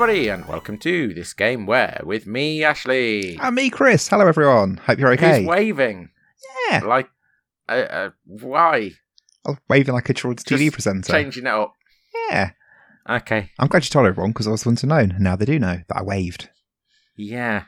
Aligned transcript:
Everybody, 0.00 0.28
and 0.28 0.48
welcome 0.48 0.78
to 0.78 1.12
this 1.12 1.34
game 1.34 1.66
where, 1.66 2.00
with 2.04 2.26
me, 2.26 2.64
Ashley, 2.64 3.36
And 3.38 3.54
me, 3.54 3.68
Chris. 3.68 4.08
Hello, 4.08 4.26
everyone. 4.26 4.78
Hope 4.78 4.98
you're 4.98 5.12
okay. 5.12 5.40
who's 5.40 5.46
waving. 5.46 6.08
yeah. 6.70 6.78
Like, 6.78 7.10
uh, 7.68 7.72
uh, 7.72 8.10
why? 8.24 8.92
I 9.44 9.50
was 9.50 9.58
waving 9.68 9.92
like 9.92 10.08
a 10.08 10.14
children's 10.14 10.42
TV 10.42 10.56
Just 10.60 10.72
presenter. 10.72 11.12
Changing 11.12 11.44
it 11.44 11.50
up. 11.52 11.74
Yeah. 12.30 12.52
Okay. 13.10 13.50
I'm 13.58 13.68
glad 13.68 13.84
you 13.84 13.90
told 13.90 14.06
everyone 14.06 14.30
because 14.30 14.46
I 14.46 14.52
was 14.52 14.62
the 14.62 14.70
one 14.70 14.76
to 14.76 14.86
know. 14.86 14.96
And 14.96 15.20
now 15.20 15.36
they 15.36 15.44
do 15.44 15.58
know 15.58 15.82
that 15.86 15.96
I 15.98 16.02
waved. 16.02 16.48
Yeah. 17.14 17.64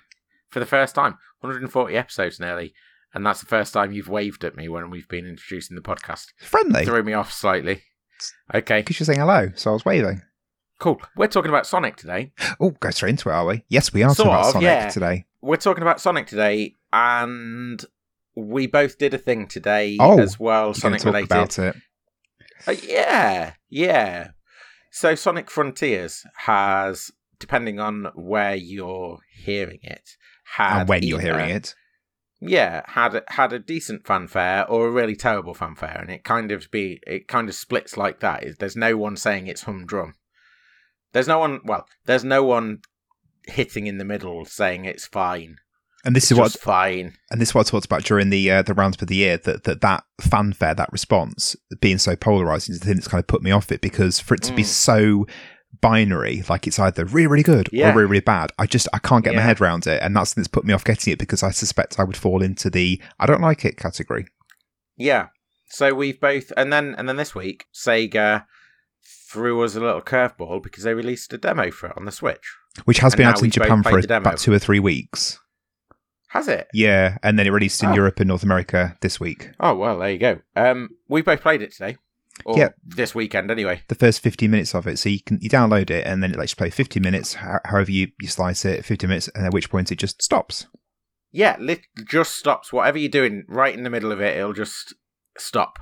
For 0.48 0.58
the 0.58 0.64
first 0.64 0.94
time. 0.94 1.18
140 1.40 1.94
episodes 1.94 2.40
nearly. 2.40 2.72
And 3.12 3.26
that's 3.26 3.40
the 3.40 3.46
first 3.46 3.74
time 3.74 3.92
you've 3.92 4.08
waved 4.08 4.42
at 4.42 4.56
me 4.56 4.70
when 4.70 4.88
we've 4.88 5.08
been 5.08 5.26
introducing 5.26 5.74
the 5.74 5.82
podcast. 5.82 6.28
Friendly. 6.38 6.86
Threw 6.86 7.02
me 7.02 7.12
off 7.12 7.30
slightly. 7.30 7.82
Okay, 8.54 8.80
Because 8.80 8.98
you're 8.98 9.04
saying 9.04 9.20
hello, 9.20 9.50
so 9.54 9.72
I 9.72 9.74
was 9.74 9.84
waving. 9.84 10.22
Cool. 10.82 11.00
We're 11.16 11.28
talking 11.28 11.48
about 11.50 11.66
Sonic 11.66 11.96
today. 11.96 12.32
Oh, 12.60 12.70
go 12.70 12.90
straight 12.90 13.10
into 13.10 13.28
it, 13.28 13.32
are 13.32 13.46
we? 13.46 13.64
Yes, 13.68 13.92
we 13.92 14.02
are 14.02 14.14
Sort 14.14 14.26
talking 14.26 14.32
about 14.32 14.46
of, 14.46 14.52
Sonic 14.52 14.64
yeah. 14.66 14.88
today. 14.88 15.24
We're 15.40 15.56
talking 15.56 15.82
about 15.82 16.00
Sonic 16.00 16.26
today, 16.26 16.74
and 16.92 17.84
we 18.36 18.66
both 18.66 18.98
did 18.98 19.14
a 19.14 19.18
thing 19.18 19.46
today 19.46 19.96
Oh, 20.00 20.18
as 20.20 20.38
well, 20.38 20.74
Sonic 20.74 21.04
related. 21.04 21.26
about 21.30 21.58
it. 21.58 21.76
Uh, 22.66 22.74
yeah, 22.86 23.54
yeah. 23.70 24.28
So 24.90 25.14
Sonic 25.14 25.50
Frontiers 25.50 26.24
has, 26.38 27.10
depending 27.38 27.80
on 27.80 28.08
where 28.14 28.54
you're 28.54 29.18
hearing 29.44 29.80
it, 29.82 30.10
had 30.56 30.80
And 30.80 30.88
when 30.88 31.02
you're 31.02 31.18
hearing 31.20 31.50
it. 31.50 31.74
yeah, 32.40 32.82
had 32.88 33.14
a- 33.16 33.24
had 33.28 33.52
a 33.52 33.58
decent 33.58 34.06
fanfare 34.06 34.68
or 34.68 34.86
a 34.86 34.90
really 34.90 35.16
terrible 35.16 35.54
fanfare, 35.54 35.96
and 36.00 36.10
it 36.10 36.24
kind 36.24 36.52
of 36.52 36.70
be 36.70 37.00
it 37.06 37.26
kind 37.28 37.48
of 37.48 37.54
splits 37.54 37.96
like 37.96 38.20
that. 38.20 38.44
There's 38.58 38.76
no 38.76 38.96
one 38.96 39.16
saying 39.16 39.46
it's 39.46 39.62
humdrum. 39.62 40.14
There's 41.12 41.28
no 41.28 41.38
one. 41.38 41.60
Well, 41.64 41.86
there's 42.06 42.24
no 42.24 42.42
one 42.42 42.78
hitting 43.46 43.86
in 43.86 43.98
the 43.98 44.04
middle 44.04 44.44
saying 44.44 44.84
it's 44.84 45.06
fine. 45.06 45.56
And 46.04 46.16
this 46.16 46.24
It's 46.24 46.32
is 46.32 46.38
what 46.38 46.52
fine. 46.52 47.14
and 47.30 47.40
this 47.40 47.50
is 47.50 47.54
what 47.54 47.66
I 47.66 47.70
talked 47.70 47.86
about 47.86 48.02
during 48.04 48.30
the 48.30 48.50
uh, 48.50 48.62
the 48.62 48.74
roundup 48.74 49.02
of 49.02 49.08
the 49.08 49.14
year 49.16 49.36
that, 49.38 49.64
that 49.64 49.80
that 49.82 50.02
fanfare, 50.20 50.74
that 50.74 50.92
response, 50.92 51.54
being 51.80 51.98
so 51.98 52.16
polarizing 52.16 52.72
is 52.72 52.80
the 52.80 52.86
thing 52.86 52.96
that's 52.96 53.06
kind 53.08 53.20
of 53.22 53.28
put 53.28 53.42
me 53.42 53.52
off 53.52 53.70
it 53.70 53.80
because 53.80 54.18
for 54.18 54.34
it 54.34 54.42
to 54.42 54.52
be 54.52 54.62
Mm. 54.62 54.66
so 54.66 55.26
binary, 55.80 56.42
like 56.48 56.66
it's 56.66 56.78
either 56.78 57.04
really 57.04 57.26
really 57.28 57.42
good 57.42 57.68
Yeah. 57.72 57.90
or 57.90 57.96
really 57.96 58.08
really 58.10 58.20
bad, 58.20 58.50
I 58.58 58.66
just 58.66 58.88
I 58.92 58.98
can't 58.98 59.24
get 59.24 59.34
my 59.34 59.42
head 59.42 59.60
around 59.60 59.86
it, 59.86 60.02
and 60.02 60.16
that's 60.16 60.30
the 60.30 60.34
thing 60.36 60.42
that's 60.42 60.48
put 60.48 60.64
me 60.64 60.72
off 60.74 60.84
getting 60.84 61.12
it 61.12 61.18
because 61.20 61.42
I 61.42 61.50
suspect 61.50 61.98
I 62.00 62.04
would 62.04 62.16
fall 62.16 62.42
into 62.42 62.68
the 62.68 63.00
I 63.20 63.26
don't 63.26 63.40
like 63.40 63.64
it 63.64 63.76
category. 63.76 64.26
Yeah. 64.96 65.28
So 65.68 65.94
we've 65.94 66.20
both, 66.20 66.52
and 66.56 66.72
then 66.72 66.94
and 66.98 67.08
then 67.08 67.16
this 67.16 67.34
week, 67.34 67.66
Sega 67.72 68.44
threw 69.32 69.62
us 69.62 69.74
a 69.76 69.80
little 69.80 70.00
curveball 70.02 70.62
because 70.62 70.84
they 70.84 70.94
released 70.94 71.32
a 71.32 71.38
demo 71.38 71.70
for 71.70 71.88
it 71.88 71.96
on 71.96 72.04
the 72.04 72.12
Switch. 72.12 72.54
Which 72.84 72.98
has 72.98 73.12
And 73.14 73.18
been 73.18 73.26
out 73.26 73.42
in 73.42 73.50
Japan 73.50 73.82
for 73.82 73.98
about 73.98 74.38
two 74.38 74.52
or 74.52 74.58
three 74.58 74.78
weeks. 74.80 75.38
Has 76.28 76.48
it? 76.48 76.68
Yeah, 76.72 77.18
and 77.22 77.38
then 77.38 77.46
it 77.46 77.50
released 77.50 77.82
in 77.82 77.90
Oh. 77.90 77.94
Europe 77.94 78.18
and 78.20 78.28
North 78.28 78.42
America 78.42 78.96
this 79.02 79.20
week. 79.20 79.50
Oh 79.60 79.74
well, 79.74 79.98
there 79.98 80.10
you 80.10 80.18
go. 80.18 80.40
Um, 80.56 80.90
we 81.08 81.20
both 81.20 81.42
played 81.42 81.60
it 81.60 81.72
today, 81.72 81.98
or 82.46 82.56
Yeah. 82.58 82.68
this 82.82 83.14
weekend 83.14 83.50
anyway. 83.50 83.82
The 83.88 83.94
first 83.94 84.22
15 84.22 84.50
minutes 84.50 84.74
of 84.74 84.86
it, 84.86 84.98
so 84.98 85.10
you 85.10 85.20
can 85.22 85.38
you 85.42 85.50
download 85.50 85.90
it 85.90 86.06
and 86.06 86.22
then 86.22 86.32
it 86.32 86.38
lets 86.38 86.52
you 86.52 86.56
play 86.56 86.70
50 86.70 87.00
minutes, 87.00 87.34
however 87.34 87.90
you, 87.90 88.08
you 88.20 88.28
slice 88.28 88.64
it, 88.64 88.84
50 88.84 89.06
minutes, 89.06 89.28
and 89.34 89.44
at 89.44 89.52
which 89.52 89.68
point 89.70 89.92
it 89.92 89.96
just 89.98 90.22
stops. 90.22 90.66
Yeah, 91.32 91.56
lit- 91.58 91.86
just 92.08 92.34
stops. 92.34 92.72
Whatever 92.72 92.96
you're 92.98 93.10
doing, 93.10 93.44
right 93.48 93.74
in 93.74 93.82
the 93.84 93.90
middle 93.90 94.12
of 94.12 94.20
it, 94.22 94.36
it'll 94.36 94.52
just 94.54 94.94
stop. 95.38 95.78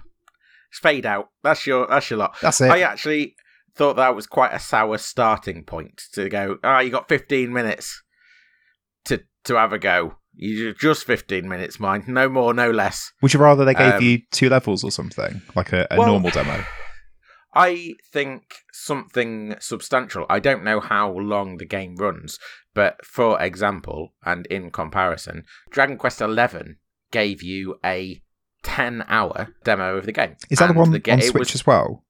Fade 0.73 1.07
out. 1.07 1.29
That's 1.43 1.67
your 1.67 1.87
that's 1.89 2.11
your 2.11 2.19
lot. 2.19 2.37
That's 2.41 2.61
it. 2.61 2.71
I 2.71 2.81
actually 2.83 3.35
thought 3.77 3.97
that 3.97 4.15
was 4.17 4.27
quite 4.27 4.53
a 4.53 4.59
sour 4.59 4.99
starting 4.99 5.65
point 5.65 6.01
to 6.15 6.29
go. 6.29 6.59
Ah, 6.65 6.81
you 6.81 6.91
got 6.91 7.09
15 7.09 7.53
minutes 7.53 8.03
to 9.07 9.23
to 9.45 9.55
have 9.57 9.73
a 9.73 9.79
go. 9.79 10.17
You 10.35 10.73
just 10.75 11.05
15 11.07 11.49
minutes, 11.49 11.81
mind. 11.81 12.07
No 12.07 12.29
more, 12.29 12.55
no 12.55 12.71
less. 12.71 13.13
Would 13.21 13.35
you 13.35 13.41
rather 13.41 13.65
they 13.65 13.75
gave 13.75 13.95
Um, 13.95 14.03
you 14.03 14.19
two 14.31 14.49
levels 14.49 14.85
or 14.85 14.91
something, 14.93 15.43
like 15.57 15.73
a, 15.73 15.87
a 15.91 15.99
Well- 15.99 16.07
normal 16.09 16.31
demo? 16.31 16.65
I 17.55 17.95
think 18.13 18.43
something 18.73 19.57
substantial. 19.59 20.25
I 20.31 20.39
don't 20.39 20.63
know 20.63 20.79
how 20.79 21.11
long 21.11 21.57
the 21.57 21.65
game 21.67 21.97
runs, 21.97 22.39
but 22.75 23.05
for 23.05 23.43
example, 23.43 24.15
and 24.25 24.47
in 24.47 24.71
comparison, 24.71 25.43
Dragon 25.71 25.97
Quest 25.99 26.21
XI 26.21 26.77
gave 27.11 27.43
you 27.43 27.81
a 27.85 28.23
10 28.63 29.05
hour 29.09 29.49
demo 29.65 29.97
of 29.97 30.07
the 30.07 30.13
game. 30.13 30.37
Is 30.51 30.59
that 30.59 30.69
the 30.69 30.75
one 30.75 30.93
ga- 30.93 31.13
on 31.13 31.21
Switch 31.23 31.53
was- 31.53 31.55
as 31.57 31.67
well? 31.67 32.05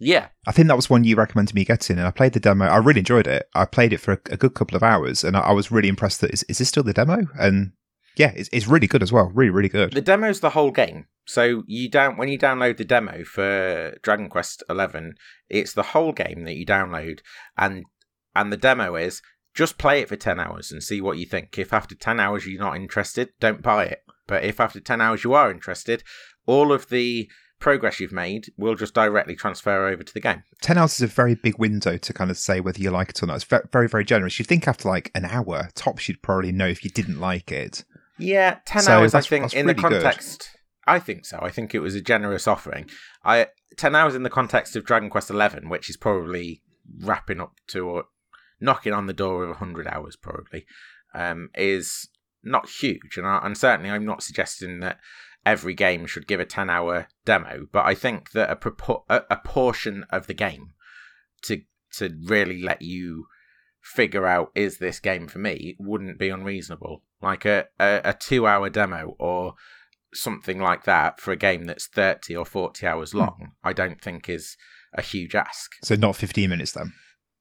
Yeah, 0.00 0.28
I 0.46 0.52
think 0.52 0.66
that 0.68 0.76
was 0.76 0.90
one 0.90 1.04
you 1.04 1.14
recommended 1.16 1.54
me 1.54 1.64
getting, 1.64 1.98
and 1.98 2.06
I 2.06 2.10
played 2.10 2.32
the 2.32 2.40
demo. 2.40 2.66
I 2.66 2.78
really 2.78 2.98
enjoyed 2.98 3.28
it. 3.28 3.48
I 3.54 3.64
played 3.64 3.92
it 3.92 3.98
for 4.00 4.12
a, 4.14 4.18
a 4.32 4.36
good 4.36 4.52
couple 4.54 4.76
of 4.76 4.82
hours, 4.82 5.22
and 5.22 5.36
I, 5.36 5.40
I 5.40 5.52
was 5.52 5.70
really 5.70 5.88
impressed. 5.88 6.20
That 6.20 6.32
is, 6.32 6.42
is 6.48 6.58
this 6.58 6.68
still 6.68 6.82
the 6.82 6.92
demo? 6.92 7.28
And 7.38 7.72
yeah, 8.16 8.32
it's, 8.34 8.50
it's 8.52 8.66
really 8.66 8.88
good 8.88 9.02
as 9.04 9.12
well. 9.12 9.30
Really, 9.32 9.50
really 9.50 9.68
good. 9.68 9.92
the 9.92 10.00
demo's 10.02 10.40
the 10.40 10.50
whole 10.50 10.72
game. 10.72 11.06
So 11.26 11.62
you 11.66 11.88
down 11.88 12.16
when 12.16 12.28
you 12.28 12.38
download 12.38 12.76
the 12.76 12.84
demo 12.84 13.22
for 13.24 13.96
Dragon 14.02 14.28
Quest 14.28 14.62
XI, 14.70 15.12
it's 15.48 15.72
the 15.72 15.82
whole 15.84 16.12
game 16.12 16.44
that 16.44 16.56
you 16.56 16.66
download, 16.66 17.20
and 17.56 17.84
and 18.34 18.52
the 18.52 18.56
demo 18.58 18.96
is 18.96 19.22
just 19.54 19.78
play 19.78 20.00
it 20.00 20.08
for 20.08 20.16
ten 20.16 20.40
hours 20.40 20.72
and 20.72 20.82
see 20.82 21.00
what 21.00 21.18
you 21.18 21.24
think. 21.24 21.56
If 21.56 21.72
after 21.72 21.94
ten 21.94 22.18
hours 22.18 22.46
you're 22.46 22.60
not 22.60 22.76
interested, 22.76 23.30
don't 23.40 23.62
buy 23.62 23.84
it. 23.84 24.00
But 24.26 24.44
if 24.44 24.60
after 24.60 24.80
ten 24.80 25.00
hours 25.00 25.24
you 25.24 25.34
are 25.34 25.50
interested, 25.50 26.02
all 26.46 26.72
of 26.72 26.88
the 26.88 27.28
progress 27.60 27.98
you've 28.00 28.12
made 28.12 28.46
will 28.58 28.74
just 28.74 28.92
directly 28.94 29.34
transfer 29.34 29.86
over 29.86 30.02
to 30.02 30.12
the 30.12 30.20
game. 30.20 30.42
10 30.60 30.76
hours 30.76 30.94
is 30.94 31.02
a 31.02 31.06
very 31.06 31.34
big 31.34 31.58
window 31.58 31.96
to 31.96 32.12
kind 32.12 32.30
of 32.30 32.36
say 32.36 32.60
whether 32.60 32.78
you 32.78 32.90
like 32.90 33.08
it 33.10 33.22
or 33.22 33.26
not. 33.26 33.36
It's 33.36 33.62
very, 33.72 33.88
very 33.88 34.04
generous. 34.04 34.38
You'd 34.38 34.48
think 34.48 34.68
after 34.68 34.86
like 34.88 35.10
an 35.14 35.24
hour, 35.24 35.70
tops, 35.74 36.06
you'd 36.08 36.20
probably 36.20 36.52
know 36.52 36.66
if 36.66 36.84
you 36.84 36.90
didn't 36.90 37.20
like 37.20 37.50
it. 37.50 37.84
Yeah, 38.18 38.58
ten 38.66 38.82
So 38.82 38.92
hours. 38.98 39.14
I 39.14 39.22
think 39.22 39.54
in 39.54 39.66
the 39.66 39.72
really 39.74 39.88
good. 39.88 40.02
context, 40.02 40.50
I 40.86 40.98
think 40.98 41.24
so. 41.24 41.38
I 41.40 41.50
think 41.50 41.74
it 41.74 41.80
was 41.80 41.94
a 41.94 42.02
generous 42.02 42.46
offering. 42.46 42.90
I 43.24 43.46
ten 43.78 43.94
hours 43.94 44.14
in 44.14 44.24
the 44.24 44.30
context 44.30 44.76
of 44.76 44.84
Dragon 44.84 45.08
Quest 45.08 45.30
Eleven, 45.30 45.68
which 45.70 45.88
is 45.88 45.96
probably 45.96 46.60
wrapping 47.00 47.40
up 47.40 47.54
to 47.68 47.88
or 47.88 48.04
knocking 48.60 48.92
on 48.92 49.06
the 49.06 49.12
door 49.14 49.42
of 49.44 49.56
hundred 49.56 49.86
hours, 49.86 50.16
probably, 50.16 50.66
um, 51.14 51.48
is 51.54 52.08
not 52.44 52.68
huge. 52.68 53.16
And, 53.16 53.26
I, 53.26 53.40
and 53.42 53.56
certainly, 53.56 53.90
I'm 53.90 54.04
not 54.06 54.22
suggesting 54.22 54.80
that 54.80 54.98
every 55.46 55.74
game 55.74 56.06
should 56.06 56.26
give 56.26 56.40
a 56.40 56.44
ten 56.44 56.70
hour 56.70 57.08
demo, 57.24 57.66
but 57.72 57.84
I 57.84 57.94
think 57.94 58.32
that 58.32 58.50
a, 58.50 58.56
propo- 58.56 59.04
a, 59.08 59.22
a 59.30 59.36
portion 59.36 60.04
of 60.10 60.26
the 60.26 60.34
game 60.34 60.72
to 61.42 61.62
to 61.98 62.10
really 62.24 62.62
let 62.62 62.82
you 62.82 63.26
figure 63.82 64.26
out 64.26 64.50
is 64.54 64.78
this 64.78 64.98
game 64.98 65.28
for 65.28 65.38
me 65.38 65.76
wouldn't 65.78 66.18
be 66.18 66.28
unreasonable. 66.30 67.02
Like 67.20 67.44
a, 67.44 67.66
a, 67.78 68.00
a 68.04 68.12
two 68.14 68.46
hour 68.46 68.68
demo 68.70 69.14
or 69.18 69.54
something 70.12 70.58
like 70.60 70.84
that 70.84 71.20
for 71.20 71.32
a 71.32 71.36
game 71.36 71.64
that's 71.64 71.86
30 71.86 72.36
or 72.36 72.44
40 72.44 72.86
hours 72.86 73.12
Hmm. 73.12 73.18
long, 73.18 73.52
I 73.62 73.72
don't 73.72 74.00
think 74.00 74.28
is 74.28 74.56
a 74.94 75.02
huge 75.02 75.34
ask. 75.34 75.72
So 75.82 75.94
not 75.96 76.16
15 76.16 76.48
minutes 76.48 76.72
then. 76.72 76.92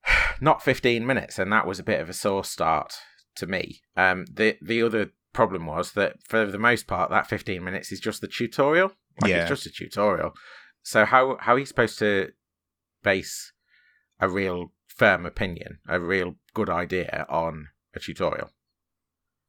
Not 0.41 0.61
15 0.61 1.05
minutes, 1.05 1.39
and 1.39 1.51
that 1.53 1.65
was 1.65 1.79
a 1.79 1.83
bit 1.83 2.01
of 2.01 2.09
a 2.09 2.13
sore 2.13 2.43
start 2.43 2.93
to 3.35 3.47
me. 3.47 3.81
Um, 3.97 4.25
the 4.31 4.57
the 4.61 4.81
other 4.81 5.11
problem 5.33 5.65
was 5.65 5.93
that 5.93 6.17
for 6.27 6.45
the 6.45 6.59
most 6.59 6.85
part, 6.87 7.09
that 7.09 7.27
15 7.27 7.63
minutes 7.63 7.91
is 7.91 7.99
just 7.99 8.21
the 8.21 8.27
tutorial. 8.27 8.91
Like 9.21 9.31
Yeah. 9.31 9.41
it's 9.41 9.49
just 9.49 9.65
a 9.65 9.71
tutorial. 9.71 10.33
So 10.83 11.05
how 11.05 11.37
how 11.39 11.55
are 11.55 11.59
you 11.59 11.65
supposed 11.65 11.97
to 11.99 12.31
base 13.03 13.51
a 14.19 14.29
real 14.29 14.71
firm 14.87 15.25
opinion, 15.25 15.79
a 15.87 15.99
real 15.99 16.35
good 16.53 16.69
idea 16.69 17.25
on 17.29 17.67
a 17.95 17.99
tutorial? 17.99 18.49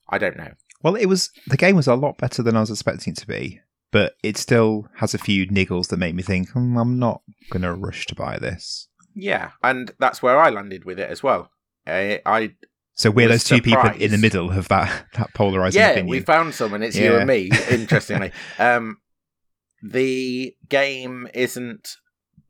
I 0.08 0.18
don't 0.18 0.36
know. 0.36 0.52
Well, 0.82 0.96
it 0.96 1.06
was 1.06 1.30
the 1.46 1.56
game 1.56 1.76
was 1.76 1.86
a 1.86 1.94
lot 1.94 2.18
better 2.18 2.42
than 2.42 2.56
I 2.56 2.60
was 2.60 2.70
expecting 2.70 3.12
it 3.14 3.18
to 3.20 3.26
be, 3.26 3.60
but 3.90 4.14
it 4.22 4.36
still 4.36 4.86
has 4.96 5.14
a 5.14 5.18
few 5.18 5.46
niggles 5.46 5.88
that 5.88 5.96
make 5.98 6.14
me 6.14 6.22
think 6.22 6.50
"Hmm, 6.50 6.76
I'm 6.76 6.98
not 6.98 7.22
going 7.50 7.62
to 7.62 7.74
rush 7.74 8.06
to 8.06 8.14
buy 8.14 8.38
this. 8.38 8.88
Yeah, 9.14 9.52
and 9.62 9.92
that's 9.98 10.22
where 10.22 10.38
I 10.38 10.50
landed 10.50 10.84
with 10.84 10.98
it 10.98 11.08
as 11.10 11.22
well. 11.22 11.50
I, 11.86 12.20
I 12.26 12.54
So 12.94 13.10
we're 13.10 13.28
those 13.28 13.44
two 13.44 13.60
people 13.60 13.90
in 13.90 14.12
the 14.12 14.18
middle 14.18 14.50
of 14.50 14.68
that 14.68 15.06
that 15.14 15.34
polarizing 15.34 15.80
yeah, 15.80 15.90
opinion. 15.90 16.08
we 16.08 16.20
found 16.20 16.54
someone. 16.54 16.82
it's 16.82 16.96
you 16.96 17.16
and 17.16 17.26
me. 17.26 17.50
Interestingly, 17.70 18.32
um, 18.58 18.98
the 19.82 20.56
game 20.68 21.28
isn't 21.34 21.96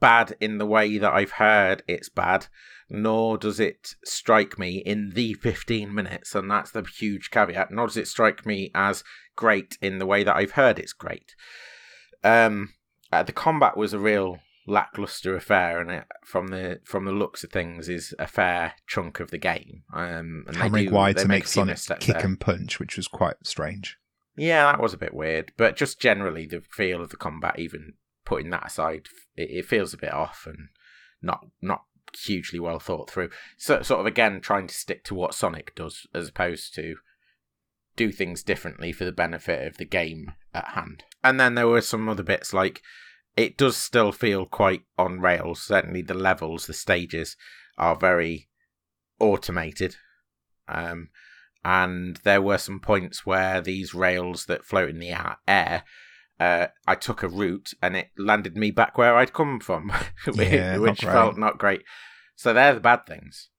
bad 0.01 0.37
in 0.41 0.59
the 0.59 0.67
way 0.67 0.99
that 0.99 1.13
I've 1.13 1.33
heard 1.33 1.83
it's 1.89 2.11
bad, 2.11 2.49
nor 2.91 3.39
does 3.39 3.59
it 3.59 3.95
strike 4.05 4.59
me 4.59 4.77
in 4.79 5.13
the 5.15 5.33
15 5.35 5.93
minutes, 5.95 6.35
and 6.35 6.51
that's 6.51 6.71
the 6.71 6.83
huge 6.83 7.31
caveat. 7.31 7.71
Nor 7.71 7.87
does 7.87 7.97
it 7.97 8.09
strike 8.09 8.45
me 8.45 8.71
as 8.75 9.03
great 9.37 9.79
in 9.81 9.99
the 9.99 10.07
way 10.07 10.25
that 10.25 10.37
I've 10.37 10.53
heard 10.53 10.79
it's 10.79 10.93
great. 10.93 11.35
Um, 12.23 12.75
uh, 13.11 13.23
the 13.23 13.33
combat 13.33 13.77
was 13.77 13.93
a 13.93 13.99
real 13.99 14.41
lackluster 14.67 15.37
affair, 15.37 15.81
and 15.81 15.91
it, 15.91 16.05
from 16.25 16.49
the 16.49 16.81
from 16.85 17.05
the 17.05 17.13
looks 17.13 17.45
of 17.45 17.51
things, 17.51 17.89
is 17.89 18.15
a 18.19 18.27
fair 18.27 18.75
chunk 18.87 19.21
of 19.21 19.31
the 19.31 19.39
game. 19.39 19.83
Um, 19.93 20.45
and 20.47 20.57
hammering 20.57 20.91
wide 20.91 21.17
they 21.17 21.23
to 21.23 21.29
make 21.29 21.47
Sonic 21.47 21.79
kick 22.01 22.17
there. 22.17 22.25
and 22.25 22.41
punch, 22.41 22.81
which 22.81 22.97
was 22.97 23.09
quite 23.09 23.37
strange. 23.45 23.99
Yeah, 24.37 24.65
that 24.65 24.81
was 24.81 24.95
a 24.95 24.99
bit 24.99 25.15
weird, 25.15 25.53
but 25.57 25.77
just 25.77 26.01
generally 26.01 26.47
the 26.47 26.61
feel 26.61 27.01
of 27.01 27.11
the 27.11 27.17
combat, 27.17 27.59
even 27.59 27.95
putting 28.25 28.51
that 28.51 28.67
aside, 28.67 29.09
it, 29.37 29.51
it 29.51 29.67
feels 29.67 29.95
a 29.95 29.99
bit 29.99 30.13
off 30.13 30.45
and 30.47 30.69
not 31.23 31.47
not 31.63 31.83
hugely 32.25 32.59
well 32.59 32.79
thought 32.79 33.11
through. 33.11 33.31
So, 33.57 33.83
sort 33.83 34.01
of 34.01 34.07
again 34.07 34.41
trying 34.41 34.67
to 34.67 34.75
stick 34.75 35.05
to 35.05 35.15
what 35.15 35.35
Sonic 35.35 35.75
does 35.75 36.07
as 36.15 36.29
opposed 36.29 36.75
to 36.75 36.97
do 37.97 38.11
things 38.11 38.43
differently 38.43 38.93
for 38.93 39.05
the 39.05 39.13
benefit 39.13 39.67
of 39.67 39.77
the 39.77 39.85
game 39.85 40.33
at 40.53 40.69
hand. 40.69 41.05
And 41.23 41.39
then 41.39 41.55
there 41.55 41.69
were 41.69 41.81
some 41.81 42.09
other 42.09 42.25
bits 42.25 42.53
like 42.53 42.83
it 43.37 43.57
does 43.57 43.77
still 43.77 44.13
feel 44.13 44.47
quite 44.47 44.83
on 44.97 45.21
rails. 45.21 45.61
Certainly 45.61 46.03
the 46.03 46.15
levels, 46.15 46.67
the 46.67 46.73
stages 46.73 47.37
are 47.79 47.97
very 47.97 48.49
automated. 49.19 49.97
Um, 50.69 51.11
and 51.65 52.17
there 52.25 52.43
were 52.43 52.59
some 52.59 52.81
points 52.81 53.25
where 53.25 53.61
these 53.61 53.95
rails 53.95 54.47
that 54.47 54.65
float 54.65 54.91
in 54.91 54.99
the 54.99 55.15
air 55.47 55.85
uh, 56.41 56.67
I 56.87 56.95
took 56.95 57.23
a 57.23 57.29
route 57.29 57.73
and 57.81 57.97
it 57.97 58.11
landed 58.19 58.57
me 58.57 58.71
back 58.71 58.99
where 58.99 59.17
I'd 59.17 59.33
come 59.33 59.61
from, 59.61 59.93
yeah, 60.35 60.79
which 60.79 61.03
not 61.03 61.13
felt 61.13 61.39
not 61.39 61.59
great. 61.59 61.83
So 62.35 62.53
they're 62.53 62.75
the 62.75 62.81
bad 62.81 63.07
things. 63.07 63.51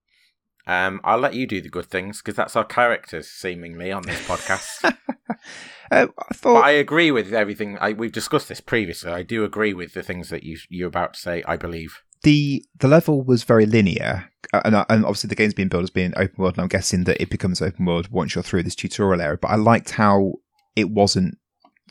Um, 0.68 1.00
I'll 1.04 1.20
let 1.20 1.36
you 1.36 1.48
do 1.48 1.62
the 1.62 1.70
good 1.70 1.86
things 1.86 2.22
because 2.22 2.36
that's 2.36 2.56
our 2.56 2.66
characters, 2.66 3.30
seemingly, 3.30 3.92
on 3.92 4.04
this 4.04 4.22
podcast. 4.28 4.96
uh, 5.92 6.08
I 6.18 6.34
thought 6.34 6.56
but 6.56 6.66
I 6.66 6.72
agree 6.72 7.12
with 7.12 7.34
everything. 7.34 7.78
I, 7.80 7.94
we've 7.94 8.12
discussed 8.12 8.50
this 8.50 8.62
previously. 8.62 9.12
I 9.12 9.24
do 9.24 9.44
agree 9.44 9.74
with 9.74 9.94
the 9.94 10.04
things 10.04 10.30
that 10.30 10.44
you 10.44 10.58
you're 10.70 10.88
about 10.88 11.14
to 11.16 11.20
say. 11.20 11.44
I 11.48 11.58
believe 11.58 12.02
the 12.24 12.66
the 12.80 12.88
level 12.88 13.24
was 13.24 13.44
very 13.44 13.66
linear, 13.66 14.30
uh, 14.52 14.62
and, 14.66 14.76
uh, 14.76 14.86
and 14.90 15.06
obviously 15.06 15.28
the 15.28 15.36
game's 15.36 15.54
being 15.54 15.70
built 15.70 15.84
as 15.84 15.90
being 15.90 16.14
open 16.16 16.36
world, 16.38 16.56
and 16.56 16.64
I'm 16.64 16.68
guessing 16.68 17.04
that 17.06 17.22
it 17.22 17.30
becomes 17.30 17.62
open 17.62 17.86
world 17.86 18.10
once 18.10 18.36
you're 18.36 18.44
through 18.44 18.64
this 18.64 18.76
tutorial 18.76 19.22
area. 19.22 19.38
But 19.38 19.52
I 19.52 19.56
liked 19.56 19.92
how 19.92 20.34
it 20.76 20.90
wasn't 20.90 21.38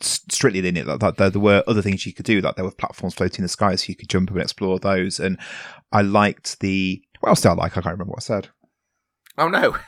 strictly 0.01 0.61
linear. 0.61 0.83
Like, 0.83 1.15
there, 1.15 1.29
there 1.29 1.41
were 1.41 1.63
other 1.67 1.81
things 1.81 2.05
you 2.05 2.13
could 2.13 2.25
do, 2.25 2.41
like 2.41 2.55
there 2.55 2.65
were 2.65 2.71
platforms 2.71 3.15
floating 3.15 3.39
in 3.39 3.43
the 3.43 3.49
sky, 3.49 3.75
so 3.75 3.85
you 3.87 3.95
could 3.95 4.09
jump 4.09 4.29
and 4.29 4.41
explore 4.41 4.77
those. 4.77 5.19
And 5.19 5.39
I 5.91 6.01
liked 6.01 6.59
the 6.59 7.01
what 7.21 7.29
else 7.29 7.41
did 7.41 7.49
I 7.49 7.53
like? 7.53 7.71
I 7.71 7.81
can't 7.81 7.93
remember 7.93 8.11
what 8.11 8.19
I 8.19 8.27
said. 8.27 8.49
Oh 9.37 9.47
no. 9.47 9.77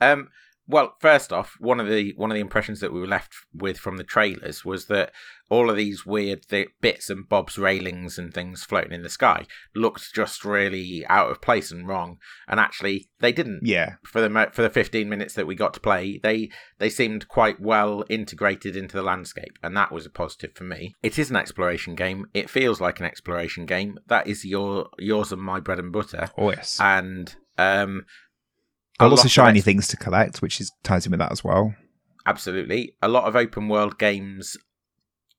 Um, 0.00 0.28
well, 0.66 0.94
first 0.98 1.32
off, 1.32 1.56
one 1.58 1.78
of 1.78 1.88
the 1.88 2.14
one 2.16 2.30
of 2.30 2.34
the 2.34 2.40
impressions 2.40 2.80
that 2.80 2.92
we 2.92 3.00
were 3.00 3.06
left 3.06 3.34
with 3.52 3.78
from 3.78 3.96
the 3.96 4.04
trailers 4.04 4.64
was 4.64 4.86
that 4.86 5.12
all 5.50 5.68
of 5.68 5.76
these 5.76 6.06
weird 6.06 6.48
th- 6.48 6.68
bits 6.80 7.10
and 7.10 7.28
bobs, 7.28 7.58
railings 7.58 8.18
and 8.18 8.32
things 8.32 8.64
floating 8.64 8.92
in 8.92 9.02
the 9.02 9.10
sky 9.10 9.46
looked 9.74 10.14
just 10.14 10.44
really 10.44 11.04
out 11.06 11.30
of 11.30 11.42
place 11.42 11.70
and 11.70 11.86
wrong. 11.86 12.16
And 12.48 12.58
actually, 12.58 13.08
they 13.20 13.30
didn't. 13.30 13.60
Yeah. 13.62 13.96
For 14.04 14.22
the 14.22 14.50
for 14.52 14.62
the 14.62 14.70
fifteen 14.70 15.08
minutes 15.08 15.34
that 15.34 15.46
we 15.46 15.54
got 15.54 15.74
to 15.74 15.80
play, 15.80 16.18
they 16.22 16.50
they 16.78 16.88
seemed 16.88 17.28
quite 17.28 17.60
well 17.60 18.04
integrated 18.08 18.74
into 18.74 18.96
the 18.96 19.02
landscape, 19.02 19.58
and 19.62 19.76
that 19.76 19.92
was 19.92 20.06
a 20.06 20.10
positive 20.10 20.52
for 20.54 20.64
me. 20.64 20.94
It 21.02 21.18
is 21.18 21.28
an 21.28 21.36
exploration 21.36 21.94
game. 21.94 22.26
It 22.32 22.48
feels 22.48 22.80
like 22.80 23.00
an 23.00 23.06
exploration 23.06 23.66
game. 23.66 23.98
That 24.06 24.26
is 24.26 24.44
your 24.44 24.88
yours 24.98 25.30
and 25.30 25.42
my 25.42 25.60
bread 25.60 25.78
and 25.78 25.92
butter. 25.92 26.30
Oh 26.38 26.50
yes. 26.50 26.78
And 26.80 27.34
um, 27.58 28.06
Got 28.98 29.10
lots 29.10 29.24
of 29.24 29.30
shiny 29.30 29.58
of 29.58 29.64
things 29.64 29.88
to 29.88 29.96
collect, 29.96 30.40
which 30.40 30.60
is 30.60 30.72
ties 30.82 31.06
in 31.06 31.10
with 31.10 31.20
that 31.20 31.32
as 31.32 31.42
well. 31.42 31.74
Absolutely. 32.26 32.94
A 33.02 33.08
lot 33.08 33.24
of 33.24 33.36
open 33.36 33.68
world 33.68 33.98
games 33.98 34.56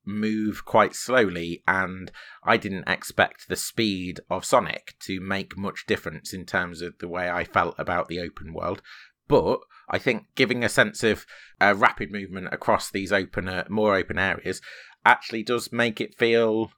move 0.06 0.66
quite 0.66 0.94
slowly, 0.94 1.63
and 1.68 2.12
I 2.44 2.57
didn't 2.57 2.88
expect 2.88 3.48
the 3.48 3.56
speed 3.56 4.19
of 4.30 4.46
Sonic 4.46 4.96
to 5.02 5.19
make 5.19 5.57
much 5.57 5.86
difference 5.88 6.34
in 6.34 6.46
terms 6.46 6.81
of 6.81 6.98
the 7.00 7.07
way 7.07 7.30
I 7.30 7.44
felt 7.44 7.75
about 7.78 8.07
the 8.07 8.19
open 8.19 8.54
world. 8.54 8.81
But 9.28 9.60
I 9.90 9.98
think 9.98 10.25
giving 10.36 10.63
a 10.63 10.69
sense 10.69 11.04
of 11.04 11.25
uh, 11.60 11.74
rapid 11.75 12.12
movement 12.12 12.50
across 12.52 12.92
these 12.92 13.12
open, 13.12 13.48
uh, 13.48 13.66
more 13.69 13.96
open 13.96 14.19
areas 14.19 14.62
actually 15.06 15.44
does 15.44 15.72
make 15.72 16.02
it 16.02 16.18
feel 16.18 16.72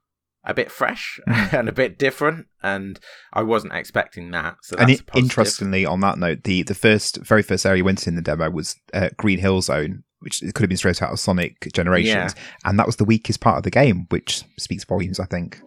a 0.48 0.54
bit 0.54 0.72
fresh 0.72 1.20
and 1.28 1.70
a 1.70 1.74
bit 1.74 2.00
different, 2.00 2.48
and 2.64 3.00
I 3.34 3.44
wasn't 3.44 3.74
expecting 3.74 4.32
that. 4.32 4.56
So 4.64 4.78
and 4.78 4.90
it, 4.90 5.02
interestingly, 5.14 5.86
on 5.86 6.00
that 6.00 6.18
note, 6.18 6.44
the 6.46 6.64
the 6.64 6.74
first 6.74 7.18
very 7.18 7.44
first 7.44 7.66
area 7.66 7.80
you 7.80 7.86
went 7.86 8.08
in 8.08 8.16
the 8.16 8.22
demo 8.22 8.50
was 8.50 8.76
uh, 8.94 9.10
Green 9.18 9.40
Hill 9.40 9.62
Zone, 9.62 10.04
which 10.20 10.40
could 10.40 10.62
have 10.62 10.70
been 10.70 10.78
straight 10.78 11.04
out 11.04 11.12
of 11.12 11.20
Sonic 11.20 11.68
Generations, 11.74 12.34
yeah. 12.36 12.44
and 12.66 12.80
that 12.80 12.88
was 12.88 12.96
the 12.96 13.06
weakest 13.06 13.42
part 13.42 13.58
of 13.58 13.64
the 13.64 13.70
game, 13.70 14.08
which 14.10 14.44
speaks 14.58 14.86
volumes, 14.86 15.20
I 15.20 15.26
think. 15.26 15.60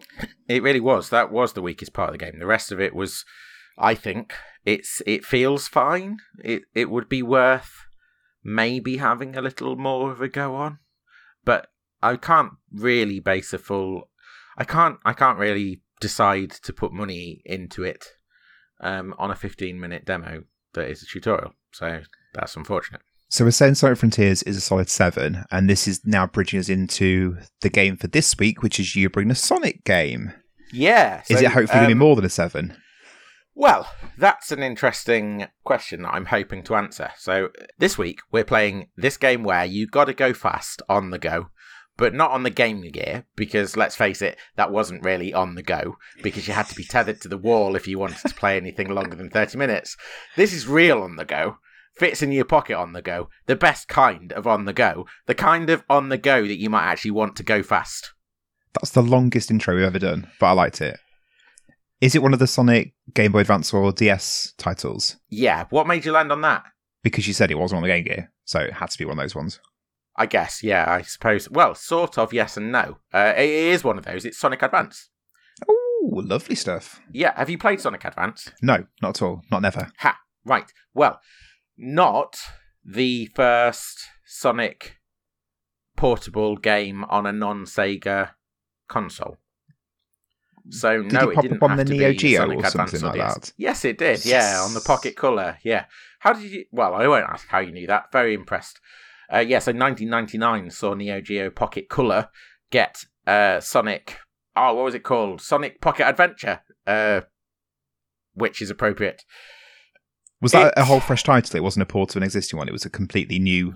It 0.49 0.63
really 0.63 0.81
was. 0.81 1.09
That 1.09 1.31
was 1.31 1.53
the 1.53 1.61
weakest 1.61 1.93
part 1.93 2.09
of 2.09 2.13
the 2.13 2.25
game. 2.25 2.39
The 2.39 2.47
rest 2.47 2.71
of 2.71 2.81
it 2.81 2.95
was, 2.95 3.23
I 3.77 3.93
think, 3.93 4.33
it's 4.65 5.01
it 5.05 5.23
feels 5.23 5.67
fine. 5.67 6.17
It 6.43 6.63
it 6.73 6.89
would 6.89 7.07
be 7.07 7.21
worth 7.21 7.85
maybe 8.43 8.97
having 8.97 9.37
a 9.37 9.41
little 9.41 9.75
more 9.75 10.11
of 10.11 10.21
a 10.21 10.27
go 10.27 10.55
on, 10.55 10.79
but 11.45 11.67
I 12.01 12.15
can't 12.15 12.53
really 12.73 13.19
base 13.19 13.53
a 13.53 13.59
full 13.59 14.09
I 14.57 14.63
can't 14.63 14.97
I 15.05 15.13
can't 15.13 15.37
really 15.37 15.81
decide 15.99 16.51
to 16.51 16.73
put 16.73 16.91
money 16.91 17.41
into 17.45 17.83
it 17.83 18.05
um, 18.81 19.13
on 19.17 19.31
a 19.31 19.35
15 19.35 19.79
minute 19.79 20.05
demo 20.05 20.43
that 20.73 20.89
is 20.89 21.03
a 21.03 21.05
tutorial. 21.05 21.53
So 21.71 22.01
that's 22.33 22.55
unfortunate. 22.55 23.01
So 23.29 23.45
we're 23.45 23.51
saying 23.51 23.75
Sonic 23.75 23.97
Frontiers 23.97 24.43
is 24.43 24.57
a 24.57 24.61
solid 24.61 24.89
seven, 24.89 25.45
and 25.51 25.69
this 25.69 25.87
is 25.87 26.05
now 26.05 26.27
bridging 26.27 26.59
us 26.59 26.67
into 26.67 27.37
the 27.61 27.69
game 27.69 27.95
for 27.95 28.07
this 28.07 28.37
week, 28.37 28.61
which 28.61 28.77
is 28.77 28.93
you 28.93 29.09
bring 29.09 29.31
a 29.31 29.35
Sonic 29.35 29.85
game. 29.85 30.33
Yeah. 30.73 31.21
So, 31.21 31.35
is 31.35 31.41
it 31.41 31.51
hopefully 31.51 31.79
um, 31.79 31.85
going 31.85 31.89
to 31.89 31.95
be 31.95 31.99
more 31.99 32.17
than 32.17 32.25
a 32.25 32.29
seven? 32.29 32.75
Well, 33.53 33.89
that's 34.17 34.51
an 34.51 34.63
interesting 34.63 35.47
question 35.63 36.03
that 36.03 36.13
I'm 36.13 36.25
hoping 36.25 36.63
to 36.63 36.75
answer. 36.75 37.11
So 37.17 37.49
this 37.77 37.97
week 37.97 38.19
we're 38.31 38.45
playing 38.45 38.87
this 38.95 39.17
game 39.17 39.43
where 39.43 39.65
you 39.65 39.87
got 39.87 40.05
to 40.05 40.13
go 40.13 40.33
fast 40.33 40.81
on 40.87 41.09
the 41.09 41.19
go 41.19 41.49
but 42.01 42.15
not 42.15 42.31
on 42.31 42.41
the 42.41 42.49
Game 42.49 42.81
Gear 42.89 43.25
because 43.35 43.77
let's 43.77 43.95
face 43.95 44.23
it, 44.23 44.35
that 44.55 44.71
wasn't 44.71 45.05
really 45.05 45.35
on 45.35 45.53
the 45.53 45.61
go 45.61 45.97
because 46.23 46.47
you 46.47 46.53
had 46.55 46.65
to 46.65 46.75
be 46.75 46.83
tethered 46.83 47.21
to 47.21 47.27
the 47.27 47.37
wall 47.37 47.75
if 47.75 47.87
you 47.87 47.99
wanted 47.99 48.17
to 48.27 48.33
play 48.33 48.57
anything 48.57 48.89
longer 48.89 49.15
than 49.15 49.29
30 49.29 49.59
minutes. 49.59 49.95
This 50.35 50.51
is 50.51 50.67
real 50.67 51.03
on 51.03 51.15
the 51.15 51.25
go. 51.25 51.57
Fits 51.95 52.23
in 52.23 52.31
your 52.31 52.45
pocket 52.45 52.75
on 52.75 52.93
the 52.93 53.03
go. 53.03 53.29
The 53.45 53.55
best 53.55 53.87
kind 53.87 54.33
of 54.33 54.47
on 54.47 54.65
the 54.65 54.73
go. 54.73 55.05
The 55.27 55.35
kind 55.35 55.69
of 55.69 55.83
on 55.91 56.09
the 56.09 56.17
go 56.17 56.41
that 56.41 56.57
you 56.57 56.71
might 56.71 56.85
actually 56.85 57.11
want 57.11 57.35
to 57.35 57.43
go 57.43 57.61
fast. 57.61 58.11
That's 58.73 58.89
the 58.89 59.03
longest 59.03 59.51
intro 59.51 59.75
we've 59.75 59.85
ever 59.85 59.99
done, 59.99 60.27
but 60.39 60.47
I 60.47 60.51
liked 60.53 60.81
it. 60.81 60.97
Is 61.99 62.15
it 62.15 62.23
one 62.23 62.33
of 62.33 62.39
the 62.39 62.47
Sonic 62.47 62.95
Game 63.13 63.31
Boy 63.31 63.41
Advance 63.41 63.71
or 63.71 63.91
DS 63.91 64.55
titles? 64.57 65.17
Yeah. 65.29 65.67
What 65.69 65.85
made 65.85 66.05
you 66.05 66.13
land 66.13 66.31
on 66.31 66.41
that? 66.41 66.63
Because 67.03 67.27
you 67.27 67.35
said 67.35 67.51
it 67.51 67.59
wasn't 67.59 67.77
on 67.77 67.83
the 67.83 67.89
Game 67.89 68.05
Gear, 68.05 68.31
so 68.43 68.59
it 68.59 68.73
had 68.73 68.89
to 68.89 68.97
be 68.97 69.05
one 69.05 69.19
of 69.19 69.23
those 69.23 69.35
ones. 69.35 69.59
I 70.15 70.25
guess, 70.25 70.61
yeah, 70.61 70.85
I 70.87 71.01
suppose. 71.01 71.49
Well, 71.49 71.73
sort 71.75 72.17
of, 72.17 72.33
yes 72.33 72.57
and 72.57 72.71
no. 72.71 72.97
Uh, 73.13 73.33
it 73.37 73.49
is 73.49 73.83
one 73.83 73.97
of 73.97 74.05
those. 74.05 74.25
It's 74.25 74.37
Sonic 74.37 74.61
Advance. 74.61 75.09
Oh, 75.69 76.09
lovely 76.13 76.55
stuff. 76.55 76.99
Yeah, 77.11 77.33
have 77.37 77.49
you 77.49 77.57
played 77.57 77.79
Sonic 77.79 78.03
Advance? 78.03 78.51
No, 78.61 78.85
not 79.01 79.17
at 79.17 79.21
all. 79.21 79.41
Not 79.49 79.61
never. 79.61 79.89
Ha, 79.99 80.17
right. 80.45 80.71
Well, 80.93 81.19
not 81.77 82.37
the 82.83 83.27
first 83.35 83.99
Sonic 84.25 84.97
portable 85.95 86.57
game 86.57 87.03
on 87.05 87.25
a 87.25 87.31
non 87.31 87.65
Sega 87.65 88.31
console. 88.87 89.37
So 90.69 91.03
did 91.03 91.13
no, 91.13 91.29
it, 91.29 91.37
it 91.37 91.41
didn't 91.41 91.63
on 91.63 91.69
have 91.69 91.77
the 91.79 91.85
to 91.85 91.93
Neo 91.93 92.09
be 92.11 92.17
Geo 92.17 92.41
Sonic 92.41 92.57
or 92.57 92.65
Advance 92.67 92.73
something 92.91 93.01
like 93.01 93.17
that. 93.17 93.53
Yes, 93.57 93.85
it 93.85 93.97
did. 93.97 94.25
Yeah, 94.25 94.61
on 94.63 94.73
the 94.73 94.81
Pocket 94.81 95.15
Color. 95.15 95.57
Yeah. 95.63 95.85
How 96.19 96.33
did 96.33 96.51
you? 96.51 96.65
Well, 96.71 96.93
I 96.93 97.07
won't 97.07 97.29
ask 97.29 97.47
how 97.47 97.59
you 97.59 97.71
knew 97.71 97.87
that. 97.87 98.11
Very 98.11 98.33
impressed. 98.33 98.79
Uh, 99.33 99.39
yeah, 99.39 99.59
so 99.59 99.71
1999 99.71 100.71
saw 100.71 100.93
Neo 100.93 101.21
Geo 101.21 101.49
Pocket 101.49 101.87
Color 101.87 102.29
get 102.69 103.05
uh, 103.25 103.59
Sonic. 103.59 104.17
Oh, 104.55 104.73
what 104.73 104.85
was 104.85 104.95
it 104.95 105.03
called? 105.03 105.41
Sonic 105.41 105.79
Pocket 105.79 106.07
Adventure, 106.07 106.61
uh, 106.85 107.21
which 108.33 108.61
is 108.61 108.69
appropriate. 108.69 109.23
Was 110.41 110.51
that 110.51 110.67
it, 110.67 110.73
a 110.75 110.85
whole 110.85 110.99
fresh 110.99 111.23
title? 111.23 111.55
It 111.55 111.63
wasn't 111.63 111.83
a 111.83 111.85
port 111.85 112.09
of 112.11 112.17
an 112.17 112.23
existing 112.23 112.57
one. 112.57 112.67
It 112.67 112.73
was 112.73 112.85
a 112.85 112.89
completely 112.89 113.39
new 113.39 113.75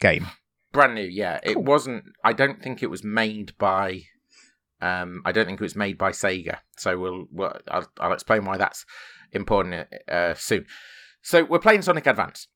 game. 0.00 0.26
Brand 0.72 0.94
new, 0.94 1.02
yeah. 1.02 1.38
Cool. 1.40 1.52
It 1.52 1.62
wasn't. 1.62 2.04
I 2.24 2.32
don't 2.32 2.60
think 2.60 2.82
it 2.82 2.90
was 2.90 3.04
made 3.04 3.56
by. 3.58 4.02
Um, 4.80 5.22
I 5.24 5.32
don't 5.32 5.46
think 5.46 5.60
it 5.60 5.64
was 5.64 5.76
made 5.76 5.98
by 5.98 6.10
Sega. 6.10 6.58
So 6.78 6.98
we'll. 6.98 7.26
we'll 7.30 7.56
I'll, 7.68 7.86
I'll 8.00 8.12
explain 8.12 8.44
why 8.44 8.56
that's 8.56 8.84
important 9.32 9.86
uh, 10.10 10.34
soon. 10.34 10.66
So 11.22 11.44
we're 11.44 11.58
playing 11.58 11.82
Sonic 11.82 12.06
Advance 12.06 12.48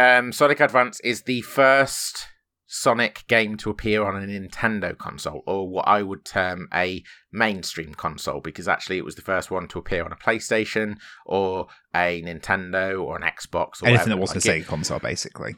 um, 0.00 0.32
Sonic 0.32 0.60
Advance 0.60 0.98
is 1.00 1.22
the 1.22 1.42
first 1.42 2.26
Sonic 2.66 3.24
game 3.28 3.56
to 3.58 3.68
appear 3.68 4.02
on 4.04 4.16
a 4.16 4.26
Nintendo 4.26 4.96
console, 4.96 5.42
or 5.46 5.68
what 5.68 5.86
I 5.86 6.02
would 6.02 6.24
term 6.24 6.68
a 6.72 7.02
mainstream 7.30 7.94
console, 7.94 8.40
because 8.40 8.66
actually 8.66 8.96
it 8.96 9.04
was 9.04 9.16
the 9.16 9.22
first 9.22 9.50
one 9.50 9.68
to 9.68 9.78
appear 9.78 10.04
on 10.04 10.12
a 10.12 10.16
PlayStation 10.16 10.96
or 11.26 11.66
a 11.94 12.22
Nintendo 12.22 13.02
or 13.02 13.16
an 13.16 13.22
Xbox. 13.22 13.82
Or 13.82 13.88
Anything 13.88 14.08
that 14.08 14.18
wasn't 14.18 14.46
like 14.46 14.56
a 14.56 14.60
Sega 14.60 14.66
console, 14.66 15.00
basically. 15.00 15.56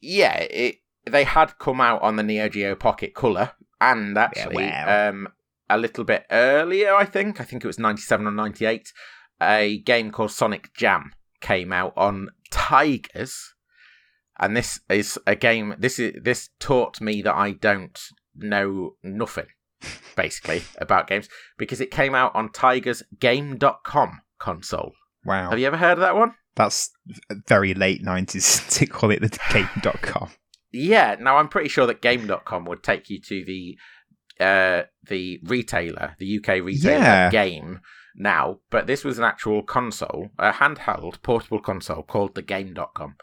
Yeah, 0.00 0.38
it, 0.38 0.76
they 1.06 1.22
had 1.22 1.58
come 1.58 1.80
out 1.80 2.02
on 2.02 2.16
the 2.16 2.24
Neo 2.24 2.48
Geo 2.48 2.74
Pocket 2.74 3.14
Color, 3.14 3.52
and 3.80 4.18
actually 4.18 4.64
yeah, 4.64 4.86
wow. 4.86 5.10
um, 5.10 5.28
a 5.70 5.78
little 5.78 6.02
bit 6.02 6.24
earlier, 6.32 6.94
I 6.94 7.04
think. 7.04 7.40
I 7.40 7.44
think 7.44 7.62
it 7.62 7.68
was 7.68 7.78
97 7.78 8.26
or 8.26 8.32
98. 8.32 8.92
A 9.40 9.78
game 9.82 10.10
called 10.10 10.32
Sonic 10.32 10.74
Jam 10.74 11.12
came 11.40 11.72
out 11.72 11.92
on 11.96 12.30
Tigers 12.50 13.53
and 14.38 14.56
this 14.56 14.80
is 14.88 15.18
a 15.26 15.34
game. 15.36 15.74
This 15.78 15.98
is 15.98 16.14
this 16.22 16.50
taught 16.60 17.00
me 17.00 17.22
that 17.22 17.34
I 17.34 17.52
don't 17.52 17.98
know 18.34 18.96
nothing, 19.02 19.46
basically, 20.16 20.62
about 20.78 21.06
games 21.08 21.28
because 21.58 21.80
it 21.80 21.90
came 21.90 22.14
out 22.14 22.34
on 22.34 22.48
Tigersgame.com 22.48 24.20
console. 24.38 24.92
Wow. 25.24 25.50
Have 25.50 25.58
you 25.58 25.66
ever 25.66 25.76
heard 25.76 25.92
of 25.92 26.00
that 26.00 26.16
one? 26.16 26.34
That's 26.56 26.90
very 27.48 27.74
late 27.74 28.02
90s 28.04 28.68
to 28.78 28.86
call 28.86 29.10
it 29.10 29.20
the 29.20 29.38
game.com. 29.52 30.30
Yeah, 30.72 31.16
now 31.18 31.36
I'm 31.38 31.48
pretty 31.48 31.68
sure 31.68 31.86
that 31.86 32.02
game.com 32.02 32.64
would 32.66 32.82
take 32.82 33.08
you 33.10 33.20
to 33.22 33.44
the 33.44 33.78
uh 34.40 34.82
the 35.08 35.40
retailer, 35.44 36.16
the 36.18 36.38
UK 36.38 36.48
retailer 36.64 36.98
Yeah. 36.98 37.30
game 37.30 37.80
now, 38.16 38.58
but 38.70 38.86
this 38.86 39.04
was 39.04 39.18
an 39.18 39.24
actual 39.24 39.62
console, 39.62 40.30
a 40.38 40.52
handheld 40.52 41.22
portable 41.22 41.60
console 41.60 42.02
called 42.02 42.34
the 42.34 42.42
game.com. 42.42 43.16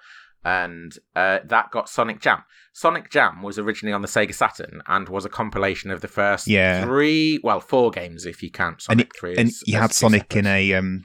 And 0.44 0.94
uh, 1.16 1.40
that 1.46 1.72
got 1.72 1.88
Sonic 1.90 2.20
Jam. 2.20 2.44
Sonic 2.74 3.10
Jam 3.12 3.44
was 3.44 3.60
originally 3.60 3.94
on 3.94 4.02
the 4.02 4.08
Sega 4.08 4.34
Saturn 4.34 4.82
and 4.88 5.08
was 5.10 5.26
a 5.26 5.30
compilation 5.30 5.92
of 5.92 6.02
the 6.02 6.08
first 6.08 6.48
Yeah. 6.48 6.84
three, 6.84 7.40
well, 7.44 7.60
four 7.60 7.92
games 7.92 8.26
if 8.26 8.42
you 8.42 8.50
count 8.50 8.76
And 8.90 9.00
Sonic 9.00 9.16
3. 9.20 9.36
And 9.38 9.52
you 9.66 9.78
had 9.78 9.94
Sonic 9.94 10.36
in 10.36 10.48
a. 10.48 10.74
um 10.74 11.04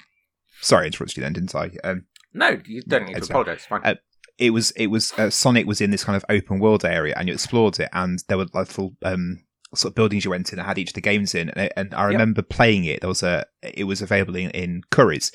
Sorry, 0.62 0.84
I 0.84 0.86
interrupted 0.86 1.18
you 1.18 1.22
then, 1.22 1.32
didn't 1.34 1.54
I? 1.54 1.70
Um, 1.84 2.06
No, 2.32 2.58
you 2.64 2.82
don't 2.82 3.06
need 3.06 3.22
to 3.22 3.56
fine. 3.68 3.80
uh, 3.84 3.94
it 4.38 4.50
was 4.50 4.70
it 4.72 4.88
was 4.88 5.12
uh, 5.18 5.30
Sonic 5.30 5.66
was 5.66 5.80
in 5.80 5.90
this 5.90 6.04
kind 6.04 6.16
of 6.16 6.24
open 6.28 6.58
world 6.58 6.84
area, 6.84 7.14
and 7.16 7.28
you 7.28 7.34
explored 7.34 7.78
it, 7.80 7.88
and 7.92 8.18
there 8.28 8.38
were 8.38 8.44
like 8.54 8.68
little 8.68 8.94
um, 9.04 9.44
sort 9.74 9.92
of 9.92 9.94
buildings 9.94 10.24
you 10.24 10.30
went 10.30 10.50
in 10.52 10.56
that 10.58 10.64
had 10.64 10.78
each 10.78 10.90
of 10.90 10.94
the 10.94 11.00
games 11.00 11.34
in, 11.34 11.50
and, 11.50 11.70
and 11.76 11.94
I 11.94 12.04
remember 12.04 12.42
playing 12.42 12.84
it. 12.84 13.00
There 13.00 13.08
was 13.08 13.22
a 13.22 13.46
it 13.62 13.84
was 13.84 14.02
available 14.02 14.36
in, 14.36 14.50
in 14.50 14.82
Curry's. 14.90 15.32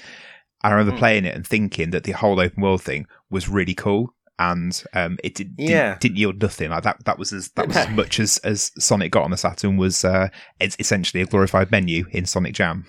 I 0.64 0.72
remember 0.72 0.94
Mm. 0.96 1.00
playing 1.00 1.26
it 1.26 1.36
and 1.36 1.46
thinking 1.46 1.90
that 1.92 2.04
the 2.04 2.12
whole 2.12 2.40
open 2.40 2.62
world 2.62 2.82
thing 2.84 3.08
was 3.30 3.50
really 3.50 3.74
cool, 3.74 4.14
and 4.40 4.84
um, 4.94 5.18
it 5.24 5.36
did, 5.36 5.54
Yeah. 5.58 5.90
didn't, 5.96 6.02
didn't 6.02 6.18
yield 6.18 6.42
nothing. 6.42 6.70
Like 6.70 6.84
that 6.84 7.04
that 7.06 7.18
was 7.20 7.32
as 7.34 7.50
that 7.52 7.68
was 7.68 7.78
as 7.78 7.90
much 8.02 8.20
as 8.20 8.38
as 8.40 8.72
Sonic 8.78 9.12
got 9.12 9.24
on 9.24 9.32
the 9.32 9.38
Saturn 9.38 9.78
was 9.78 10.04
uh, 10.06 10.30
it's 10.60 10.76
essentially 10.80 11.22
a 11.22 11.26
glorified 11.26 11.72
menu 11.72 12.06
in 12.12 12.26
Sonic 12.26 12.54
Jam. 12.54 12.86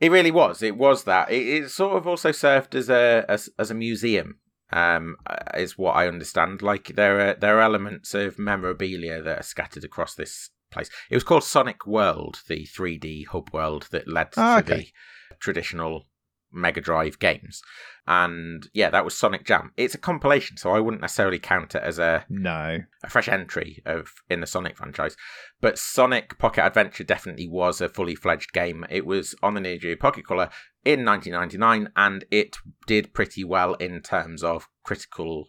It 0.00 0.10
really 0.10 0.30
was. 0.30 0.62
It 0.62 0.76
was 0.76 1.04
that. 1.04 1.30
It, 1.30 1.46
it 1.64 1.70
sort 1.70 1.96
of 1.96 2.06
also 2.06 2.32
served 2.32 2.74
as 2.74 2.88
a 2.90 3.24
as, 3.28 3.48
as 3.58 3.70
a 3.70 3.74
museum. 3.74 4.38
Um, 4.72 5.16
uh, 5.26 5.36
is 5.56 5.78
what 5.78 5.92
I 5.92 6.08
understand. 6.08 6.60
Like 6.62 6.94
there 6.96 7.20
are 7.20 7.34
there 7.34 7.58
are 7.58 7.62
elements 7.62 8.12
of 8.12 8.38
memorabilia 8.38 9.22
that 9.22 9.38
are 9.38 9.42
scattered 9.42 9.84
across 9.84 10.14
this 10.14 10.50
place. 10.72 10.90
It 11.10 11.14
was 11.14 11.22
called 11.22 11.44
Sonic 11.44 11.86
World, 11.86 12.40
the 12.48 12.66
3D 12.66 13.26
hub 13.28 13.50
world 13.52 13.86
that 13.92 14.08
led 14.08 14.28
Ah, 14.36 14.60
to 14.60 14.64
okay. 14.74 14.90
the 15.30 15.36
traditional 15.38 16.06
Mega 16.54 16.80
Drive 16.80 17.18
games. 17.18 17.60
And 18.06 18.68
yeah, 18.74 18.90
that 18.90 19.04
was 19.04 19.16
Sonic 19.16 19.44
Jam. 19.46 19.72
It's 19.76 19.94
a 19.94 19.98
compilation, 19.98 20.56
so 20.58 20.72
I 20.72 20.80
wouldn't 20.80 21.00
necessarily 21.00 21.38
count 21.38 21.74
it 21.74 21.82
as 21.82 21.98
a 21.98 22.26
No, 22.28 22.80
a 23.02 23.08
fresh 23.08 23.28
entry 23.28 23.82
of 23.86 24.08
in 24.28 24.40
the 24.40 24.46
Sonic 24.46 24.76
franchise. 24.76 25.16
But 25.62 25.78
Sonic 25.78 26.38
Pocket 26.38 26.64
Adventure 26.66 27.04
definitely 27.04 27.48
was 27.48 27.80
a 27.80 27.88
fully 27.88 28.14
fledged 28.14 28.52
game. 28.52 28.84
It 28.90 29.06
was 29.06 29.34
on 29.42 29.54
the 29.54 29.60
Neo 29.60 29.78
Geo 29.78 29.96
Pocket 29.96 30.26
Color 30.26 30.50
in 30.84 31.04
1999, 31.04 31.92
and 31.96 32.24
it 32.30 32.58
did 32.86 33.14
pretty 33.14 33.42
well 33.42 33.72
in 33.74 34.02
terms 34.02 34.44
of 34.44 34.68
critical 34.84 35.48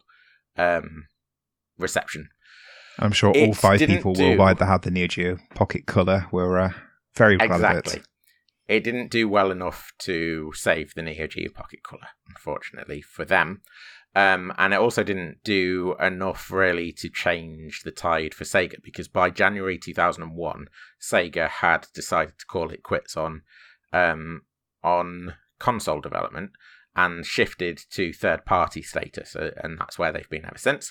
um, 0.56 1.08
reception. 1.78 2.30
I'm 2.98 3.12
sure 3.12 3.32
all 3.36 3.52
five 3.52 3.80
people 3.80 4.14
do- 4.14 4.28
worldwide 4.28 4.58
that 4.58 4.66
had 4.66 4.80
the 4.82 4.90
Neo 4.90 5.06
Geo 5.08 5.36
Pocket 5.54 5.84
Color 5.84 6.28
were 6.32 6.58
uh, 6.58 6.70
very 7.14 7.36
proud 7.36 7.50
of 7.50 7.56
Exactly. 7.56 8.00
it. 8.00 8.06
It 8.68 8.82
didn't 8.82 9.10
do 9.10 9.28
well 9.28 9.50
enough 9.50 9.92
to 10.00 10.52
save 10.54 10.94
the 10.94 11.02
Neo 11.02 11.26
Geo 11.26 11.50
Pocket 11.52 11.82
Color, 11.82 12.08
unfortunately 12.28 13.00
for 13.00 13.24
them. 13.24 13.62
Um, 14.14 14.52
and 14.56 14.72
it 14.72 14.80
also 14.80 15.04
didn't 15.04 15.44
do 15.44 15.94
enough 16.00 16.50
really 16.50 16.90
to 16.92 17.10
change 17.10 17.82
the 17.82 17.90
tide 17.90 18.32
for 18.32 18.44
Sega 18.44 18.82
because 18.82 19.08
by 19.08 19.28
January 19.28 19.78
2001, 19.78 20.68
Sega 21.00 21.48
had 21.48 21.86
decided 21.94 22.38
to 22.38 22.46
call 22.46 22.70
it 22.70 22.82
quits 22.82 23.16
on 23.16 23.42
um, 23.92 24.42
on 24.82 25.34
console 25.58 26.00
development 26.00 26.52
and 26.96 27.24
shifted 27.26 27.78
to 27.90 28.12
third 28.12 28.44
party 28.46 28.80
status, 28.82 29.36
uh, 29.36 29.50
and 29.58 29.78
that's 29.78 29.98
where 29.98 30.10
they've 30.10 30.28
been 30.30 30.46
ever 30.46 30.58
since. 30.58 30.90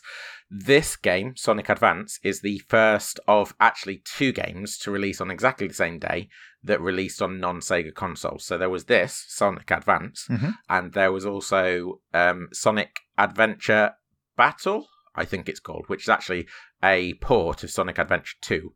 This 0.49 0.95
game, 0.95 1.35
Sonic 1.35 1.67
Advance, 1.67 2.19
is 2.23 2.41
the 2.41 2.59
first 2.59 3.19
of 3.27 3.55
actually 3.59 4.03
two 4.05 4.31
games 4.31 4.77
to 4.79 4.91
release 4.91 5.19
on 5.19 5.31
exactly 5.31 5.67
the 5.67 5.73
same 5.73 5.97
day 5.99 6.29
that 6.63 6.79
released 6.79 7.21
on 7.21 7.39
non 7.39 7.59
Sega 7.59 7.93
consoles. 7.93 8.45
So 8.45 8.57
there 8.57 8.69
was 8.69 8.85
this, 8.85 9.25
Sonic 9.27 9.69
Advance, 9.71 10.27
Mhm. 10.29 10.53
and 10.69 10.93
there 10.93 11.11
was 11.11 11.25
also 11.25 12.01
um, 12.13 12.49
Sonic 12.53 12.99
Adventure 13.17 13.93
Battle, 14.37 14.87
I 15.15 15.25
think 15.25 15.49
it's 15.49 15.59
called, 15.59 15.85
which 15.87 16.03
is 16.03 16.09
actually 16.09 16.47
a 16.83 17.13
port 17.15 17.63
of 17.63 17.71
Sonic 17.71 17.97
Adventure 17.97 18.35
2 18.41 18.73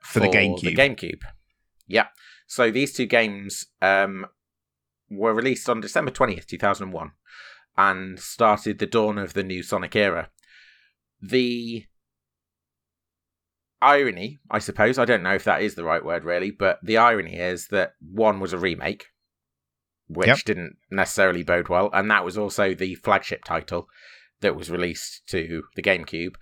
For 0.00 0.20
the 0.20 0.28
GameCube. 0.28 0.60
The 0.60 0.74
GameCube. 0.74 1.20
Yeah. 1.86 2.08
So 2.46 2.70
these 2.70 2.92
two 2.92 3.06
games 3.06 3.66
um, 3.80 4.26
were 5.10 5.34
released 5.34 5.68
on 5.68 5.80
December 5.80 6.10
20th, 6.10 6.46
2001, 6.46 7.12
and 7.76 8.18
started 8.18 8.78
the 8.78 8.86
dawn 8.86 9.18
of 9.18 9.34
the 9.34 9.42
new 9.42 9.62
Sonic 9.62 9.94
era. 9.96 10.30
The 11.20 11.86
irony, 13.80 14.40
I 14.50 14.58
suppose, 14.58 14.98
I 14.98 15.04
don't 15.04 15.22
know 15.22 15.34
if 15.34 15.44
that 15.44 15.62
is 15.62 15.74
the 15.74 15.84
right 15.84 16.04
word 16.04 16.24
really, 16.24 16.50
but 16.50 16.78
the 16.82 16.96
irony 16.96 17.36
is 17.38 17.68
that 17.68 17.94
one 18.00 18.40
was 18.40 18.52
a 18.52 18.58
remake, 18.58 19.06
which 20.06 20.28
Yep. 20.28 20.38
didn't 20.44 20.76
necessarily 20.90 21.42
bode 21.42 21.68
well, 21.68 21.90
and 21.92 22.10
that 22.10 22.24
was 22.24 22.38
also 22.38 22.74
the 22.74 22.94
flagship 22.96 23.44
title 23.44 23.88
that 24.40 24.56
was 24.56 24.70
released 24.70 25.26
to 25.28 25.64
the 25.76 25.82
GameCube. 25.82 26.34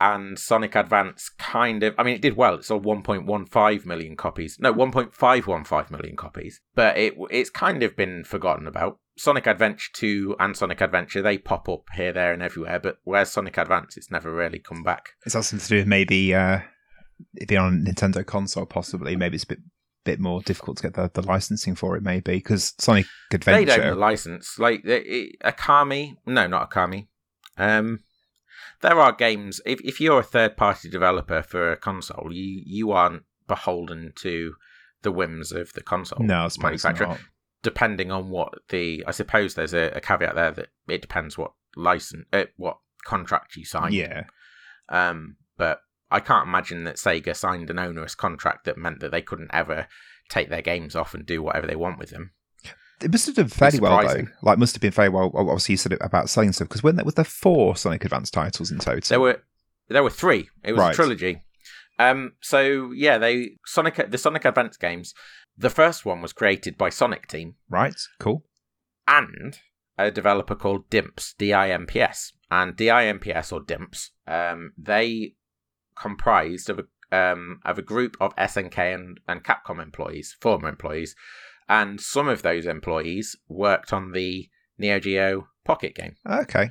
And 0.00 0.38
Sonic 0.38 0.74
Advance 0.74 1.28
kind 1.38 1.82
of, 1.82 1.94
I 1.98 2.02
mean, 2.04 2.14
it 2.14 2.22
did 2.22 2.36
well. 2.36 2.54
It 2.54 2.64
sold 2.64 2.86
1.15 2.86 3.84
million 3.84 4.16
copies. 4.16 4.56
No, 4.58 4.72
1.515 4.72 5.90
million 5.90 6.16
copies. 6.16 6.62
But 6.74 6.96
it 6.96 7.14
it's 7.30 7.50
kind 7.50 7.82
of 7.82 7.96
been 7.96 8.24
forgotten 8.24 8.66
about. 8.66 8.98
Sonic 9.18 9.46
Adventure 9.46 9.90
2 9.92 10.36
and 10.40 10.56
Sonic 10.56 10.80
Adventure, 10.80 11.20
they 11.20 11.36
pop 11.36 11.68
up 11.68 11.82
here, 11.94 12.12
there, 12.12 12.32
and 12.32 12.42
everywhere. 12.42 12.80
But 12.80 12.96
where's 13.04 13.30
Sonic 13.30 13.58
Advance? 13.58 13.98
It's 13.98 14.10
never 14.10 14.32
really 14.32 14.58
come 14.58 14.82
back. 14.82 15.10
That 15.24 15.30
something 15.30 15.58
to 15.58 15.68
do 15.68 15.76
with 15.76 15.86
maybe 15.86 16.34
uh, 16.34 16.60
it 17.34 17.48
being 17.48 17.60
on 17.60 17.84
a 17.86 17.90
Nintendo 17.90 18.24
console? 18.24 18.64
Possibly, 18.64 19.16
maybe 19.16 19.34
it's 19.34 19.44
a 19.44 19.48
bit 19.48 19.58
bit 20.02 20.18
more 20.18 20.40
difficult 20.40 20.78
to 20.78 20.82
get 20.82 20.94
the, 20.94 21.10
the 21.12 21.26
licensing 21.26 21.74
for 21.74 21.96
it. 21.96 22.02
Maybe 22.02 22.32
because 22.32 22.72
Sonic 22.78 23.04
Adventure. 23.32 23.66
They 23.66 23.76
don't 23.76 23.98
license. 23.98 24.58
Like 24.58 24.84
it, 24.86 25.06
it, 25.06 25.36
Akami, 25.44 26.16
no, 26.24 26.46
not 26.46 26.70
Akami. 26.70 27.08
Um, 27.58 28.00
there 28.80 29.00
are 29.00 29.12
games. 29.12 29.60
If 29.66 29.80
if 29.82 30.00
you're 30.00 30.20
a 30.20 30.24
third 30.24 30.56
party 30.56 30.88
developer 30.88 31.42
for 31.42 31.72
a 31.72 31.76
console, 31.76 32.32
you 32.32 32.62
you 32.64 32.92
aren't 32.92 33.24
beholden 33.46 34.12
to 34.16 34.54
the 35.02 35.12
whims 35.12 35.52
of 35.52 35.72
the 35.72 35.82
console 35.82 36.22
no, 36.22 36.48
manufacturer. 36.60 37.08
not. 37.08 37.20
Depending 37.62 38.10
on 38.10 38.30
what 38.30 38.54
the, 38.70 39.04
I 39.06 39.10
suppose 39.10 39.54
there's 39.54 39.74
a, 39.74 39.90
a 39.90 40.00
caveat 40.00 40.34
there 40.34 40.50
that 40.52 40.68
it 40.88 41.02
depends 41.02 41.36
what 41.36 41.52
license, 41.76 42.24
uh, 42.32 42.44
what 42.56 42.78
contract 43.04 43.56
you 43.56 43.66
sign. 43.66 43.92
Yeah, 43.92 44.24
Um, 44.88 45.36
but 45.58 45.80
I 46.10 46.20
can't 46.20 46.48
imagine 46.48 46.84
that 46.84 46.96
Sega 46.96 47.36
signed 47.36 47.68
an 47.68 47.78
onerous 47.78 48.14
contract 48.14 48.64
that 48.64 48.78
meant 48.78 49.00
that 49.00 49.10
they 49.10 49.20
couldn't 49.20 49.50
ever 49.52 49.88
take 50.30 50.48
their 50.48 50.62
games 50.62 50.96
off 50.96 51.12
and 51.12 51.26
do 51.26 51.42
whatever 51.42 51.66
they 51.66 51.76
want 51.76 51.98
with 51.98 52.10
them. 52.10 52.32
It 53.02 53.10
must 53.10 53.26
have 53.26 53.34
done 53.36 53.48
fairly 53.48 53.80
well 53.80 54.06
though. 54.06 54.26
Like, 54.42 54.58
must 54.58 54.74
have 54.74 54.82
been 54.82 54.92
fairly 54.92 55.10
well. 55.10 55.30
Obviously, 55.34 55.74
you 55.74 55.76
said 55.76 55.92
it 55.92 55.98
about 56.02 56.28
selling 56.30 56.52
stuff 56.52 56.68
because 56.68 56.82
when 56.82 56.96
there 56.96 57.04
was 57.04 57.14
there 57.14 57.24
four 57.24 57.76
Sonic 57.76 58.04
Advance 58.04 58.30
titles 58.30 58.70
in 58.70 58.78
total. 58.78 59.00
There 59.08 59.20
were 59.20 59.42
there 59.88 60.02
were 60.02 60.10
three. 60.10 60.48
It 60.62 60.72
was 60.72 60.80
Right. 60.80 60.92
a 60.92 60.96
trilogy. 60.96 61.42
Um, 61.98 62.32
so 62.40 62.92
yeah, 62.92 63.18
they 63.18 63.56
Sonic 63.66 64.10
the 64.10 64.18
Sonic 64.18 64.44
Advance 64.44 64.76
games. 64.76 65.14
The 65.56 65.70
first 65.70 66.04
one 66.06 66.22
was 66.22 66.32
created 66.32 66.78
by 66.78 66.88
Sonic 66.88 67.26
Team 67.28 67.56
right, 67.68 67.94
cool. 68.18 68.44
and 69.06 69.58
a 69.98 70.10
developer 70.10 70.54
called 70.54 70.88
Dimps, 70.88 71.34
D-I-M-P-S, 71.36 72.32
and 72.50 72.74
D-I-M-P-S 72.74 73.52
or 73.52 73.60
Dimps. 73.60 74.10
Um, 74.26 74.72
they 74.78 75.34
comprised 75.94 76.70
of 76.70 76.78
a 76.78 76.84
um, 77.12 77.60
of 77.64 77.76
a 77.78 77.82
group 77.82 78.16
of 78.20 78.34
SNK 78.36 78.78
and, 78.94 79.20
and 79.28 79.42
Capcom 79.44 79.82
employees, 79.82 80.36
former 80.40 80.68
employees, 80.68 81.16
and 81.70 82.00
some 82.00 82.28
of 82.28 82.42
those 82.42 82.66
employees 82.66 83.34
worked 83.48 83.92
on 83.94 84.12
the 84.12 84.50
Neo 84.76 84.98
Geo 85.00 85.48
Pocket 85.64 85.94
game. 85.94 86.16
Okay, 86.28 86.70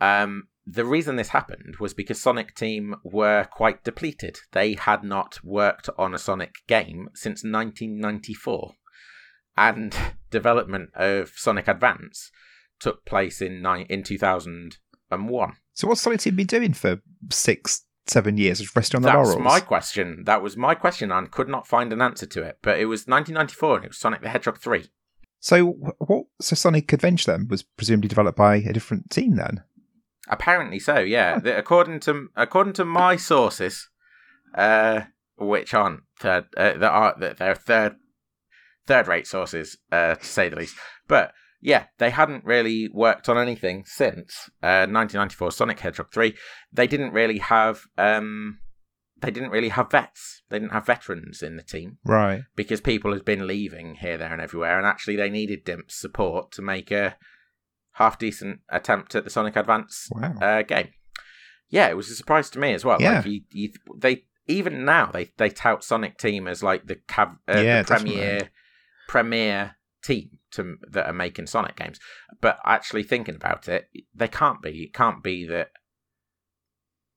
Um, 0.00 0.48
the 0.66 0.84
reason 0.84 1.16
this 1.16 1.28
happened 1.30 1.76
was 1.80 1.94
because 1.94 2.20
Sonic 2.20 2.54
Team 2.54 2.94
were 3.02 3.44
quite 3.50 3.82
depleted. 3.84 4.38
They 4.52 4.74
had 4.74 5.02
not 5.02 5.38
worked 5.42 5.88
on 5.96 6.14
a 6.14 6.18
Sonic 6.18 6.56
game 6.68 7.08
since 7.14 7.42
1994, 7.42 8.74
and 9.56 9.96
development 10.30 10.90
of 10.94 11.30
Sonic 11.36 11.66
Advance 11.68 12.30
took 12.80 13.04
place 13.06 13.40
in 13.40 13.62
ni- 13.62 13.86
in 13.88 14.02
2001. 14.02 15.52
so 15.72 15.88
what's 15.88 16.00
Sonic 16.02 16.20
Team 16.20 16.36
been 16.36 16.46
doing 16.46 16.74
for 16.74 17.00
six, 17.30 17.84
seven 18.10 18.36
years? 18.36 18.60
Just 18.60 18.74
resting 18.74 18.98
on 18.98 19.02
the 19.02 19.08
That's 19.08 19.16
laurels. 19.16 19.42
my 19.42 19.60
question. 19.60 20.24
That 20.24 20.42
was 20.42 20.56
my 20.56 20.74
question, 20.74 21.12
and 21.12 21.30
could 21.30 21.48
not 21.48 21.66
find 21.66 21.92
an 21.92 22.02
answer 22.02 22.26
to 22.26 22.42
it. 22.42 22.58
But 22.62 22.78
it 22.78 22.86
was 22.86 23.06
1994, 23.06 23.76
and 23.76 23.84
it 23.84 23.88
was 23.88 23.98
Sonic 23.98 24.22
the 24.22 24.28
Hedgehog 24.28 24.58
3. 24.58 24.86
So 25.40 25.66
what? 25.98 26.26
So 26.40 26.56
Sonic 26.56 26.92
Adventure 26.92 27.32
then 27.32 27.48
was 27.48 27.62
presumably 27.62 28.08
developed 28.08 28.36
by 28.36 28.56
a 28.56 28.72
different 28.72 29.10
team 29.10 29.36
then. 29.36 29.62
Apparently 30.28 30.78
so, 30.78 30.98
yeah. 30.98 31.36
According 31.44 32.00
to 32.00 32.28
according 32.36 32.72
to 32.74 32.84
my 32.84 33.16
sources, 33.16 33.88
uh, 34.54 35.02
which 35.36 35.74
aren't 35.74 36.02
third, 36.18 36.46
uh, 36.56 36.74
that 36.74 36.90
are 36.90 37.14
that 37.18 37.38
they're 37.38 37.54
third 37.54 37.96
third-rate 38.86 39.26
sources, 39.26 39.76
uh, 39.92 40.14
to 40.14 40.24
say 40.24 40.48
the 40.48 40.56
least. 40.56 40.74
But 41.06 41.32
yeah, 41.60 41.86
they 41.98 42.10
hadn't 42.10 42.44
really 42.44 42.88
worked 42.92 43.28
on 43.28 43.36
anything 43.38 43.84
since 43.86 44.48
uh, 44.62 44.86
1994 44.86 45.52
Sonic 45.52 45.80
Hedgehog 45.80 46.12
3. 46.12 46.34
They 46.72 46.86
didn't 46.86 47.12
really 47.12 47.38
have 47.38 47.82
um, 47.96 48.58
they 49.20 49.30
didn't 49.32 49.50
really 49.50 49.70
have 49.70 49.90
vets. 49.90 50.42
They 50.48 50.58
didn't 50.60 50.72
have 50.72 50.86
veterans 50.86 51.42
in 51.42 51.56
the 51.56 51.62
team 51.64 51.98
Right. 52.04 52.42
because 52.54 52.80
people 52.80 53.12
had 53.12 53.24
been 53.24 53.46
leaving 53.48 53.96
here, 53.96 54.16
there, 54.16 54.32
and 54.32 54.40
everywhere, 54.40 54.78
and 54.78 54.86
actually 54.86 55.16
they 55.16 55.28
needed 55.30 55.64
Dimp's 55.64 55.98
support 56.00 56.52
to 56.52 56.62
make 56.62 56.90
a 56.92 57.16
half 57.92 58.16
decent 58.18 58.60
attempt 58.68 59.14
at 59.16 59.24
the 59.24 59.30
Sonic 59.30 59.56
Advance 59.56 60.08
Wow. 60.12 60.34
uh, 60.40 60.62
game. 60.62 60.90
Yeah, 61.68 61.88
it 61.88 61.96
was 61.96 62.08
a 62.10 62.14
surprise 62.14 62.48
to 62.50 62.60
me 62.60 62.72
as 62.74 62.84
well. 62.84 62.98
Yeah. 63.00 63.16
Like 63.16 63.26
you, 63.26 63.40
you, 63.50 63.72
they 63.96 64.24
even 64.46 64.84
now 64.84 65.10
they 65.12 65.32
they 65.36 65.50
tout 65.50 65.82
Sonic 65.84 66.16
Team 66.16 66.46
as 66.48 66.62
like 66.62 66.86
the 66.86 66.94
cav, 66.96 67.38
uh, 67.48 67.58
Yeah, 67.60 67.82
the 67.82 67.88
premier 67.88 68.16
definitely. 68.16 68.48
premier 69.08 69.76
team 70.02 70.30
to 70.58 70.76
that 70.90 71.06
are 71.06 71.12
making 71.12 71.46
Sonic 71.46 71.76
games. 71.76 71.98
But 72.40 72.58
actually 72.64 73.02
thinking 73.02 73.34
about 73.34 73.68
it, 73.68 73.88
they 74.14 74.28
can't 74.28 74.62
be. 74.62 74.84
It 74.84 74.94
can't 74.94 75.22
be 75.22 75.46
that. 75.46 75.70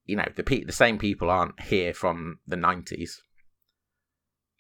You 0.06 0.16
know 0.16 0.28
the 0.36 0.44
pe- 0.44 0.64
the 0.64 0.72
same 0.72 0.98
people 0.98 1.30
aren't 1.30 1.60
here 1.62 1.94
from 1.94 2.40
the 2.48 2.56
nineties. 2.56 3.22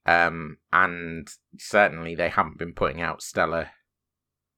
Um, 0.05 0.57
and 0.73 1.27
certainly 1.57 2.15
they 2.15 2.29
haven't 2.29 2.57
been 2.57 2.73
putting 2.73 3.01
out 3.01 3.21
stellar. 3.21 3.69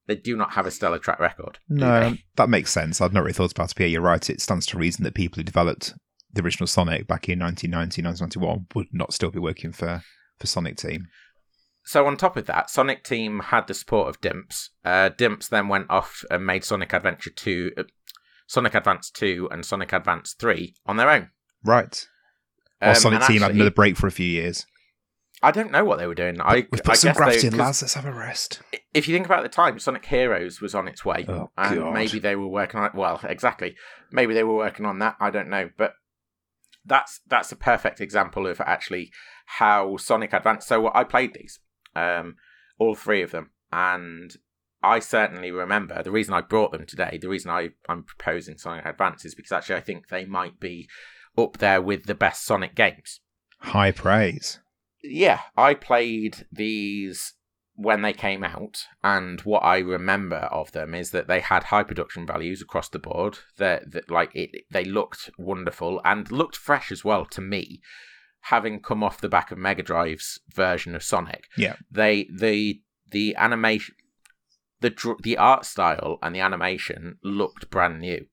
They 0.08 0.16
do 0.16 0.36
not 0.36 0.54
have 0.54 0.66
a 0.66 0.72
stellar 0.72 1.00
track 1.00 1.20
record. 1.20 1.60
No, 1.70 2.16
that 2.36 2.50
makes 2.50 2.72
sense. 2.72 3.00
I'd 3.00 3.14
not 3.14 3.24
really 3.24 3.34
thought 3.34 3.52
about 3.52 3.72
it. 3.72 3.76
But 3.76 3.84
yeah, 3.84 3.88
you're 3.88 4.02
right. 4.02 4.30
It 4.30 4.42
stands 4.42 4.66
to 4.68 4.78
reason 4.78 5.04
that 5.04 5.16
people 5.16 5.38
who 5.38 5.44
developed 5.44 5.94
the 6.34 6.42
original 6.42 6.68
Sonic 6.68 7.08
back 7.08 7.30
in 7.30 7.40
1990, 7.40 8.02
1991 8.02 8.68
would 8.76 8.88
not 8.92 9.14
still 9.14 9.32
be 9.32 9.40
working 9.40 9.72
for, 9.72 10.04
for 10.40 10.48
Sonic 10.48 10.78
Team. 10.78 11.08
So 11.86 12.08
on 12.08 12.16
top 12.18 12.38
of 12.38 12.46
that, 12.46 12.70
Sonic 12.70 13.04
Team 13.04 13.40
had 13.40 13.68
the 13.68 13.74
support 13.74 14.08
of 14.10 14.22
Dimps. 14.22 14.70
Uh, 14.86 15.10
Dimps 15.10 15.50
then 15.50 15.68
went 15.68 15.90
off 15.90 16.24
and 16.32 16.46
made 16.46 16.64
Sonic 16.64 16.94
Adventure 16.94 17.30
two, 17.30 17.72
uh, 17.78 17.84
Sonic 18.48 18.74
Advance 18.74 19.10
two, 19.10 19.50
and 19.52 19.66
Sonic 19.66 19.92
Advance 19.94 20.34
three 20.34 20.76
on 20.86 20.98
their 20.98 21.10
own. 21.10 21.30
Right. 21.64 22.08
While 22.80 22.92
Um, 22.92 22.96
Sonic 22.96 23.20
and 23.22 23.28
Team 23.28 23.42
had 23.42 23.52
another 23.52 23.72
break 23.72 23.98
for 23.98 24.08
a 24.08 24.12
few 24.12 24.26
years. 24.26 24.66
I 25.42 25.52
don't 25.52 25.72
know 25.72 25.84
what 25.84 25.98
they 26.00 26.08
were 26.08 26.16
doing. 26.16 26.40
I, 26.40 26.66
We've 26.72 26.80
I 26.86 26.92
put 26.92 26.98
some 26.98 27.10
guess 27.10 27.18
graft 27.18 27.44
in, 27.44 27.58
lads. 27.58 27.82
Let's 27.82 27.96
have 27.96 28.06
a 28.06 28.14
rest. 28.14 28.62
If 28.94 29.10
you 29.10 29.14
think 29.14 29.26
about 29.26 29.44
the 29.44 29.50
time, 29.50 29.78
Sonic 29.78 30.06
Heroes 30.06 30.62
was 30.62 30.74
on 30.74 30.88
its 30.88 31.04
way, 31.04 31.26
Oh, 31.28 31.52
and 31.58 31.80
God. 31.80 31.94
maybe 31.94 32.20
they 32.20 32.38
were 32.38 32.48
working 32.48 32.80
on 32.80 32.86
it. 32.86 32.96
Well, 32.96 33.20
exactly. 33.24 33.76
Maybe 34.10 34.34
they 34.34 34.44
were 34.46 34.56
working 34.56 34.86
on 34.86 35.00
that. 35.00 35.18
I 35.20 35.32
don't 35.32 35.50
know, 35.50 35.70
but 35.78 35.96
that's 36.86 37.20
that's 37.28 37.52
a 37.52 37.58
perfect 37.58 38.00
example 38.00 38.48
of 38.48 38.62
actually 38.62 39.12
how 39.46 39.98
Sonic 39.98 40.32
Advance. 40.32 40.66
So 40.66 40.90
I 40.94 41.04
played 41.04 41.34
these, 41.34 41.60
um, 41.96 42.36
all 42.80 42.96
three 42.96 43.22
of 43.22 43.32
them, 43.32 43.52
and 43.72 44.36
I 44.82 45.00
certainly 45.00 45.52
remember 45.52 46.04
the 46.04 46.12
reason 46.12 46.34
I 46.34 46.42
brought 46.42 46.72
them 46.72 46.86
today. 46.86 47.18
The 47.22 47.30
reason 47.30 47.52
I 47.52 47.70
I'm 47.88 48.04
proposing 48.04 48.58
Sonic 48.58 48.86
Advance 48.86 49.26
is 49.26 49.36
because 49.36 49.52
actually 49.52 49.76
I 49.76 49.82
think 49.82 50.10
they 50.10 50.26
might 50.26 50.60
be 50.60 50.90
up 51.38 51.58
there 51.58 51.82
with 51.82 52.06
the 52.06 52.16
best 52.16 52.46
Sonic 52.46 52.76
games 52.76 53.22
High 53.60 53.92
praise. 53.92 54.60
yeah, 55.02 55.40
I 55.56 55.74
played 55.74 56.46
these 56.52 57.34
when 57.76 58.02
they 58.04 58.14
came 58.14 58.44
out, 58.44 58.86
and 59.04 59.42
what 59.42 59.64
I 59.64 59.80
remember 59.80 60.36
of 60.36 60.74
them 60.74 60.94
is 60.94 61.12
that 61.12 61.28
they 61.28 61.40
had 61.40 61.66
high 61.66 61.84
production 61.84 62.28
values 62.28 62.62
across 62.62 62.90
the 62.90 63.00
board. 63.00 63.40
That 63.58 63.92
that 63.94 64.12
like 64.12 64.36
it, 64.36 64.52
they 64.70 64.84
looked 64.84 65.32
wonderful 65.38 66.02
and 66.04 66.32
looked 66.32 66.58
fresh 66.58 66.92
as 66.92 67.04
well 67.06 67.26
to 67.28 67.42
me, 67.42 67.82
having 68.48 68.82
come 68.82 69.04
off 69.04 69.22
the 69.22 69.30
back 69.30 69.52
of 69.52 69.58
Mega 69.58 69.84
Drive's 69.84 70.40
version 70.54 70.96
of 70.96 71.04
Sonic. 71.04 71.46
Yeah. 71.58 71.76
they 71.92 72.28
the 72.36 72.82
the 73.10 73.36
animation, 73.36 73.96
the 74.82 74.94
the 75.22 75.38
art 75.38 75.66
style 75.66 76.18
and 76.22 76.36
the 76.36 76.40
animation 76.40 77.18
looked 77.24 77.70
brand 77.70 78.00
new. 78.00 78.26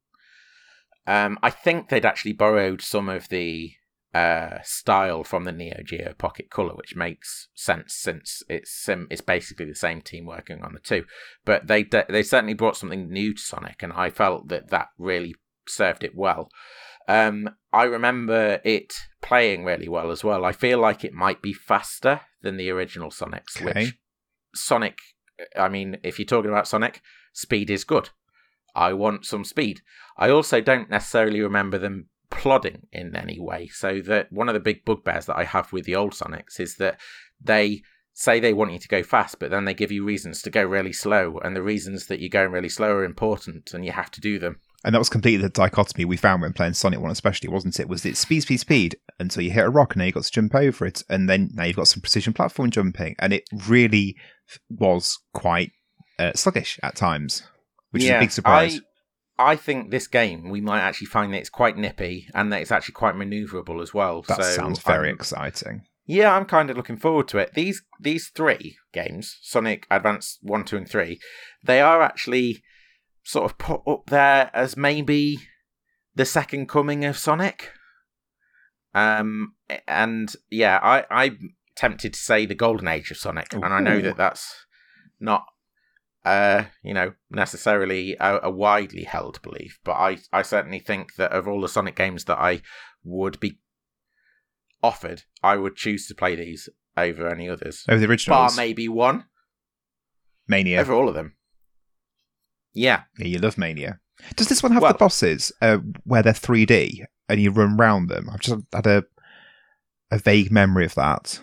Um, 1.07 1.38
I 1.42 1.51
think 1.51 1.88
they'd 1.88 2.05
actually 2.05 2.33
borrowed 2.33 2.83
some 2.83 3.09
of 3.09 3.29
the 3.29 3.73
uh, 4.12 4.59
style 4.64 5.23
from 5.23 5.44
the 5.44 5.53
Neo 5.53 5.81
Geo 5.85 6.14
Pocket 6.14 6.51
Color, 6.51 6.75
which 6.75 6.96
makes 6.96 7.49
sense 7.55 7.94
since 7.94 8.42
it's 8.49 8.73
sim- 8.73 9.07
it's 9.11 9.20
basically 9.20 9.66
the 9.66 9.75
same 9.75 10.01
team 10.03 10.27
working 10.27 10.62
on 10.62 10.73
the 10.73 10.81
two. 10.81 11.05
But 11.44 11.68
they 11.68 11.85
de- 11.85 12.07
they 12.09 12.23
certainly 12.23 12.55
brought 12.55 12.77
something 12.77 13.09
new 13.09 13.35
to 13.35 13.40
Sonic, 13.40 13.83
and 13.83 13.92
I 13.92 14.11
felt 14.11 14.49
that 14.49 14.70
that 14.70 14.88
really 14.99 15.35
served 15.68 16.03
it 16.03 16.16
well. 16.16 16.51
Um, 17.11 17.51
I 17.73 17.85
remember 17.85 18.61
it 18.64 18.94
playing 19.20 19.64
really 19.64 19.88
well 19.88 20.11
as 20.11 20.23
well. 20.23 20.44
I 20.44 20.53
feel 20.53 20.79
like 20.79 21.05
it 21.05 21.12
might 21.12 21.42
be 21.42 21.53
faster 21.53 22.20
than 22.42 22.57
the 22.57 22.70
original 22.70 23.11
Sonics, 23.11 23.57
Okay. 23.61 23.64
which 23.87 23.94
Sonic. 24.55 24.99
I 25.57 25.68
mean, 25.68 25.99
if 26.03 26.18
you're 26.18 26.27
talking 26.27 26.51
about 26.51 26.68
Sonic, 26.68 27.01
speed 27.33 27.70
is 27.70 27.85
good. 27.85 28.11
I 28.75 28.92
want 28.92 29.25
some 29.27 29.44
speed. 29.44 29.81
I 30.16 30.31
also 30.31 30.61
don't 30.61 30.90
necessarily 30.90 31.40
remember 31.40 31.79
them 31.79 32.09
plodding 32.31 32.87
in 32.92 33.16
any 33.16 33.38
way. 33.40 33.66
So 33.68 34.01
that 34.03 34.33
one 34.33 34.49
of 34.49 34.55
the 34.55 34.61
big 34.61 34.85
bugbears 34.85 35.27
that 35.27 35.37
I 35.37 35.44
have 35.44 35.73
with 35.73 35.85
the 35.87 35.96
old 35.96 36.12
Sonics 36.12 36.61
is 36.61 36.77
that 36.77 37.01
they 37.42 37.83
say 38.12 38.38
they 38.38 38.53
want 38.53 38.73
you 38.73 38.79
to 38.79 38.88
go 38.88 39.03
fast, 39.03 39.38
but 39.38 39.51
then 39.51 39.64
they 39.64 39.75
give 39.75 39.90
you 39.90 40.05
reasons 40.05 40.42
to 40.42 40.51
go 40.51 40.62
really 40.64 40.92
slow, 40.92 41.38
and 41.42 41.57
the 41.57 41.62
reasons 41.62 42.07
that 42.07 42.20
you're 42.20 42.29
going 42.29 42.53
really 42.53 42.68
slow 42.68 42.90
are 42.92 43.05
important, 43.05 43.73
and 43.73 43.85
you 43.85 43.92
have 43.92 44.11
to 44.12 44.20
do 44.20 44.38
them. 44.38 44.61
And 44.84 44.94
that 44.94 44.98
was 44.98 45.10
completely 45.10 45.42
the 45.42 45.50
dichotomy 45.50 46.04
we 46.04 46.16
found 46.16 46.40
when 46.40 46.54
playing 46.54 46.72
Sonic 46.72 47.00
1, 47.00 47.10
especially, 47.10 47.50
wasn't 47.50 47.78
it? 47.78 47.88
Was 47.88 48.06
it 48.06 48.16
speed, 48.16 48.40
speed, 48.40 48.60
speed 48.60 48.96
until 49.18 49.42
you 49.42 49.50
hit 49.50 49.64
a 49.64 49.70
rock 49.70 49.94
and 49.94 50.00
now 50.00 50.06
you 50.06 50.12
got 50.12 50.24
to 50.24 50.30
jump 50.32 50.54
over 50.54 50.86
it. 50.86 51.02
And 51.08 51.28
then 51.28 51.50
now 51.52 51.64
you've 51.64 51.76
got 51.76 51.88
some 51.88 52.00
precision 52.00 52.32
platform 52.32 52.70
jumping. 52.70 53.14
And 53.18 53.32
it 53.32 53.44
really 53.68 54.16
was 54.70 55.18
quite 55.34 55.72
uh, 56.18 56.32
sluggish 56.34 56.80
at 56.82 56.96
times, 56.96 57.42
which 57.90 58.04
is 58.04 58.10
a 58.10 58.18
big 58.18 58.30
surprise. 58.30 58.80
I, 59.38 59.52
I 59.52 59.56
think 59.56 59.90
this 59.90 60.06
game 60.06 60.48
we 60.48 60.60
might 60.60 60.80
actually 60.80 61.08
find 61.08 61.32
that 61.34 61.38
it's 61.38 61.50
quite 61.50 61.76
nippy 61.76 62.26
and 62.34 62.52
that 62.52 62.62
it's 62.62 62.72
actually 62.72 62.94
quite 62.94 63.14
maneuverable 63.14 63.82
as 63.82 63.92
well. 63.92 64.22
that 64.22 64.36
so 64.36 64.42
sounds 64.42 64.80
very 64.80 65.08
I'm- 65.08 65.16
exciting. 65.16 65.82
Yeah, 66.06 66.34
I'm 66.34 66.44
kind 66.44 66.70
of 66.70 66.76
looking 66.76 66.96
forward 66.96 67.28
to 67.28 67.38
it. 67.38 67.54
These 67.54 67.82
these 68.00 68.32
three 68.34 68.76
games, 68.92 69.38
Sonic 69.42 69.86
Advance 69.92 70.38
one, 70.42 70.64
two, 70.64 70.76
and 70.76 70.88
three, 70.88 71.20
they 71.64 71.80
are 71.80 72.02
actually 72.02 72.64
sort 73.22 73.50
of 73.50 73.59
put 73.59 73.83
up 73.87 74.06
there 74.06 74.50
as 74.54 74.76
maybe 74.76 75.38
the 76.14 76.24
second 76.24 76.68
coming 76.68 77.04
of 77.04 77.16
Sonic. 77.16 77.70
Um, 78.94 79.54
and 79.87 80.35
yeah, 80.50 80.78
I 80.83 81.04
I'm 81.11 81.54
tempted 81.76 82.14
to 82.14 82.18
say 82.18 82.46
the 82.46 82.54
golden 82.54 82.88
age 82.88 83.11
of 83.11 83.16
Sonic, 83.16 83.52
and 83.52 83.64
I 83.64 83.80
know 83.80 84.00
that 84.00 84.16
that's 84.16 84.66
not 85.18 85.44
uh 86.22 86.64
you 86.83 86.92
know 86.92 87.12
necessarily 87.30 88.14
a, 88.20 88.40
a 88.44 88.50
widely 88.50 89.04
held 89.04 89.40
belief, 89.42 89.78
but 89.85 89.92
I 89.92 90.18
I 90.33 90.42
certainly 90.42 90.80
think 90.80 91.14
that 91.16 91.33
of 91.33 91.46
all 91.46 91.61
the 91.61 91.68
Sonic 91.68 91.96
games 91.96 92.24
that 92.24 92.38
I 92.38 92.62
would 93.04 93.38
be 93.38 93.59
offered, 94.83 95.22
I 95.42 95.56
would 95.56 95.76
choose 95.76 96.06
to 96.09 96.14
play 96.14 96.35
these 96.35 96.68
over 96.96 97.28
any 97.28 97.48
others. 97.48 97.85
Over 97.88 98.06
the 98.06 98.24
Bar 98.26 98.50
maybe 98.56 98.88
one 98.88 99.26
Mania. 100.48 100.80
over 100.80 100.92
all 100.92 101.09
of 101.09 101.14
them. 101.14 101.37
Yeah, 102.74 103.02
Yeah, 103.18 103.26
you 103.26 103.38
love 103.38 103.59
Mania. 103.59 103.98
Does 104.37 104.48
this 104.48 104.62
one 104.62 104.72
have 104.72 104.83
Well- 104.83 104.92
the 104.92 104.98
bosses 104.98 105.50
uh, 105.62 105.78
where 106.04 106.22
they're 106.22 106.33
3D 106.33 107.04
and 107.28 107.40
you 107.40 107.50
run 107.50 107.76
round 107.76 108.09
them? 108.09 108.28
I've 108.30 108.40
just 108.40 108.62
had 108.72 108.87
a 108.87 109.04
a 110.12 110.18
vague 110.18 110.50
memory 110.50 110.85
of 110.85 110.94
that. 110.96 111.40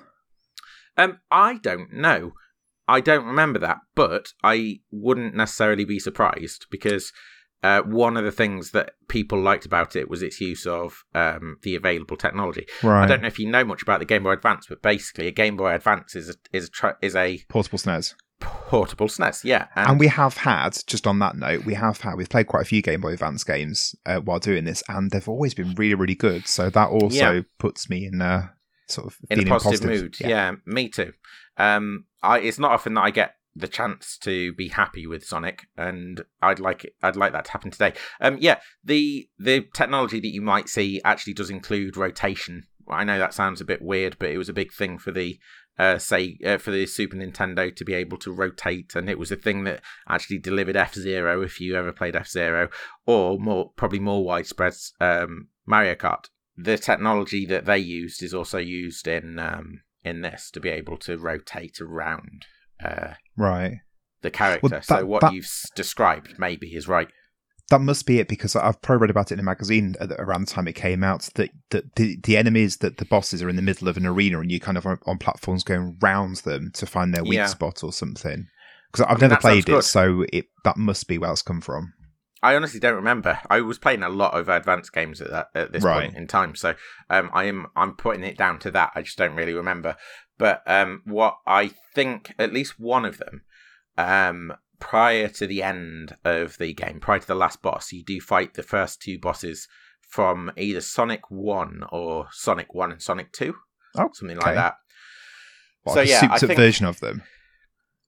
um, 0.98 1.20
I 1.32 1.56
don't 1.58 1.94
know. 1.94 2.34
I 2.88 3.00
don't 3.02 3.26
remember 3.26 3.60
that, 3.60 3.78
but 3.96 4.30
I 4.44 4.80
wouldn't 4.92 5.36
necessarily 5.36 5.86
be 5.86 6.00
surprised 6.00 6.66
because 6.70 7.12
uh, 7.64 7.82
one 7.82 8.18
of 8.18 8.24
the 8.26 8.32
things 8.32 8.72
that 8.72 8.92
people 9.08 9.40
liked 9.42 9.66
about 9.66 9.96
it 9.96 10.10
was 10.10 10.22
its 10.22 10.40
use 10.42 10.66
of 10.66 11.04
um, 11.16 11.58
the 11.64 11.76
available 11.76 12.16
technology. 12.18 12.66
Right. 12.84 13.04
I 13.04 13.08
don't 13.08 13.22
know 13.22 13.28
if 13.28 13.40
you 13.40 13.50
know 13.50 13.64
much 13.64 13.82
about 13.82 14.00
the 14.00 14.06
Game 14.06 14.24
Boy 14.24 14.34
Advance, 14.34 14.68
but 14.70 14.82
basically, 14.82 15.28
a 15.28 15.32
Game 15.32 15.56
Boy 15.58 15.74
Advance 15.74 16.16
is 16.16 16.30
a, 16.30 16.36
is 16.54 16.70
a, 16.84 16.96
is 17.02 17.16
a 17.16 17.40
Portable 17.50 17.80
SNES. 17.80 18.14
Portable 18.40 19.08
SNES. 19.08 19.44
Yeah, 19.44 19.68
And 19.76 20.00
we 20.00 20.08
have 20.08 20.38
had, 20.38 20.78
just 20.88 21.08
on 21.08 21.20
that 21.20 21.36
note, 21.36 21.66
we 21.66 21.74
have 21.74 22.02
had, 22.02 22.16
we've 22.16 22.30
played 22.30 22.48
quite 22.48 22.62
a 22.62 22.66
few 22.66 22.82
Game 22.82 23.02
Boy 23.02 23.14
Advance 23.14 23.44
games 23.44 23.96
uh, 24.06 24.18
while 24.18 24.40
doing 24.40 24.66
this, 24.66 24.84
and 24.90 25.12
they've 25.12 25.28
always 25.28 25.54
been 25.54 25.74
really, 25.76 25.96
really 25.96 26.16
good. 26.16 26.48
So 26.48 26.70
that 26.70 26.90
also 26.90 27.16
Yeah. 27.36 27.42
puts 27.60 27.90
me 27.90 28.06
in 28.06 28.22
a 28.22 28.54
sort 28.88 29.08
of 29.08 29.18
in 29.30 29.48
a 29.48 29.52
positive, 29.60 29.90
mood. 29.90 30.18
Yeah. 30.20 30.54
me 30.66 30.90
too. 30.90 31.14
Um, 31.58 32.06
I 32.24 32.40
it's 32.40 32.60
not 32.60 32.72
often 32.72 32.94
that 32.96 33.02
I 33.02 33.12
get 33.12 33.34
the 33.56 33.68
chance 33.68 34.18
to 34.20 34.54
be 34.54 34.68
happy 34.68 35.08
with 35.08 35.26
Sonic, 35.26 35.66
and 35.76 36.24
I'd 36.42 36.60
like 36.60 36.86
it. 36.86 36.94
I'd 37.02 37.16
like 37.16 37.32
that 37.34 37.46
to 37.46 37.52
happen 37.52 37.72
today. 37.72 37.94
Um, 38.22 38.38
yeah, 38.40 38.60
the 38.84 39.28
the 39.40 39.66
technology 39.74 40.20
that 40.20 40.28
you 40.34 40.42
might 40.42 40.70
see 40.70 41.02
actually 41.04 41.34
does 41.34 41.50
include 41.50 41.98
rotation. 41.98 42.64
I 42.90 43.04
know 43.04 43.18
that 43.20 43.34
sounds 43.34 43.60
a 43.60 43.66
bit 43.66 43.82
weird, 43.82 44.18
but 44.20 44.30
it 44.30 44.38
was 44.38 44.48
a 44.50 44.54
big 44.54 44.72
thing 44.72 45.00
for 45.00 45.12
the 45.12 45.40
uh, 45.80 45.98
say 45.98 46.38
uh, 46.46 46.58
for 46.58 46.72
the 46.72 46.86
Super 46.86 47.16
Nintendo 47.16 47.76
to 47.76 47.86
be 47.86 47.94
able 47.94 48.18
to 48.20 48.32
rotate, 48.32 48.96
and 48.96 49.10
it 49.10 49.20
was 49.20 49.32
a 49.32 49.36
thing 49.36 49.64
that 49.66 49.82
actually 50.10 50.40
delivered 50.40 50.76
F 50.76 50.96
Zero 50.96 51.42
if 51.42 51.60
you 51.60 51.76
ever 51.76 51.92
played 51.92 52.16
F 52.16 52.28
Zero, 52.28 52.70
or 53.06 53.40
more 53.40 53.72
probably 53.76 54.00
more 54.00 54.24
widespread 54.24 54.74
um, 55.00 55.50
Mario 55.66 55.96
Kart. 55.96 56.26
The 56.56 56.78
technology 56.78 57.46
that 57.46 57.66
they 57.66 57.78
used 57.78 58.24
is 58.24 58.34
also 58.34 58.58
used 58.58 59.08
in 59.08 59.38
um, 59.40 59.82
in 60.04 60.22
this 60.22 60.50
to 60.52 60.60
be 60.60 60.70
able 60.70 60.98
to 60.98 61.18
rotate 61.18 61.80
around 61.80 62.46
uh, 62.84 63.14
right. 63.36 63.80
the 64.22 64.32
character. 64.32 64.70
Well, 64.72 64.82
so 64.82 65.06
what 65.06 65.22
that- 65.22 65.34
you've 65.34 65.52
described 65.76 66.40
maybe 66.40 66.76
is 66.76 66.88
right. 66.88 67.10
That 67.70 67.82
must 67.82 68.06
be 68.06 68.20
it 68.20 68.30
because 68.30 68.56
I've 68.56 68.82
probably 68.82 69.02
read 69.02 69.10
about 69.10 69.32
it 69.32 69.36
in 69.36 69.40
a 69.42 69.44
magazine 69.44 69.96
around 70.18 70.48
the 70.48 70.52
time 70.52 70.68
it 70.70 70.74
came 70.74 71.04
out 71.04 71.30
that, 71.36 71.50
that 71.72 71.96
the, 71.96 72.18
the 72.24 72.38
enemies 72.38 72.78
that 72.78 72.98
the 72.98 73.06
bosses 73.06 73.44
are 73.44 73.50
in 73.50 73.58
the 73.58 73.62
middle 73.62 73.90
of 73.90 73.98
an 73.98 74.06
arena 74.06 74.40
and 74.40 74.50
you 74.50 74.60
kind 74.60 74.78
of 74.78 74.86
are 74.86 75.00
on 75.06 75.18
platforms 75.18 75.64
going 75.66 75.98
round 76.02 76.38
them 76.38 76.72
to 76.76 76.86
find 76.86 77.14
their 77.14 77.24
weak 77.24 77.40
Yeah. 77.40 77.48
spot 77.48 77.84
or 77.84 77.92
something. 77.92 78.48
Because 78.92 79.06
I've 79.06 79.20
mean, 79.20 79.30
never 79.30 79.42
played 79.42 79.68
it, 79.68 79.84
so 79.84 80.26
it 80.32 80.46
that 80.64 80.78
must 80.78 81.10
be 81.10 81.18
where 81.18 81.32
it's 81.32 81.42
come 81.42 81.60
from. 81.60 81.94
I 82.42 82.56
honestly 82.56 82.80
don't 82.80 82.96
remember. 82.96 83.40
I 83.50 83.60
was 83.62 83.80
playing 83.80 84.04
a 84.04 84.10
lot 84.10 84.34
of 84.34 84.48
advanced 84.48 84.94
games 84.94 85.20
at 85.20 85.32
that 85.32 85.48
at 85.54 85.74
this 85.74 85.84
Right. 85.84 86.04
point 86.06 86.16
in 86.16 86.28
time, 86.28 86.56
so 86.56 86.76
um, 87.10 87.30
I 87.34 87.46
am 87.46 87.68
I'm 87.76 87.96
putting 87.96 88.24
it 88.24 88.38
down 88.38 88.60
to 88.60 88.72
that. 88.72 88.92
I 88.96 89.02
just 89.02 89.18
don't 89.18 89.36
really 89.36 89.54
remember. 89.54 89.98
But 90.38 90.62
um, 90.68 91.02
what 91.04 91.38
I 91.46 91.72
think, 91.94 92.34
at 92.40 92.54
least 92.54 92.80
one 92.80 93.04
of 93.06 93.18
them, 93.18 93.42
um, 93.98 94.54
prior 94.80 95.28
to 95.28 95.48
the 95.48 95.64
end 95.64 96.16
of 96.24 96.58
the 96.58 96.74
game, 96.74 97.00
prior 97.00 97.20
to 97.20 97.28
the 97.28 97.36
last 97.36 97.62
boss, 97.62 97.92
you 97.92 98.04
do 98.04 98.20
fight 98.22 98.54
the 98.54 98.64
first 98.64 99.02
two 99.02 99.18
bosses 99.20 99.68
from 100.10 100.52
either 100.58 100.82
Sonic 100.82 101.30
One 101.30 101.82
or 101.92 102.28
Sonic 102.32 102.74
One 102.74 102.92
and 102.92 103.02
Sonic 103.02 103.32
Two, 103.32 103.56
Oh, 103.96 104.10
something 104.14 104.38
okay. 104.38 104.46
like 104.48 104.56
that. 104.56 104.76
What, 105.84 105.94
So, 105.96 106.02
yeah, 106.02 106.18
a 106.18 106.20
souped 106.40 106.40
think- 106.48 106.58
version 106.60 106.86
of 106.86 107.00
them. 107.00 107.24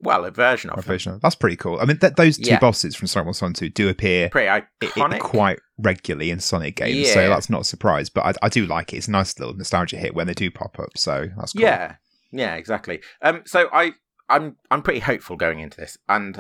Well, 0.02 0.24
a 0.24 0.32
version 0.32 0.70
of 0.70 0.78
them. 0.78 0.86
version 0.86 1.14
of, 1.14 1.22
that's 1.22 1.36
pretty 1.36 1.58
cool. 1.58 1.78
I 1.82 1.84
mean, 1.86 1.98
th- 1.98 2.14
those 2.14 2.38
two 2.38 2.52
Yeah. 2.52 2.60
bosses 2.60 2.96
from 2.96 3.08
Sonic 3.08 3.26
1 3.26 3.34
Sonic 3.34 3.58
2 3.58 3.70
do 3.70 3.90
appear 3.90 4.30
Pretty 4.30 4.48
i- 4.48 4.58
i- 4.60 4.64
iconic. 4.86 5.20
quite 5.20 5.60
regularly 5.78 6.32
in 6.32 6.40
Sonic 6.40 6.78
games, 6.78 7.12
so 7.12 7.28
that's 7.28 7.50
not 7.50 7.62
a 7.62 7.66
surprise. 7.66 8.10
But 8.10 8.26
I, 8.26 8.46
I 8.46 8.50
do 8.50 8.66
like 8.66 8.94
it. 8.94 8.98
It's 8.98 9.10
a 9.10 9.12
nice 9.12 9.38
little 9.40 9.56
nostalgia 9.58 9.98
hit 9.98 10.16
when 10.16 10.26
they 10.28 10.34
do 10.34 10.50
pop 10.52 10.80
up, 10.80 10.98
so 10.98 11.28
that's 11.36 11.52
cool. 11.52 11.64
Yeah, 11.64 11.96
yeah, 12.32 12.56
exactly. 12.56 13.02
Um, 13.22 13.42
so 13.46 13.68
I, 13.74 13.92
I'm, 14.30 14.56
I'm 14.72 14.82
pretty 14.84 15.02
hopeful 15.02 15.36
going 15.36 15.60
into 15.60 15.76
this, 15.76 15.98
and 16.08 16.40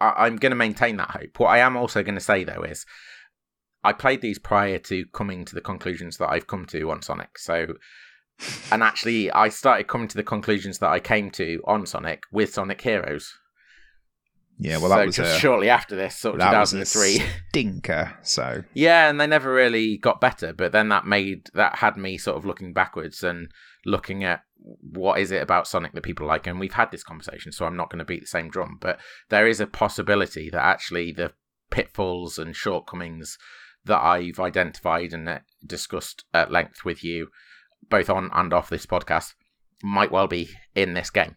I, 0.00 0.26
I'm 0.26 0.36
going 0.36 0.50
to 0.50 0.56
maintain 0.56 0.96
that 0.98 1.10
hope. 1.10 1.38
What 1.38 1.48
I 1.48 1.58
am 1.58 1.76
also 1.76 2.02
going 2.02 2.14
to 2.16 2.20
say 2.20 2.44
though 2.44 2.62
is, 2.62 2.84
I 3.82 3.92
played 3.92 4.22
these 4.22 4.38
prior 4.38 4.78
to 4.78 5.04
coming 5.12 5.44
to 5.44 5.54
the 5.54 5.60
conclusions 5.60 6.16
that 6.16 6.30
I've 6.30 6.46
come 6.46 6.64
to 6.66 6.90
on 6.90 7.02
Sonic. 7.02 7.38
So, 7.38 7.74
and 8.70 8.82
actually, 8.82 9.30
I 9.30 9.50
started 9.50 9.88
coming 9.88 10.08
to 10.08 10.16
the 10.16 10.22
conclusions 10.22 10.78
that 10.78 10.88
I 10.90 11.00
came 11.00 11.30
to 11.32 11.62
on 11.66 11.84
Sonic 11.86 12.24
with 12.32 12.54
Sonic 12.54 12.80
Heroes. 12.80 13.34
Yeah, 14.58 14.78
well, 14.78 14.88
that 14.90 15.00
So 15.00 15.06
was 15.06 15.16
just 15.16 15.36
a, 15.36 15.40
shortly 15.40 15.68
after 15.68 15.96
this, 15.96 16.16
sort 16.16 16.36
of 16.36 16.40
that 16.40 16.58
was 16.58 16.72
a 16.72 16.78
2003. 16.78 17.26
stinker. 17.50 18.16
So 18.22 18.62
Yeah, 18.72 19.10
and 19.10 19.20
they 19.20 19.26
never 19.26 19.52
really 19.52 19.98
got 19.98 20.20
better, 20.20 20.52
but 20.52 20.72
then 20.72 20.88
that 20.90 21.04
made 21.06 21.48
that 21.54 21.76
had 21.76 21.96
me 21.96 22.16
sort 22.18 22.36
of 22.36 22.44
looking 22.44 22.72
backwards 22.72 23.22
and 23.24 23.48
looking 23.84 24.22
at 24.24 24.42
what 24.64 25.20
is 25.20 25.30
it 25.30 25.42
about 25.42 25.66
Sonic 25.66 25.92
that 25.92 26.02
people 26.02 26.26
like, 26.26 26.46
and 26.46 26.58
we've 26.58 26.72
had 26.72 26.90
this 26.90 27.04
conversation, 27.04 27.52
so 27.52 27.66
I'm 27.66 27.76
not 27.76 27.90
going 27.90 27.98
to 27.98 28.04
beat 28.04 28.22
the 28.22 28.26
same 28.26 28.48
drum, 28.48 28.78
but 28.80 28.98
there 29.28 29.46
is 29.46 29.60
a 29.60 29.66
possibility 29.66 30.48
that 30.50 30.62
actually 30.62 31.12
the 31.12 31.32
pitfalls 31.70 32.38
and 32.38 32.56
shortcomings 32.56 33.36
that 33.84 34.00
I've 34.00 34.40
identified 34.40 35.12
and 35.12 35.28
uh, 35.28 35.38
discussed 35.66 36.24
at 36.32 36.50
length 36.50 36.84
with 36.84 37.04
you, 37.04 37.28
both 37.90 38.08
on 38.08 38.30
and 38.32 38.52
off 38.52 38.70
this 38.70 38.86
podcast, 38.86 39.34
might 39.82 40.10
well 40.10 40.26
be 40.26 40.50
in 40.74 40.94
this 40.94 41.10
game. 41.10 41.36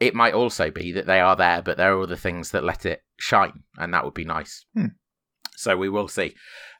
It 0.00 0.14
might 0.14 0.34
also 0.34 0.70
be 0.70 0.90
that 0.92 1.06
they 1.06 1.20
are 1.20 1.36
there, 1.36 1.62
but 1.62 1.76
there 1.76 1.94
are 1.94 2.02
other 2.02 2.16
things 2.16 2.50
that 2.50 2.64
let 2.64 2.84
it 2.84 3.04
shine, 3.16 3.62
and 3.78 3.94
that 3.94 4.04
would 4.04 4.14
be 4.14 4.24
nice. 4.24 4.66
Hmm. 4.74 4.86
So 5.56 5.76
we 5.76 5.88
will 5.88 6.08
see. 6.08 6.34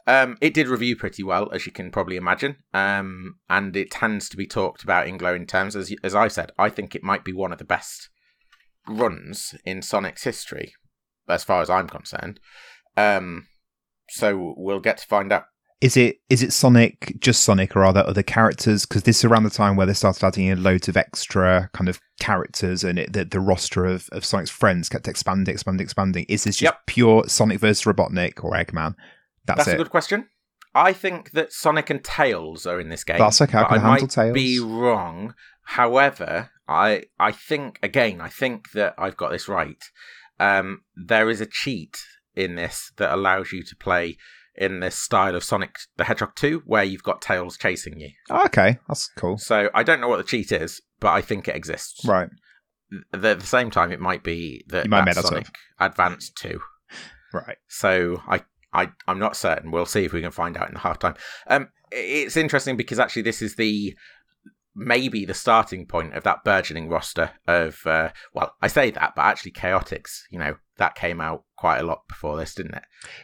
Um, 0.07 0.37
it 0.41 0.53
did 0.53 0.69
review 0.69 0.97
pretty 0.97 1.23
well, 1.23 1.51
as 1.53 1.65
you 1.65 1.73
can 1.73 1.91
probably 1.91 2.17
imagine, 2.17 2.57
um, 2.75 3.37
and 3.49 3.75
it 3.75 3.91
tends 3.91 4.29
to 4.29 4.37
be 4.37 4.47
talked 4.47 4.83
about 4.83 5.07
in 5.09 5.17
glowing 5.17 5.47
terms. 5.47 5.75
As 5.75 5.93
as 6.03 6.15
I 6.15 6.29
said, 6.29 6.53
I 6.59 6.69
think 6.69 6.95
it 6.95 7.03
might 7.03 7.25
be 7.25 7.33
one 7.33 7.53
of 7.53 7.59
the 7.59 7.65
best 7.65 8.11
runs 8.87 9.55
in 9.65 9.83
Sonic's 9.83 10.25
history, 10.25 10.75
as 11.29 11.45
far 11.45 11.63
as 11.63 11.71
I'm 11.71 11.89
concerned. 11.89 12.39
Um, 12.97 13.47
so 14.11 14.55
we'll 14.57 14.81
get 14.81 14.99
to 14.99 15.07
find 15.07 15.33
out. 15.33 15.45
is 15.81 15.97
it 15.97 16.19
is 16.29 16.43
it 16.43 16.53
Sonic 16.53 17.17
just 17.19 17.43
Sonic, 17.43 17.75
or 17.75 17.83
are 17.85 17.93
there 17.95 18.07
other 18.07 18.23
characters? 18.23 18.85
Because 18.85 19.05
this 19.05 19.19
is 19.19 19.25
around 19.25 19.45
the 19.45 19.51
time 19.51 19.75
where 19.77 19.87
they 19.87 19.95
started 19.95 20.23
adding 20.25 20.47
in 20.47 20.63
loads 20.63 20.89
of 20.89 20.97
extra 20.99 21.71
kind 21.73 21.89
of 21.89 21.99
characters, 22.21 22.85
and 22.85 22.99
it, 22.99 23.13
the 23.15 23.25
the 23.25 23.41
roster 23.41 23.87
of, 23.87 24.09
of 24.13 24.25
Sonic's 24.25 24.51
friends 24.51 24.91
kept 24.91 25.09
expanding, 25.09 25.53
expanding, 25.55 25.85
expanding. 25.85 26.27
Is 26.29 26.45
this 26.45 26.57
just 26.57 26.63
Yep. 26.75 26.87
pure 26.87 27.29
Sonic 27.29 27.59
versus 27.61 27.85
Robotnik 27.85 28.45
or 28.45 28.53
Eggman? 28.53 28.95
That's, 29.47 29.59
That's, 29.59 29.69
it. 29.69 29.75
a 29.75 29.79
good 29.79 29.91
question. 29.91 30.29
I 30.75 30.93
think 30.93 31.31
that 31.33 31.53
Sonic 31.53 31.91
and 31.91 32.03
Tails 32.03 32.67
are 32.67 32.81
in 32.81 32.89
this 32.89 33.05
game. 33.05 33.19
That's 33.19 33.41
okay, 33.41 33.59
I 33.59 33.65
can 33.65 33.73
I 33.79 33.81
handle 33.81 33.91
might 34.03 34.11
Tails. 34.11 34.35
be 34.35 34.59
wrong. 34.61 35.35
However, 35.65 36.51
I 36.69 37.05
I 37.19 37.33
think 37.33 37.79
again, 37.83 38.21
I 38.21 38.29
think 38.29 38.73
that 38.73 38.95
I've 38.99 39.17
got 39.17 39.31
this 39.31 39.49
right. 39.49 39.83
Um, 40.41 40.81
there 40.97 41.31
is 41.31 41.41
a 41.41 41.47
cheat 41.47 41.97
in 42.35 42.57
this 42.57 42.91
that 42.97 43.15
allows 43.15 43.53
you 43.53 43.63
to 43.63 43.77
play 43.77 44.17
in 44.57 44.81
this 44.81 44.97
style 44.97 45.35
of 45.37 45.45
Sonic 45.45 45.77
the 45.97 46.05
Hedgehog 46.05 46.35
2, 46.37 46.63
where 46.67 46.85
you've 46.85 47.03
got 47.03 47.23
Tails 47.23 47.57
chasing 47.57 47.99
you. 48.01 48.11
Oh, 48.31 48.45
okay, 48.47 48.79
that's 48.89 49.11
cool. 49.17 49.39
So 49.39 49.69
I 49.75 49.83
don't 49.83 50.01
know 50.01 50.09
what 50.09 50.17
the 50.19 50.25
cheat 50.25 50.51
is, 50.53 50.81
but 51.01 51.13
I 51.13 51.21
think 51.23 51.47
it 51.49 51.57
exists. 51.57 52.05
Right. 52.05 52.29
Th- 52.91 53.03
At 53.25 53.41
the 53.41 53.47
same 53.47 53.71
time, 53.71 53.91
it 53.93 54.01
might 54.01 54.23
be 54.25 54.65
that 54.69 54.85
You 54.85 54.91
might 54.91 55.05
that's 55.07 55.21
Sonic. 55.29 55.47
Advance 55.81 56.31
2. 56.31 56.61
Right. 57.33 57.57
So 57.69 58.23
I, 58.29 58.43
I, 58.75 58.89
I'm 59.07 59.19
not 59.19 59.37
certain. 59.37 59.71
We'll 59.71 59.87
see 59.87 60.05
if 60.05 60.13
we 60.13 60.21
can 60.21 60.31
find 60.31 60.57
out 60.57 60.69
in 60.69 60.75
the 60.75 60.81
halftime. 60.81 61.17
Um, 61.47 61.69
it's 61.91 62.37
interesting 62.37 62.77
because 62.77 62.99
actually 62.99 63.23
this 63.23 63.41
is 63.41 63.57
the 63.57 63.95
maybe 64.75 65.25
the 65.25 65.35
starting 65.35 65.87
point 65.87 66.15
of 66.15 66.25
that 66.25 66.43
burgeoning 66.45 66.89
roster 66.89 67.31
of 67.47 67.87
uh, 67.87 68.11
well, 68.35 68.53
I 68.61 68.69
say 68.69 68.91
that, 68.91 69.15
but 69.15 69.23
actually 69.23 69.53
Chaotix. 69.53 70.23
You 70.31 70.39
know 70.39 70.57
that 70.77 70.95
came 70.97 71.21
out 71.21 71.45
quite 71.57 71.79
a 71.79 71.85
lot 71.85 72.03
before 72.09 72.37
this, 72.37 72.55
didn't 72.55 72.75
it? 72.75 72.83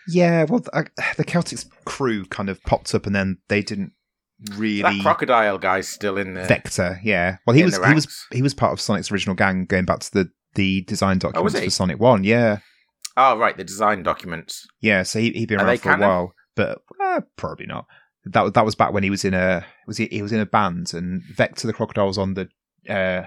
Yeah, 0.08 0.44
well, 0.44 0.60
the, 0.60 0.88
the 1.16 1.24
Chaotix 1.24 1.66
crew 1.84 2.24
kind 2.26 2.48
of 2.48 2.62
popped 2.62 2.94
up, 2.94 3.06
and 3.06 3.14
then 3.14 3.38
they 3.48 3.62
didn't 3.62 3.92
really. 4.56 4.82
That 4.82 5.02
crocodile 5.02 5.58
guy's 5.58 5.88
still 5.88 6.16
in 6.16 6.34
the. 6.34 6.44
Vector, 6.44 7.00
yeah. 7.02 7.38
Well, 7.46 7.56
he 7.56 7.64
was 7.64 7.76
he 7.76 7.94
was 7.94 8.26
he 8.32 8.42
was 8.42 8.54
part 8.54 8.72
of 8.72 8.80
Sonic's 8.80 9.10
original 9.10 9.34
gang, 9.34 9.64
going 9.64 9.84
back 9.84 10.00
to 10.00 10.12
the 10.12 10.30
the 10.54 10.82
design 10.82 11.18
documents 11.18 11.58
he? 11.58 11.64
for 11.64 11.70
Sonic 11.70 11.98
One. 11.98 12.24
Yeah, 12.24 12.58
Oh 13.16 13.36
right, 13.38 13.56
the 13.56 13.64
design 13.64 14.02
documents. 14.02 14.66
yeah. 14.80 15.02
So 15.02 15.18
he 15.18 15.30
he'd 15.32 15.48
been 15.48 15.60
Are 15.60 15.66
around 15.66 15.78
for 15.80 15.92
a 15.92 15.98
while, 15.98 16.34
but 16.56 16.78
uh, 17.02 17.20
probably 17.36 17.66
not. 17.66 17.86
That 18.24 18.42
was- 18.42 18.52
that 18.52 18.64
was 18.64 18.74
back 18.74 18.92
when 18.92 19.02
he 19.02 19.10
was 19.10 19.24
in 19.24 19.34
a 19.34 19.64
was 19.86 19.96
he 19.96 20.06
he 20.10 20.22
was 20.22 20.32
in 20.32 20.40
a 20.40 20.46
band, 20.46 20.92
and 20.94 21.22
Vector 21.34 21.66
the 21.66 21.72
crocodile 21.72 22.06
was 22.06 22.18
on 22.18 22.34
the 22.34 22.48
uh 22.88 23.26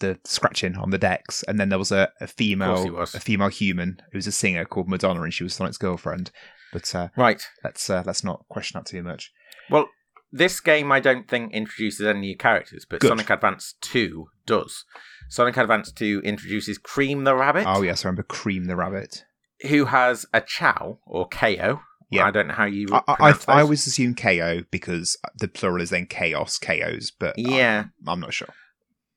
the 0.00 0.18
scratching 0.24 0.76
on 0.76 0.90
the 0.90 0.98
decks, 0.98 1.44
and 1.44 1.58
then 1.58 1.68
there 1.68 1.78
was 1.78 1.92
a, 1.92 2.10
a 2.20 2.26
female 2.26 2.90
was. 2.92 3.14
a 3.14 3.20
female 3.20 3.48
human 3.48 3.98
who 4.10 4.18
was 4.18 4.26
a 4.26 4.32
singer 4.32 4.64
called 4.64 4.88
Madonna, 4.88 5.22
and 5.22 5.32
she 5.32 5.44
was 5.44 5.54
Sonic's 5.54 5.78
girlfriend. 5.78 6.30
But 6.72 6.92
uh, 6.94 7.08
Right. 7.16 7.40
let's 7.62 7.88
uh, 7.88 8.02
let's 8.04 8.24
not 8.24 8.44
question 8.48 8.78
that 8.78 8.86
too 8.86 9.04
much. 9.04 9.30
Well, 9.70 9.88
this 10.34 10.60
game 10.60 10.90
I 10.90 11.00
don't 11.00 11.28
think 11.28 11.52
introduces 11.52 12.04
any 12.06 12.20
new 12.20 12.36
characters, 12.36 12.84
but 12.88 13.00
Good. 13.00 13.08
Sonic 13.08 13.30
Advance 13.30 13.74
2 13.80 14.26
does. 14.46 14.84
Sonic 15.28 15.56
Advance 15.56 15.92
2 15.92 16.22
introduces 16.24 16.76
Cream 16.76 17.24
the 17.24 17.34
Rabbit, 17.34 17.64
Oh 17.66 17.82
yes, 17.82 18.04
I 18.04 18.08
remember 18.08 18.24
Cream 18.24 18.64
the 18.64 18.76
Rabbit. 18.76 19.24
who 19.68 19.86
has 19.86 20.26
a 20.34 20.40
Chow 20.40 20.98
or 21.06 21.28
KO. 21.28 21.80
Yeah. 22.10 22.26
I 22.26 22.30
don't 22.30 22.48
know 22.48 22.54
how 22.54 22.66
you 22.66 22.86
I, 22.92 23.02
I, 23.08 23.34
I, 23.48 23.60
always 23.62 23.86
assume 23.86 24.14
KO 24.14 24.62
because 24.70 25.16
the 25.38 25.48
plural 25.48 25.80
is 25.80 25.90
then 25.90 26.06
chaos, 26.06 26.58
KOs, 26.58 27.10
but 27.10 27.38
Yeah. 27.38 27.84
I'm, 28.02 28.08
I'm 28.08 28.20
not 28.20 28.34
sure. 28.34 28.48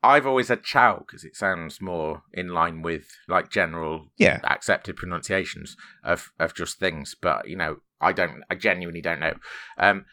I've 0.03 0.27
always 0.27 0.47
had 0.47 0.63
Chow 0.63 1.03
because 1.05 1.23
it 1.23 1.35
sounds 1.35 1.81
more 1.81 2.21
in 2.31 2.49
line 2.49 2.81
with 2.83 3.07
like 3.27 3.49
general 3.49 4.11
Yeah, 4.17 4.39
accepted 4.43 4.95
pronunciations 4.95 5.75
of 6.03 6.31
of 6.39 6.53
just 6.53 6.79
things. 6.79 7.15
But 7.19 7.47
you 7.49 7.55
know, 7.57 7.77
I 7.99 8.13
don't. 8.13 8.43
I 8.49 8.55
genuinely 8.55 9.01
don't 9.01 9.19
know. 9.19 9.33
Um, 9.77 10.05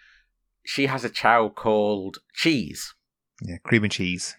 she 0.64 0.87
has 0.87 1.05
a 1.05 1.11
Chow 1.11 1.48
called 1.48 2.18
Cheese. 2.35 2.94
yeah, 3.42 3.57
cream 3.64 3.85
and 3.85 3.92
cheese. 3.92 4.37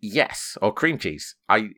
Yes, 0.00 0.56
or 0.60 0.72
cream 0.72 0.98
cheese. 0.98 1.34
I 1.48 1.70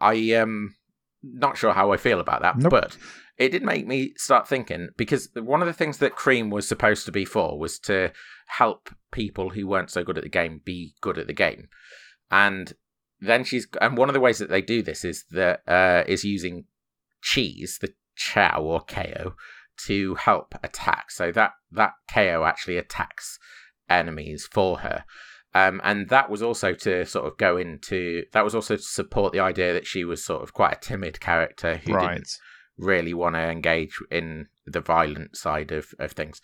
I 0.00 0.14
am 0.14 0.74
not 1.22 1.56
sure 1.58 1.72
how 1.72 1.92
I 1.92 1.96
feel 1.96 2.20
about 2.20 2.42
that, 2.42 2.56
Nope. 2.58 2.70
but 2.70 2.96
it 3.36 3.50
did 3.50 3.62
make 3.62 3.86
me 3.86 4.12
start 4.16 4.48
thinking 4.48 4.88
because 4.96 5.28
one 5.34 5.60
of 5.60 5.66
the 5.66 5.72
things 5.72 5.98
that 5.98 6.14
cream 6.16 6.50
was 6.50 6.66
supposed 6.66 7.04
to 7.06 7.12
be 7.12 7.24
for 7.24 7.58
was 7.58 7.78
to 7.80 8.12
help 8.46 8.90
people 9.12 9.50
who 9.50 9.66
weren't 9.66 9.90
so 9.90 10.02
good 10.02 10.18
at 10.18 10.24
the 10.24 10.30
game 10.30 10.60
be 10.64 10.94
good 11.00 11.18
at 11.18 11.26
the 11.26 11.32
game. 11.34 11.68
And 12.30 12.72
then 13.20 13.44
she's 13.44 13.66
and 13.80 13.96
one 13.96 14.08
of 14.08 14.14
the 14.14 14.20
ways 14.20 14.38
that 14.38 14.48
they 14.50 14.62
do 14.62 14.82
this 14.82 15.04
is 15.04 15.24
that 15.30 15.60
uh, 15.68 16.04
is 16.06 16.24
using 16.24 16.64
cheese, 17.22 17.78
the 17.80 17.92
chow 18.16 18.60
or 18.62 18.80
KO, 18.80 19.34
to 19.86 20.14
help 20.16 20.54
attack. 20.62 21.10
So 21.10 21.32
that 21.32 21.52
that 21.72 21.92
KO 22.12 22.44
actually 22.44 22.76
attacks 22.76 23.38
enemies 23.88 24.48
for 24.50 24.80
her. 24.80 25.04
Um, 25.54 25.80
and 25.82 26.08
that 26.10 26.30
was 26.30 26.42
also 26.42 26.74
to 26.74 27.06
sort 27.06 27.26
of 27.26 27.38
go 27.38 27.56
into 27.56 28.24
that 28.32 28.44
was 28.44 28.54
also 28.54 28.76
to 28.76 28.82
support 28.82 29.32
the 29.32 29.40
idea 29.40 29.72
that 29.72 29.86
she 29.86 30.04
was 30.04 30.24
sort 30.24 30.42
of 30.42 30.52
quite 30.52 30.76
a 30.76 30.80
timid 30.80 31.20
character 31.20 31.76
who 31.78 31.94
right. 31.94 32.14
didn't 32.14 32.30
really 32.76 33.14
want 33.14 33.34
to 33.34 33.40
engage 33.40 33.98
in 34.10 34.46
the 34.66 34.80
violent 34.80 35.36
side 35.36 35.72
of, 35.72 35.86
of 35.98 36.12
things. 36.12 36.40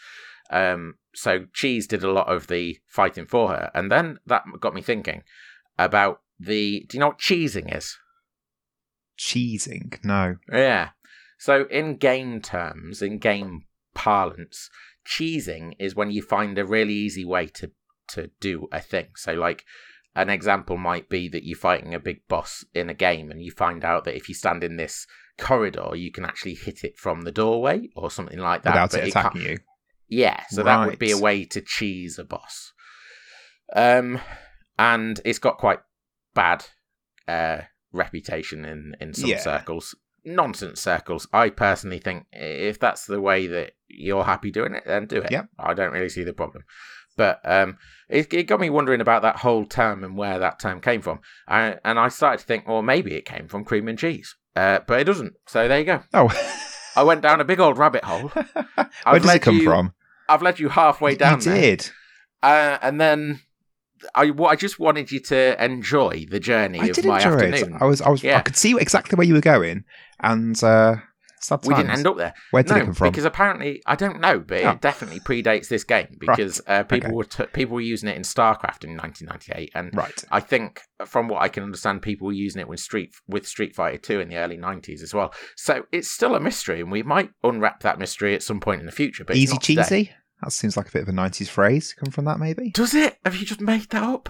Um, 0.50 0.94
so 1.14 1.46
Cheese 1.52 1.86
did 1.86 2.02
a 2.02 2.12
lot 2.12 2.28
of 2.28 2.48
the 2.48 2.78
fighting 2.86 3.26
for 3.26 3.48
her, 3.50 3.70
and 3.74 3.90
then 3.90 4.18
that 4.26 4.44
got 4.60 4.74
me 4.74 4.82
thinking 4.82 5.22
about 5.78 6.20
the. 6.38 6.86
Do 6.88 6.96
you 6.96 7.00
know 7.00 7.08
what 7.08 7.18
cheesing 7.18 7.74
is? 7.76 7.96
cheesing. 9.18 9.98
No. 10.04 10.36
Yeah. 10.52 10.90
So, 11.38 11.66
in 11.70 11.96
game 11.96 12.40
terms, 12.40 13.02
in 13.02 13.18
game 13.18 13.66
parlance, 13.94 14.70
cheesing 15.06 15.72
is 15.78 15.94
when 15.94 16.10
you 16.10 16.22
find 16.22 16.58
a 16.58 16.64
really 16.64 16.94
easy 16.94 17.24
way 17.24 17.46
to 17.46 17.70
to 18.08 18.30
do 18.40 18.68
a 18.72 18.80
thing. 18.80 19.08
So, 19.16 19.32
like 19.32 19.64
an 20.14 20.30
example 20.30 20.76
might 20.76 21.08
be 21.08 21.28
that 21.28 21.44
you're 21.44 21.58
fighting 21.58 21.94
a 21.94 21.98
big 21.98 22.26
boss 22.28 22.64
in 22.74 22.88
a 22.88 22.94
game, 22.94 23.30
and 23.30 23.42
you 23.42 23.50
find 23.50 23.84
out 23.84 24.04
that 24.04 24.16
if 24.16 24.28
you 24.28 24.34
stand 24.34 24.62
in 24.62 24.76
this 24.76 25.06
corridor, 25.38 25.90
you 25.94 26.12
can 26.12 26.24
actually 26.24 26.54
hit 26.54 26.84
it 26.84 26.96
from 26.96 27.22
the 27.22 27.32
doorway 27.32 27.88
or 27.96 28.10
something 28.10 28.38
like 28.38 28.62
that. 28.62 28.74
Without 28.74 28.90
but 28.92 29.00
it 29.00 29.06
it 29.06 29.10
attacking 29.10 29.42
you. 29.42 29.58
Yeah, 30.08 30.42
so 30.50 30.62
that 30.62 30.86
would 30.86 30.98
be 30.98 31.10
a 31.10 31.18
way 31.18 31.44
to 31.46 31.60
cheese 31.60 32.18
a 32.18 32.24
boss. 32.24 32.72
Um, 33.74 34.20
and 34.78 35.20
it's 35.24 35.38
got 35.38 35.58
quite 35.58 35.80
bad 36.34 36.66
uh, 37.26 37.62
reputation 37.92 38.64
in 38.64 38.94
in 39.00 39.14
some 39.14 39.30
Yeah. 39.30 39.40
circles, 39.40 39.94
nonsense 40.24 40.80
circles. 40.80 41.26
I 41.32 41.50
personally 41.50 41.98
think 41.98 42.26
if 42.32 42.78
that's 42.78 43.06
the 43.06 43.20
way 43.20 43.46
that 43.46 43.72
you're 43.88 44.24
happy 44.24 44.50
doing 44.50 44.74
it, 44.74 44.84
then 44.86 45.06
do 45.06 45.18
it. 45.18 45.30
Yeah. 45.30 45.44
I 45.58 45.74
don't 45.74 45.92
really 45.92 46.08
see 46.08 46.24
the 46.24 46.32
problem. 46.32 46.64
But 47.16 47.40
um, 47.44 47.78
it, 48.08 48.32
it 48.34 48.44
got 48.44 48.58
me 48.60 48.70
wondering 48.70 49.00
about 49.00 49.22
that 49.22 49.36
whole 49.36 49.66
term 49.66 50.02
and 50.02 50.16
where 50.16 50.38
that 50.40 50.58
term 50.58 50.80
came 50.80 51.00
from. 51.00 51.20
I, 51.46 51.76
and 51.84 51.98
I 51.98 52.08
started 52.08 52.40
to 52.40 52.46
think, 52.46 52.66
well, 52.66 52.82
maybe 52.82 53.14
it 53.14 53.24
came 53.24 53.46
from 53.46 53.64
cream 53.64 53.86
and 53.88 53.98
cheese. 53.98 54.34
Uh, 54.56 54.80
but 54.86 55.00
it 55.00 55.04
doesn't. 55.04 55.34
So 55.46 55.68
there 55.68 55.78
you 55.78 55.84
go. 55.84 56.02
Oh. 56.12 56.30
I 56.96 57.02
went 57.02 57.22
down 57.22 57.40
a 57.40 57.44
big 57.44 57.60
old 57.60 57.78
rabbit 57.78 58.04
hole. 58.04 58.28
Where 58.28 58.88
I've 59.06 59.22
does 59.22 59.34
it 59.34 59.42
come 59.42 59.58
you- 59.58 59.64
from? 59.64 59.94
I've 60.28 60.42
led 60.42 60.58
you 60.58 60.70
halfway 60.70 61.16
down 61.16 61.40
You 61.40 61.44
did. 61.52 61.90
Uh, 62.42 62.78
and 62.80 62.98
then 63.00 63.40
I, 64.14 64.30
wa- 64.30 64.48
I 64.48 64.56
just 64.56 64.78
wanted 64.78 65.10
you 65.12 65.20
to 65.20 65.64
enjoy 65.64 66.26
the 66.30 66.40
journey 66.40 66.80
I 66.80 66.86
of 66.86 66.94
did 66.96 67.04
my 67.04 67.16
enjoy 67.18 67.30
afternoon. 67.34 67.74
it. 67.76 67.82
I 67.82 67.84
was, 67.84 68.00
I 68.00 68.08
was, 68.10 68.22
Yeah. 68.22 68.38
I 68.38 68.40
could 68.42 68.56
see 68.56 68.76
exactly 68.78 69.16
where 69.16 69.26
you 69.26 69.34
were 69.34 69.40
going, 69.40 69.84
and 70.20 70.62
uh, 70.64 70.96
we 71.66 71.74
didn't 71.74 71.90
end 71.90 72.06
up 72.06 72.16
there. 72.16 72.32
Where 72.52 72.62
did 72.62 72.70
no, 72.72 72.76
it 72.76 72.84
come 72.86 72.94
from? 72.94 73.10
because 73.10 73.26
apparently 73.26 73.82
I 73.86 73.96
don't 73.96 74.18
know, 74.20 74.38
but 74.38 74.64
Oh. 74.64 74.70
it 74.70 74.80
definitely 74.80 75.20
predates 75.20 75.68
this 75.68 75.84
game 75.84 76.08
because 76.18 76.60
uh, 76.66 76.84
people 76.84 77.08
Okay. 77.08 77.14
were 77.14 77.24
t- 77.24 77.46
people 77.52 77.74
were 77.74 77.80
using 77.82 78.08
it 78.08 78.16
in 78.16 78.22
StarCraft 78.22 78.82
in 78.84 78.96
1998, 78.96 79.70
and 79.74 79.94
right. 79.94 80.24
I 80.30 80.40
think 80.40 80.80
from 81.04 81.28
what 81.28 81.42
I 81.42 81.48
can 81.48 81.62
understand, 81.62 82.00
people 82.02 82.26
were 82.26 82.32
using 82.32 82.60
it 82.60 82.68
with 82.68 82.80
Street 82.80 83.14
with 83.28 83.46
Street 83.46 83.74
Fighter 83.74 83.98
2 83.98 84.20
in 84.20 84.28
the 84.30 84.36
early 84.36 84.56
90s 84.56 85.02
as 85.02 85.12
well. 85.12 85.34
So 85.56 85.84
it's 85.92 86.08
still 86.10 86.34
a 86.34 86.40
mystery, 86.40 86.80
and 86.80 86.90
we 86.90 87.02
might 87.02 87.30
unwrap 87.42 87.80
that 87.80 87.98
mystery 87.98 88.34
at 88.34 88.42
some 88.42 88.58
point 88.60 88.80
in 88.80 88.86
the 88.86 88.92
future. 88.92 89.24
But 89.24 89.36
easy 89.36 89.58
cheesy. 89.58 89.82
today. 89.82 90.16
That 90.44 90.50
seems 90.50 90.76
like 90.76 90.88
a 90.88 90.92
bit 90.92 91.02
of 91.02 91.08
a 91.08 91.12
'90s 91.12 91.48
phrase. 91.48 91.94
Come 91.94 92.10
from 92.12 92.26
that, 92.26 92.38
maybe? 92.38 92.70
Does 92.70 92.94
it? 92.94 93.16
Have 93.24 93.34
you 93.36 93.46
just 93.46 93.60
made 93.60 93.88
that 93.90 94.02
up? 94.02 94.28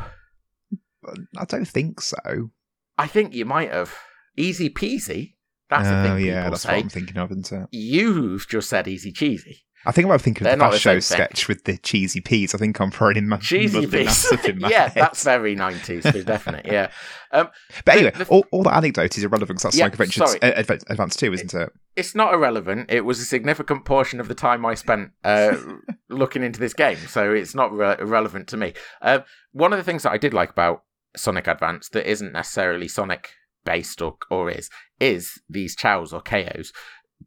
I 1.37 1.45
don't 1.45 1.67
think 1.69 2.01
so. 2.01 2.51
I 2.97 3.07
think 3.07 3.35
you 3.35 3.45
might 3.45 3.71
have. 3.73 3.95
Easy 4.37 4.69
peasy. 4.71 5.35
That's 5.71 5.89
the 5.89 5.99
oh 6.01 6.03
thing 6.03 6.17
people 6.17 6.27
yeah, 6.27 6.51
that's 6.51 6.63
say. 6.63 6.75
what 6.77 6.83
I'm 6.85 6.89
thinking 6.89 7.17
of, 7.19 7.31
isn't 7.31 7.53
it? 7.53 7.69
You've 7.73 8.49
just 8.49 8.69
said 8.69 8.89
easy 8.89 9.13
cheesy. 9.13 9.61
I 9.87 9.93
think 9.93 10.09
I'm 10.09 10.19
thinking 10.19 10.45
They're 10.45 10.55
of 10.55 10.59
the 10.61 10.65
Fast 10.71 10.81
Show 10.83 10.99
sketch 11.01 11.47
with 11.47 11.65
the 11.65 11.77
cheesy 11.77 12.21
peas. 12.21 12.55
I 12.55 12.59
think 12.59 12.81
I'm 12.81 12.91
throwing 12.91 13.17
in 13.19 13.29
my 13.29 13.37
Cheesy 13.37 13.81
muddling 13.83 14.07
piece. 14.07 14.29
that 14.31 14.39
stuff 14.39 14.45
in 14.49 14.59
my 14.61 14.71
yeah, 14.71 14.89
head. 14.89 14.95
that's 14.95 15.23
very 15.25 15.55
90s, 15.55 16.11
for 16.11 16.23
definite. 16.23 16.65
Yeah. 16.67 16.91
But 17.31 17.53
the- 17.85 17.93
anyway, 17.93 18.11
the- 18.17 18.25
all, 18.29 18.47
all 18.51 18.63
that 18.63 18.77
anecdote 18.77 19.17
is 19.19 19.25
irrelevant 19.25 19.59
because 19.61 19.63
that's 19.65 19.77
Yeah, 19.77 19.85
Sonic 19.85 19.93
Adventure 19.95 20.27
sorry. 20.27 20.43
uh, 20.43 20.63
Advan- 20.63 20.91
Advance 20.91 21.17
2, 21.17 21.33
isn't 21.35 21.55
it? 21.55 21.71
It's 21.97 22.15
not 22.15 22.35
irrelevant. 22.35 22.91
It 22.91 23.05
was 23.05 23.21
a 23.21 23.25
significant 23.25 23.85
portion 23.85 24.19
of 24.21 24.29
the 24.29 24.35
time 24.35 24.67
I 24.67 24.75
spent 24.75 25.13
uh, 25.23 25.57
looking 26.09 26.43
into 26.43 26.59
this 26.61 26.75
game, 26.75 26.97
so 26.97 27.33
it's 27.33 27.55
not 27.55 27.73
re- 27.73 27.97
irrelevant 27.99 28.49
to 28.49 28.57
me. 28.57 28.73
Uh, 29.01 29.21
one 29.53 29.73
of 29.73 29.79
the 29.79 29.85
things 29.85 30.03
that 30.03 30.13
I 30.13 30.19
did 30.19 30.35
like 30.35 30.51
about 30.51 30.83
Sonic 31.17 31.47
Advance 31.47 31.89
that 31.91 32.11
isn't 32.11 32.33
necessarily 32.33 32.89
Sonic 32.89 33.31
based 33.65 34.03
or, 34.03 34.17
or 34.31 34.51
is, 34.51 34.69
is 34.99 35.41
these 35.49 35.77
chows 35.77 36.13
or 36.13 36.21
KOs. 36.21 36.73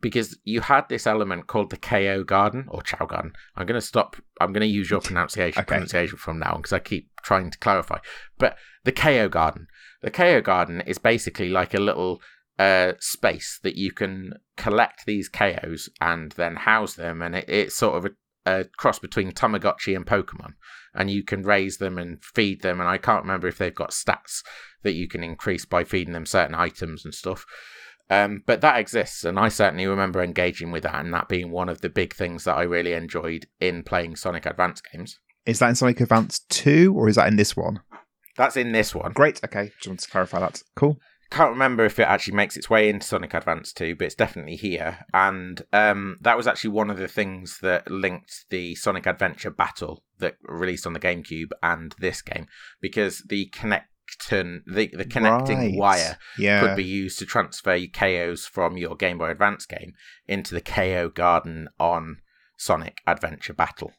Because 0.02 0.38
you 0.44 0.62
had 0.62 0.90
this 0.90 1.08
element 1.08 1.48
called 1.48 1.70
the 1.72 1.78
KO 1.78 2.24
Garden 2.24 2.66
or 2.68 2.84
Chow 2.84 3.06
Garden. 3.06 3.32
I'm 3.56 3.66
going 3.66 3.80
to 3.80 3.86
stop. 3.86 4.18
I'm 4.40 4.52
going 4.54 4.62
to 4.62 4.68
use 4.68 4.92
your 4.92 5.00
pronunciation 5.02 5.62
Okay. 5.62 5.68
pronunciation 5.68 6.18
from 6.18 6.40
now 6.40 6.52
on 6.52 6.58
because 6.62 6.74
I 6.74 6.80
keep 6.80 7.10
trying 7.24 7.50
to 7.50 7.58
clarify. 7.58 7.98
But 8.38 8.58
the 8.84 8.92
KO 8.92 9.30
Garden, 9.30 9.68
the 10.02 10.12
KO 10.12 10.42
Garden 10.42 10.82
is 10.82 10.98
basically 11.00 11.50
like 11.50 11.74
a 11.74 11.80
little 11.80 12.22
uh, 12.60 12.93
space 13.00 13.60
that 13.63 13.76
you 13.76 13.91
can 13.91 14.34
collect 14.56 15.06
these 15.06 15.30
KOs 15.30 15.89
and 16.02 16.32
then 16.34 16.56
house 16.56 16.96
them, 16.96 17.22
and 17.22 17.36
it, 17.36 17.46
it's 17.48 17.76
sort 17.76 17.98
of 17.98 18.06
a, 18.06 18.60
a 18.60 18.63
cross 18.78 19.00
between 19.00 19.32
Tamagotchi 19.32 19.96
and 19.96 20.06
Pokemon. 20.06 20.54
And 20.93 21.12
you 21.12 21.24
can 21.24 21.43
raise 21.43 21.78
them 21.78 21.98
and 21.98 22.24
feed 22.24 22.62
them, 22.62 22.80
and 22.80 22.89
I 22.89 22.98
can't 22.98 23.24
remember 23.24 23.48
if 23.48 23.58
they've 23.58 23.74
got 23.74 23.91
stats 23.91 24.41
that 24.84 24.93
you 24.93 25.08
can 25.08 25.24
increase 25.24 25.65
by 25.65 25.84
feeding 25.84 26.13
them 26.13 26.26
certain 26.26 26.56
items 26.56 27.06
and 27.06 27.13
stuff. 27.13 27.46
Um, 28.10 28.41
but 28.46 28.62
that 28.62 28.80
exists, 28.80 29.24
and 29.24 29.38
I 29.38 29.50
certainly 29.50 29.86
remember 29.86 30.24
engaging 30.24 30.72
with 30.72 30.84
that, 30.84 30.96
and 30.96 31.13
that 31.13 31.28
being 31.28 31.52
one 31.52 31.70
of 31.70 31.82
the 31.82 31.89
big 31.89 32.15
things 32.15 32.46
that 32.46 32.56
I 32.56 32.63
really 32.63 32.93
enjoyed 32.93 33.48
in 33.60 33.84
playing 33.84 34.15
Sonic 34.15 34.46
Advance 34.46 34.82
games. 34.82 35.20
Is 35.46 35.60
that 35.60 35.70
in 35.70 35.76
Sonic 35.76 36.02
Advance 36.02 36.39
2 36.50 36.93
or 36.93 37.08
is 37.08 37.15
that 37.15 37.30
in 37.30 37.38
this 37.38 37.56
one? 37.56 37.80
That's 38.36 38.58
in 38.58 38.74
this 38.74 38.93
one. 38.93 39.13
Great. 39.13 39.41
Okay. 39.43 39.72
Just 39.78 39.88
want 39.88 40.00
to 40.02 40.10
clarify 40.10 40.39
that. 40.39 40.62
Cool. 40.76 40.98
Can't 41.30 41.52
remember 41.52 41.86
if 41.86 42.00
it 42.00 42.04
actually 42.08 42.36
makes 42.36 42.56
its 42.58 42.70
way 42.70 42.90
into 42.90 43.06
Sonic 43.06 43.34
Advance 43.34 43.74
2, 43.74 43.96
but 43.96 44.06
it's 44.06 44.16
definitely 44.16 44.56
here. 44.56 45.00
And 45.13 45.62
um, 45.74 46.18
that 46.22 46.38
was 46.38 46.48
actually 46.48 46.72
one 46.72 46.90
of 46.90 46.98
the 46.98 47.08
things 47.08 47.60
that 47.62 47.90
linked 47.90 48.46
the 48.50 48.76
Sonic 48.76 49.06
Adventure 49.06 49.52
Battle 49.52 50.04
that 50.20 50.36
released 50.44 50.88
on 50.88 50.94
the 50.94 51.00
GameCube 51.00 51.50
and 51.62 51.94
this 52.00 52.22
game, 52.22 52.48
because 52.82 53.24
the 53.28 53.50
connecton, 53.54 54.62
the, 54.66 54.88
the 54.96 55.06
connecting 55.06 55.58
Right. 55.60 55.74
wire 55.76 56.18
Yeah. 56.38 56.62
could 56.62 56.76
be 56.76 56.84
used 56.84 57.20
to 57.20 57.26
transfer 57.26 57.76
your 57.76 57.90
KOs 57.92 58.46
from 58.46 58.78
your 58.78 58.96
Game 58.96 59.18
Boy 59.18 59.30
Advance 59.32 59.66
game 59.66 59.94
into 60.28 60.54
the 60.54 60.62
KO 60.62 61.10
Garden 61.10 61.68
on 61.80 62.18
Sonic 62.58 63.02
Adventure 63.06 63.54
Battle. 63.54 63.92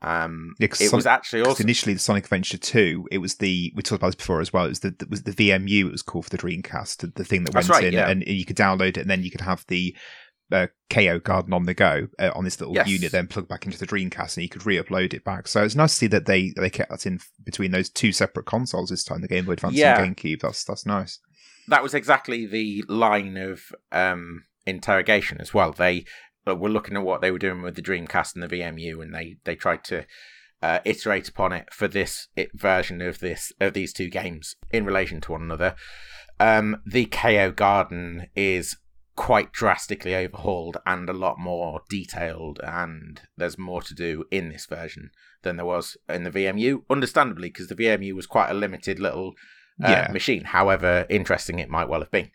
Um, 0.00 0.54
Yeah, 0.58 0.66
it 0.66 0.74
Son- 0.76 0.96
was 0.98 1.06
actually 1.06 1.42
also 1.42 1.62
initially, 1.64 1.92
the 1.92 1.98
Sonic 1.98 2.24
Adventure 2.24 2.58
2, 2.58 3.08
it 3.10 3.18
was 3.18 3.36
the, 3.36 3.72
we 3.74 3.82
talked 3.82 4.00
about 4.00 4.08
this 4.08 4.14
before 4.14 4.40
as 4.40 4.52
well, 4.52 4.64
it 4.66 4.68
was 4.68 4.80
the, 4.80 4.94
it 5.00 5.10
was 5.10 5.22
the 5.24 5.32
VMU, 5.32 5.86
it 5.86 5.92
was 5.92 6.02
called 6.02 6.24
for 6.26 6.30
the 6.30 6.38
Dreamcast, 6.38 7.14
the, 7.14 7.24
thing 7.24 7.44
that 7.44 7.54
went 7.54 7.68
right, 7.68 7.84
in, 7.84 7.94
yeah. 7.94 8.08
and 8.08 8.22
you 8.26 8.44
could 8.44 8.56
download 8.56 8.90
it, 8.90 8.98
and 8.98 9.10
then 9.10 9.22
you 9.22 9.30
could 9.30 9.40
have 9.40 9.64
the 9.68 9.96
uh, 10.52 10.68
KO 10.88 11.18
Garden 11.18 11.52
on 11.52 11.64
the 11.66 11.74
go 11.74 12.06
uh, 12.18 12.30
on 12.34 12.44
this 12.44 12.58
little 12.60 12.74
Yes. 12.74 12.88
unit, 12.88 13.12
then 13.12 13.26
plug 13.26 13.48
back 13.48 13.66
into 13.66 13.78
the 13.78 13.86
Dreamcast, 13.86 14.36
and 14.36 14.44
you 14.44 14.48
could 14.48 14.64
re 14.64 14.80
upload 14.80 15.12
it 15.14 15.24
back. 15.24 15.46
So 15.48 15.62
it's 15.64 15.74
nice 15.74 15.90
to 15.90 15.96
see 15.96 16.06
that 16.06 16.26
they, 16.26 16.52
they 16.56 16.70
kept 16.70 16.90
that 16.90 17.04
in 17.04 17.18
between 17.44 17.72
those 17.72 17.90
two 17.90 18.12
separate 18.12 18.46
consoles 18.46 18.90
this 18.90 19.04
time, 19.04 19.20
the 19.20 19.28
Game 19.28 19.44
Boy 19.46 19.52
Advance 19.52 19.74
Yeah. 19.74 20.00
and 20.00 20.16
GameCube. 20.16 20.40
That's, 20.40 20.64
that's 20.64 20.86
nice. 20.86 21.18
that 21.66 21.82
was 21.82 21.92
exactly 21.92 22.46
the 22.46 22.82
line 22.88 23.36
of 23.36 23.60
um, 23.92 24.44
interrogation 24.64 25.38
as 25.40 25.52
well. 25.52 25.72
They 25.72 26.04
uh, 26.50 26.54
were 26.54 26.68
looking 26.68 26.96
at 26.96 27.02
what 27.02 27.20
they 27.20 27.30
were 27.30 27.38
doing 27.38 27.62
with 27.62 27.74
the 27.76 27.82
Dreamcast 27.82 28.34
and 28.34 28.42
the 28.42 28.48
VMU, 28.56 29.02
and 29.02 29.14
they 29.14 29.36
they 29.44 29.54
tried 29.54 29.84
to 29.84 30.04
uh, 30.62 30.80
iterate 30.84 31.28
upon 31.28 31.52
it 31.52 31.72
for 31.72 31.86
this 31.88 32.28
it, 32.36 32.50
version 32.54 33.00
of 33.00 33.20
this 33.20 33.52
of 33.60 33.74
these 33.74 33.92
two 33.92 34.08
games 34.08 34.54
in 34.70 34.84
relation 34.84 35.20
to 35.22 35.32
one 35.32 35.42
another. 35.42 35.74
Um, 36.40 36.82
the 36.86 37.06
KO 37.06 37.50
Garden 37.52 38.28
is 38.36 38.76
quite 39.16 39.50
drastically 39.52 40.14
overhauled 40.14 40.76
and 40.86 41.08
a 41.08 41.12
lot 41.12 41.38
more 41.38 41.80
detailed, 41.90 42.60
and 42.62 43.20
there's 43.36 43.58
more 43.58 43.82
to 43.82 43.94
do 43.94 44.24
in 44.30 44.48
this 44.48 44.66
version 44.66 45.10
than 45.42 45.56
there 45.56 45.66
was 45.66 45.96
in 46.08 46.22
the 46.24 46.30
VMU. 46.30 46.82
Understandably, 46.88 47.48
because 47.48 47.66
the 47.68 47.74
VMU 47.74 48.12
was 48.14 48.26
quite 48.26 48.50
a 48.50 48.54
limited 48.54 48.98
little 49.00 49.34
uh, 49.84 49.90
Yeah. 49.90 50.10
machine. 50.12 50.44
However 50.44 51.06
interesting 51.08 51.58
it 51.58 51.68
might 51.68 51.88
well 51.88 52.00
have 52.00 52.10
been. 52.12 52.30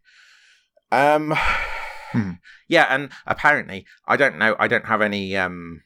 Um, 0.91 1.33
Hmm. 2.13 2.31
yeah, 2.67 2.85
and 2.89 3.09
apparently, 3.25 3.85
I 4.07 4.15
don't 4.17 4.37
know. 4.37 4.55
I 4.59 4.67
don't 4.67 4.85
have 4.85 5.01
any. 5.01 5.35
Um, 5.35 5.81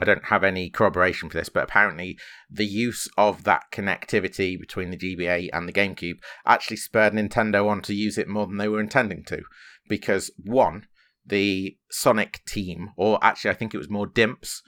I 0.00 0.04
don't 0.04 0.24
have 0.26 0.42
any 0.44 0.70
corroboration 0.70 1.28
for 1.28 1.36
this, 1.36 1.50
but 1.50 1.64
apparently, 1.64 2.18
the 2.50 2.64
use 2.66 3.06
of 3.18 3.44
that 3.44 3.64
connectivity 3.70 4.58
between 4.58 4.90
the 4.90 4.96
GBA 4.96 5.50
and 5.52 5.68
the 5.68 5.72
GameCube 5.74 6.20
actually 6.46 6.78
spurred 6.78 7.12
Nintendo 7.12 7.68
on 7.68 7.82
to 7.82 7.94
use 7.94 8.16
it 8.16 8.26
more 8.28 8.46
than 8.46 8.56
they 8.56 8.68
were 8.68 8.80
intending 8.80 9.24
to, 9.24 9.42
because 9.88 10.30
one, 10.42 10.86
the 11.26 11.76
Sonic 11.90 12.40
team, 12.46 12.90
or 12.96 13.18
actually, 13.22 13.50
I 13.50 13.54
think 13.54 13.74
it 13.74 13.78
was 13.78 13.90
more 13.90 14.06
Dimps. 14.06 14.62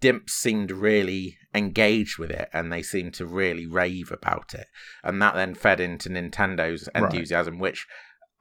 Dimps 0.00 0.30
seemed 0.30 0.72
really 0.72 1.38
engaged 1.54 2.18
with 2.18 2.30
it, 2.32 2.48
and 2.52 2.72
they 2.72 2.82
seemed 2.82 3.14
to 3.14 3.24
really 3.26 3.66
rave 3.66 4.10
about 4.10 4.52
it, 4.52 4.66
and 5.04 5.22
that 5.22 5.36
then 5.36 5.54
fed 5.54 5.78
into 5.78 6.08
Nintendo's 6.08 6.88
Right. 6.92 7.04
enthusiasm, 7.04 7.60
which 7.60 7.86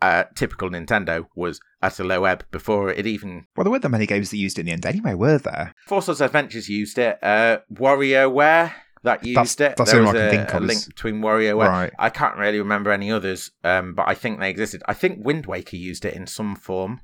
uh, 0.01 0.23
typical 0.35 0.69
Nintendo 0.69 1.25
was 1.35 1.59
at 1.81 1.99
a 1.99 2.03
low 2.03 2.25
ebb 2.25 2.45
before 2.51 2.89
it 2.91 3.05
even. 3.05 3.45
Well, 3.55 3.63
there 3.63 3.71
weren't 3.71 3.83
that 3.83 3.89
many 3.89 4.05
games 4.05 4.29
that 4.31 4.37
used 4.37 4.57
it 4.57 4.61
in 4.61 4.65
the 4.67 4.71
end 4.73 4.85
anyway, 4.85 5.13
were 5.13 5.37
there? 5.37 5.73
Four 5.87 6.01
Swords 6.01 6.21
Adventures 6.21 6.69
used 6.69 6.97
it. 6.97 7.17
Uh, 7.23 7.59
WarioWare 7.73 8.73
that 9.03 9.25
used 9.25 9.37
That's- 9.37 9.59
it. 9.71 9.77
that's 9.77 9.91
there 9.91 9.99
the 10.01 10.05
was 10.07 10.09
only 10.15 10.19
one 10.21 10.27
I 10.27 10.29
can 10.31 10.39
a, 10.39 10.45
think 10.45 10.53
a 10.53 10.57
of 10.57 10.63
link 10.63 10.85
between 10.87 11.15
WarioWare. 11.21 11.67
Right. 11.67 11.93
I 11.97 12.09
can't 12.09 12.37
really 12.37 12.59
remember 12.59 12.91
any 12.91 13.11
others, 13.11 13.51
um, 13.63 13.93
but 13.95 14.07
I 14.07 14.13
think 14.13 14.39
they 14.39 14.49
existed. 14.49 14.83
I 14.87 14.93
think 14.93 15.25
Wind 15.25 15.45
Waker 15.47 15.75
used 15.77 16.05
it 16.05 16.13
in 16.13 16.27
some 16.27 16.55
form, 16.55 17.01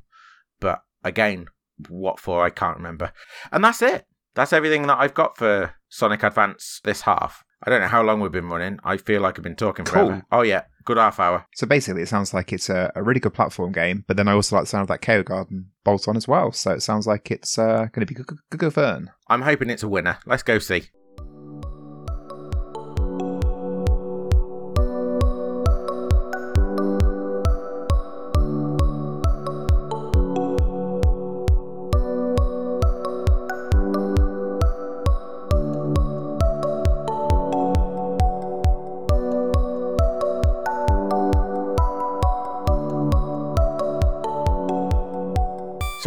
but 0.60 0.84
again, 1.04 1.48
what 1.90 2.20
for 2.20 2.44
I 2.44 2.50
can't 2.50 2.78
remember. 2.78 3.12
And 3.52 3.64
that's 3.64 3.82
it. 3.82 4.06
That's 4.36 4.54
everything 4.54 4.86
that 4.88 5.00
I've 5.00 5.16
got 5.16 5.38
for 5.38 5.74
Sonic 5.90 6.22
Advance 6.24 6.82
this 6.84 7.02
half. 7.02 7.44
I 7.64 7.72
don't 7.72 7.82
know 7.82 7.88
how 7.88 8.04
long 8.04 8.20
we've 8.20 8.32
been 8.32 8.50
running. 8.50 8.80
I 8.84 8.98
feel 8.98 9.22
like 9.22 9.40
I've 9.40 9.44
been 9.44 9.56
talking 9.56 9.86
Cool. 9.86 10.06
forever. 10.08 10.24
Oh 10.32 10.42
yeah, 10.44 10.64
good 10.88 10.98
half 10.98 11.20
hour. 11.20 11.46
So 11.54 11.68
basically, 11.68 12.02
it 12.02 12.10
sounds 12.10 12.34
like 12.34 12.52
it's 12.52 12.70
a, 12.70 12.92
a 12.96 13.04
really 13.04 13.20
good 13.20 13.34
platform 13.34 13.72
game, 13.72 14.04
but 14.08 14.18
then 14.18 14.28
I 14.28 14.34
also 14.34 14.56
like 14.56 14.64
the 14.64 14.70
sound 14.70 14.84
of 14.84 14.88
that 14.88 15.02
Chao 15.02 15.22
Garden 15.22 15.70
bolt 15.84 16.08
on 16.08 16.18
as 16.18 16.28
well. 16.28 16.52
So 16.52 16.72
it 16.72 16.82
sounds 16.82 17.06
like 17.06 17.30
it's 17.30 17.60
uh, 17.60 17.88
going 17.92 18.06
to 18.06 18.06
be 18.06 18.16
good, 18.16 18.28
good, 18.28 18.40
good, 18.50 18.60
good 18.60 18.74
fun. 18.74 19.12
I'm 19.28 19.42
hoping 19.42 19.70
it's 19.70 19.84
a 19.84 19.88
winner. 19.88 20.18
Let's 20.26 20.44
go 20.44 20.58
see. 20.58 20.86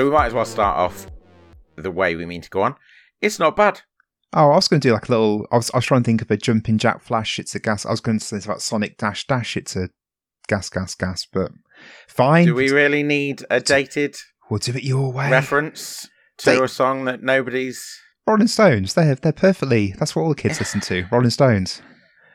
So 0.00 0.06
we 0.06 0.12
might 0.12 0.28
as 0.28 0.32
well 0.32 0.46
start 0.46 0.78
off 0.78 1.08
the 1.76 1.90
way 1.90 2.16
we 2.16 2.24
mean 2.24 2.40
to 2.40 2.48
go 2.48 2.62
on. 2.62 2.74
It's 3.20 3.38
not 3.38 3.54
bad. 3.54 3.82
Oh, 4.32 4.50
I 4.50 4.54
was 4.56 4.66
going 4.66 4.80
to 4.80 4.88
do 4.88 4.94
like 4.94 5.10
a 5.10 5.12
little. 5.12 5.46
I 5.52 5.56
was, 5.56 5.70
I 5.74 5.76
was 5.76 5.84
trying 5.84 6.02
to 6.02 6.06
think 6.06 6.22
of 6.22 6.30
a 6.30 6.38
jumping 6.38 6.78
jack 6.78 7.02
flash. 7.02 7.38
It's 7.38 7.54
a 7.54 7.58
gas. 7.58 7.84
I 7.84 7.90
was 7.90 8.00
going 8.00 8.18
to 8.18 8.24
say 8.24 8.38
it's 8.38 8.46
about 8.46 8.62
Sonic 8.62 8.96
Dash 8.96 9.26
Dash. 9.26 9.58
It's 9.58 9.76
a 9.76 9.90
gas, 10.48 10.70
gas, 10.70 10.94
gas. 10.94 11.26
But 11.30 11.52
fine. 12.08 12.46
Do 12.46 12.54
we 12.54 12.70
really 12.70 13.02
need 13.02 13.44
a 13.50 13.60
dated 13.60 14.16
We'll 14.48 14.56
do 14.56 14.72
it 14.72 14.84
your 14.84 15.12
way. 15.12 15.30
reference 15.30 16.08
to 16.38 16.46
They- 16.46 16.58
a 16.64 16.66
song 16.66 17.04
that 17.04 17.22
nobody's. 17.22 17.86
Rolling 18.26 18.46
Stones. 18.46 18.94
They're 18.94 19.16
they're 19.16 19.32
perfectly. 19.34 19.92
That's 19.98 20.16
what 20.16 20.22
all 20.22 20.30
the 20.30 20.34
kids 20.34 20.58
listen 20.60 20.80
to. 20.80 21.04
Rolling 21.12 21.28
Stones. 21.28 21.82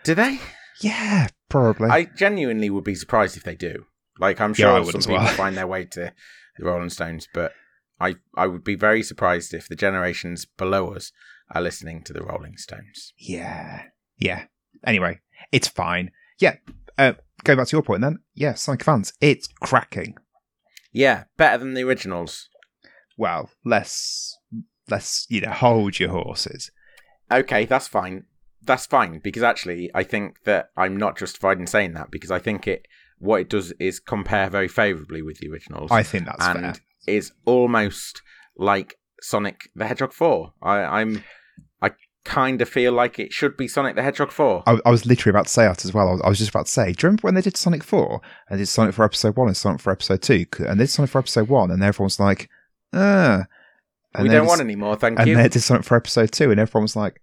Do 0.04 0.14
they? 0.14 0.40
Yeah, 0.82 1.30
probably. 1.50 1.90
I 1.90 2.04
genuinely 2.04 2.70
would 2.70 2.84
be 2.84 2.94
surprised 2.94 3.36
if 3.38 3.44
they 3.44 3.56
do. 3.56 3.86
Like 4.20 4.40
I'm 4.40 4.54
sure 4.54 4.70
I 4.70 4.80
would 4.82 4.92
some 4.92 5.02
people 5.02 5.16
well. 5.16 5.34
find 5.34 5.58
their 5.58 5.66
way 5.66 5.86
to 5.86 6.14
the 6.58 6.66
Rolling 6.66 6.90
Stones, 6.90 7.28
but 7.34 7.54
I 8.00 8.16
I 8.36 8.48
would 8.48 8.64
be 8.64 8.76
very 8.76 9.04
surprised 9.04 9.54
if 9.54 9.68
the 9.68 9.76
generations 9.76 10.46
below 10.46 10.94
us 10.94 11.12
are 11.52 11.62
listening 11.62 12.04
to 12.04 12.14
the 12.14 12.24
Rolling 12.24 12.58
Stones. 12.58 13.14
Yeah. 13.18 13.84
Yeah. 14.18 14.46
Anyway, 14.84 15.20
it's 15.52 15.68
fine. 15.68 16.12
Yeah. 16.40 16.58
Uh, 16.98 17.14
going 17.44 17.58
back 17.58 17.68
to 17.68 17.76
your 17.76 17.84
point 17.84 18.02
then. 18.02 18.20
Yeah, 18.34 18.54
Sonic 18.54 18.84
fans, 18.84 19.14
it's 19.22 19.48
cracking. 19.48 20.16
Yeah, 20.92 21.26
better 21.38 21.58
than 21.58 21.74
the 21.74 21.84
originals. 21.84 22.50
Well, 23.18 23.50
let's 23.64 24.38
let's 24.90 25.26
you 25.30 25.42
know 25.42 25.52
hold 25.52 26.00
your 26.00 26.10
horses. 26.10 26.72
Okay, 27.32 27.66
that's 27.66 27.88
fine. 27.88 28.26
That's 28.64 28.86
fine 28.86 29.20
because 29.20 29.44
actually 29.44 29.92
I 29.94 30.04
think 30.04 30.44
that 30.44 30.70
I'm 30.76 30.98
not 30.98 31.18
justified 31.18 31.60
in 31.60 31.68
saying 31.68 31.94
that 31.94 32.12
because 32.12 32.32
I 32.32 32.40
think 32.40 32.68
it 32.68 32.88
what 33.20 33.42
it 33.42 33.50
does 33.50 33.72
is 33.80 34.00
compare 34.00 34.50
very 34.50 34.68
favorably 34.68 35.22
with 35.22 35.38
the 35.40 35.50
originals. 35.50 35.92
I 35.92 36.04
think 36.04 36.26
that's 36.26 36.46
and 36.46 36.60
fair. 36.60 36.76
is 37.08 37.32
almost 37.46 38.22
like 38.58 38.96
Sonic 39.22 39.70
the 39.76 39.86
Hedgehog 39.88 40.14
4. 40.14 40.54
I, 40.62 40.78
I'm 41.02 41.24
I 41.82 41.92
kind 42.24 42.62
of 42.62 42.70
feel 42.70 42.92
like 42.92 43.20
it 43.20 43.32
should 43.34 43.56
be 43.58 43.68
Sonic 43.68 43.96
the 43.96 44.04
Hedgehog 44.04 44.32
4. 44.32 44.64
I, 44.68 44.80
I 44.86 44.90
was 44.92 45.06
literally 45.06 45.32
about 45.32 45.46
to 45.48 45.52
say 45.52 45.66
that 45.66 45.86
as 45.86 45.94
well. 45.94 46.10
I 46.10 46.12
was, 46.12 46.22
I 46.26 46.30
was 46.30 46.38
just 46.40 46.50
about 46.50 46.66
to 46.68 46.72
say, 46.72 46.92
do 46.92 47.06
you 47.06 47.08
remember 47.08 47.22
when 47.22 47.36
they 47.36 47.42
did 47.42 47.58
Sonic 47.58 47.84
4 47.84 48.22
and 48.50 48.60
did 48.60 48.68
Sonic 48.68 48.94
for 48.96 49.06
episode 49.06 49.36
1 49.36 49.48
and 49.48 49.58
Sonic 49.58 49.82
for 49.82 49.92
episode 49.92 50.22
2? 50.22 50.46
And 50.60 50.80
they 50.80 50.84
did 50.84 50.90
Sonic 50.90 51.12
for 51.12 51.20
episode 51.20 51.48
1 51.48 51.72
and 51.72 51.84
everyone's 51.84 52.20
like, 52.20 52.50
ah. 52.94 53.46
And 54.14 54.24
we 54.24 54.30
don't 54.30 54.46
want 54.48 54.62
it's- 54.62 54.66
any 54.66 54.76
more, 54.76 54.96
thank 54.96 55.18
you. 55.18 55.22
And 55.22 55.28
you. 55.30 55.36
then 55.36 55.44
they 55.44 55.50
did 55.50 55.62
Sonic 55.62 55.84
for 55.84 55.96
episode 55.96 56.32
2 56.32 56.52
and 56.52 56.60
everyone 56.60 56.84
was 56.84 56.96
like, 56.96 57.22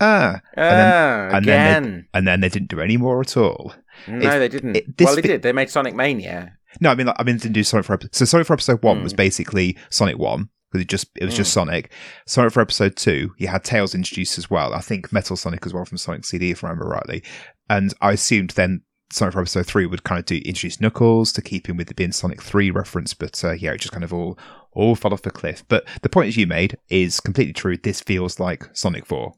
ah. 0.00 0.40
Ah, 0.56 1.28
and 1.32 1.44
then 1.46 1.82
again. 1.84 2.08
And 2.12 2.26
then 2.26 2.40
they 2.40 2.48
didn't 2.48 2.68
do 2.68 2.80
any 2.80 2.96
more 2.96 3.20
at 3.20 3.36
all. 3.36 3.72
No, 4.08 4.38
they 4.38 4.48
didn't. 4.48 4.76
it- 4.76 4.86
well, 5.00 5.14
they 5.16 5.22
did. 5.22 5.42
They 5.42 5.52
made 5.52 5.70
Sonic 5.70 5.94
Mania. 5.94 6.56
No, 6.80 6.90
I 6.90 6.94
mean, 6.94 7.06
like, 7.06 7.16
I 7.18 7.22
mean, 7.22 7.36
they 7.36 7.42
didn't 7.42 7.54
do 7.54 7.64
Sonic 7.64 7.86
for 7.86 7.94
episode. 7.94 8.14
So 8.14 8.24
Sonic 8.24 8.46
for 8.46 8.52
episode 8.54 8.82
one 8.82 9.02
was 9.02 9.12
Mm. 9.12 9.16
basically 9.16 9.76
Sonic 9.90 10.18
one 10.18 10.48
because 10.70 10.82
it 10.82 10.88
just 10.88 11.06
it 11.16 11.24
was 11.24 11.34
just 11.36 11.50
Mm. 11.50 11.54
Sonic. 11.54 11.92
Sonic 12.26 12.52
for 12.52 12.60
episode 12.60 12.96
two, 12.96 13.32
you 13.38 13.46
had 13.48 13.62
Tails 13.64 13.94
introduced 13.94 14.38
as 14.38 14.50
well. 14.50 14.74
I 14.74 14.80
think 14.80 15.12
Metal 15.12 15.36
Sonic 15.36 15.64
as 15.66 15.72
well 15.72 15.84
from 15.84 15.98
Sonic 15.98 16.24
CD, 16.24 16.50
if 16.50 16.64
I 16.64 16.68
remember 16.68 16.86
rightly. 16.88 17.22
And 17.70 17.94
I 18.00 18.12
assumed 18.12 18.50
then 18.50 18.82
Sonic 19.12 19.34
for 19.34 19.40
episode 19.40 19.66
three 19.66 19.86
would 19.86 20.02
kind 20.02 20.18
of 20.18 20.24
do 20.24 20.36
introduce 20.38 20.80
Knuckles 20.80 21.32
to 21.34 21.42
keep 21.42 21.68
him 21.68 21.76
with 21.76 21.86
the 21.86 21.94
being 21.94 22.10
Sonic 22.10 22.42
three 22.42 22.70
reference, 22.72 23.14
but 23.14 23.42
uh, 23.44 23.52
yeah, 23.52 23.72
it 23.72 23.80
just 23.80 23.92
kind 23.92 24.02
of 24.02 24.12
all 24.12 24.36
all 24.72 24.96
fell 24.96 25.12
off 25.12 25.22
the 25.22 25.30
cliff. 25.30 25.62
But 25.68 25.86
the 26.02 26.08
point 26.08 26.26
that 26.34 26.36
you 26.40 26.48
made 26.48 26.76
is 26.88 27.20
completely 27.20 27.52
true. 27.52 27.76
This 27.76 28.00
feels 28.00 28.40
like 28.40 28.64
Sonic 28.72 29.06
four, 29.06 29.34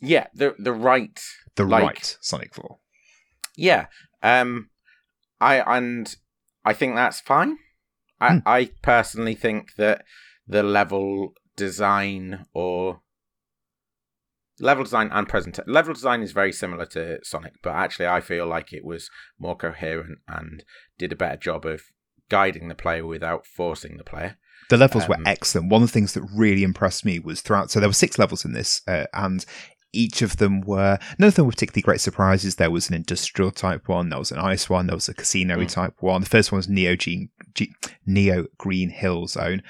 Yeah, 0.00 0.28
the 0.34 0.54
the 0.58 0.72
right. 0.72 1.20
the 1.56 1.64
Like- 1.64 1.82
right 1.82 2.16
Sonic 2.22 2.54
four. 2.54 2.78
Yeah. 3.60 3.86
Um, 4.22 4.70
I 5.40 5.56
and 5.78 6.14
I 6.64 6.72
think 6.72 6.94
that's 6.94 7.20
fine. 7.20 7.58
I 8.20 8.28
Hmm. 8.34 8.38
I 8.46 8.70
personally 8.82 9.34
think 9.34 9.74
that 9.76 10.04
the 10.46 10.62
level 10.62 11.34
design 11.56 12.46
or 12.54 13.02
level 14.58 14.84
design 14.84 15.10
and 15.12 15.28
present 15.28 15.58
level 15.66 15.94
design 15.94 16.22
is 16.22 16.32
very 16.32 16.52
similar 16.52 16.86
to 16.86 17.18
Sonic, 17.22 17.54
but 17.62 17.74
actually 17.74 18.06
I 18.06 18.20
feel 18.20 18.46
like 18.46 18.72
it 18.72 18.84
was 18.84 19.10
more 19.38 19.56
coherent 19.56 20.18
and 20.28 20.64
did 20.98 21.12
a 21.12 21.16
better 21.16 21.36
job 21.36 21.64
of 21.64 21.82
guiding 22.28 22.68
the 22.68 22.74
player 22.74 23.06
without 23.06 23.46
forcing 23.46 23.96
the 23.96 24.04
player. 24.04 24.36
The 24.68 24.76
levels 24.76 25.04
Um, 25.04 25.08
were 25.10 25.16
excellent. 25.26 25.70
One 25.70 25.82
of 25.82 25.88
the 25.88 25.92
things 25.92 26.12
that 26.14 26.22
really 26.34 26.62
impressed 26.62 27.04
me 27.04 27.18
was 27.18 27.40
throughout. 27.40 27.70
So 27.70 27.80
there 27.80 27.88
were 27.88 27.94
six 27.94 28.18
levels 28.18 28.44
in 28.44 28.52
this, 28.52 28.82
uh, 28.86 29.06
and 29.12 29.44
each 29.92 30.22
of 30.22 30.36
them 30.36 30.60
were 30.60 30.98
none 31.18 31.28
of 31.28 31.34
them 31.34 31.46
were 31.46 31.52
particularly 31.52 31.82
great 31.82 32.00
surprises. 32.00 32.56
There 32.56 32.70
was 32.70 32.88
an 32.88 32.94
industrial 32.94 33.50
type 33.50 33.88
one, 33.88 34.08
there 34.08 34.18
was 34.18 34.32
an 34.32 34.38
ice 34.38 34.68
one, 34.70 34.86
there 34.86 34.96
was 34.96 35.08
a 35.08 35.14
casino 35.14 35.58
Mm. 35.58 35.68
type 35.68 35.94
one. 36.00 36.20
The 36.22 36.28
first 36.28 36.52
one 36.52 36.58
was 36.58 36.68
Neo 36.68 36.96
Gene, 36.96 37.28
G, 37.54 37.72
Neo 38.06 38.46
Green 38.58 38.90
Hill 38.90 39.26
Zone. 39.26 39.62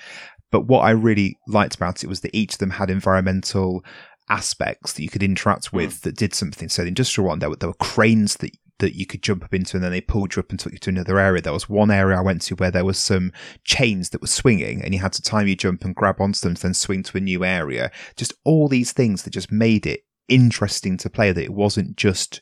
But 0.51 0.67
what 0.67 0.81
I 0.81 0.91
really 0.91 1.39
liked 1.47 1.77
about 1.77 2.03
it 2.03 2.09
was 2.09 2.21
that 2.21 2.37
each 2.37 2.55
of 2.55 2.59
them 2.59 2.71
had 2.71 2.91
environmental 2.91 3.85
aspects 4.29 4.93
that 4.93 5.03
you 5.03 5.09
could 5.09 5.23
interact 5.23 5.73
with 5.73 6.03
that 6.03 6.17
did 6.17 6.35
something. 6.35 6.69
So 6.69 6.83
the 6.83 6.89
industrial 6.89 7.29
one, 7.29 7.39
there 7.39 7.51
were, 7.51 7.57
there 7.57 7.69
were 7.69 7.75
cranes 7.75 8.37
that 8.37 8.51
that 8.79 8.97
you 8.97 9.05
could 9.05 9.23
jump 9.23 9.45
up 9.45 9.53
into, 9.53 9.77
and 9.77 9.85
then 9.85 9.93
they 9.93 10.01
pulled 10.01 10.35
you 10.35 10.41
up 10.41 10.49
and 10.49 10.59
took 10.59 10.73
you 10.73 10.79
to 10.79 10.89
another 10.89 11.19
area. 11.19 11.43
There 11.43 11.53
was 11.53 11.69
one 11.69 11.91
area 11.91 12.17
I 12.17 12.23
went 12.23 12.41
to 12.43 12.55
where 12.55 12.71
there 12.71 12.85
was 12.85 12.99
some 12.99 13.31
chains 13.63 14.09
that 14.09 14.23
were 14.23 14.27
swinging, 14.27 14.83
and 14.83 14.95
you 14.95 15.01
had 15.01 15.13
to 15.13 15.23
time 15.23 15.47
your 15.47 15.55
jump 15.57 15.85
and 15.85 15.95
grab 15.95 16.19
onto 16.19 16.41
them, 16.41 16.55
to 16.55 16.63
then 16.63 16.73
swing 16.73 17.03
to 17.03 17.19
a 17.19 17.21
new 17.21 17.45
area. 17.45 17.91
Just 18.17 18.33
all 18.43 18.69
these 18.69 18.93
things 18.93 19.23
that 19.23 19.35
just 19.35 19.53
made 19.53 19.85
it 19.85 20.01
interesting 20.31 20.97
to 20.99 21.11
play. 21.11 21.33
That 21.33 21.45
it 21.45 21.53
wasn't 21.53 21.97
just 21.97 22.41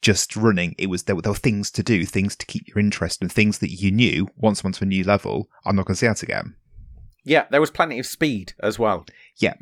just 0.00 0.36
running. 0.36 0.74
It 0.78 0.88
was 0.88 1.04
there, 1.04 1.14
were- 1.16 1.22
there 1.22 1.32
were 1.32 1.38
things 1.38 1.70
to 1.72 1.82
do, 1.82 2.04
things 2.04 2.34
to 2.36 2.46
keep 2.46 2.66
your 2.68 2.78
interest, 2.78 3.20
and 3.22 3.30
things 3.30 3.58
that 3.58 3.70
you 3.70 3.90
knew 3.90 4.28
once 4.36 4.64
onto 4.64 4.84
a 4.84 4.88
new 4.88 5.04
level. 5.04 5.48
I'm 5.64 5.76
not 5.76 5.86
going 5.86 5.94
to 5.94 5.98
see 5.98 6.06
that 6.08 6.22
again. 6.22 6.56
Yeah, 7.24 7.46
there 7.50 7.60
was 7.60 7.70
plenty 7.70 7.98
of 8.00 8.06
speed 8.06 8.52
as 8.60 8.78
well. 8.80 9.06
Yeah. 9.38 9.54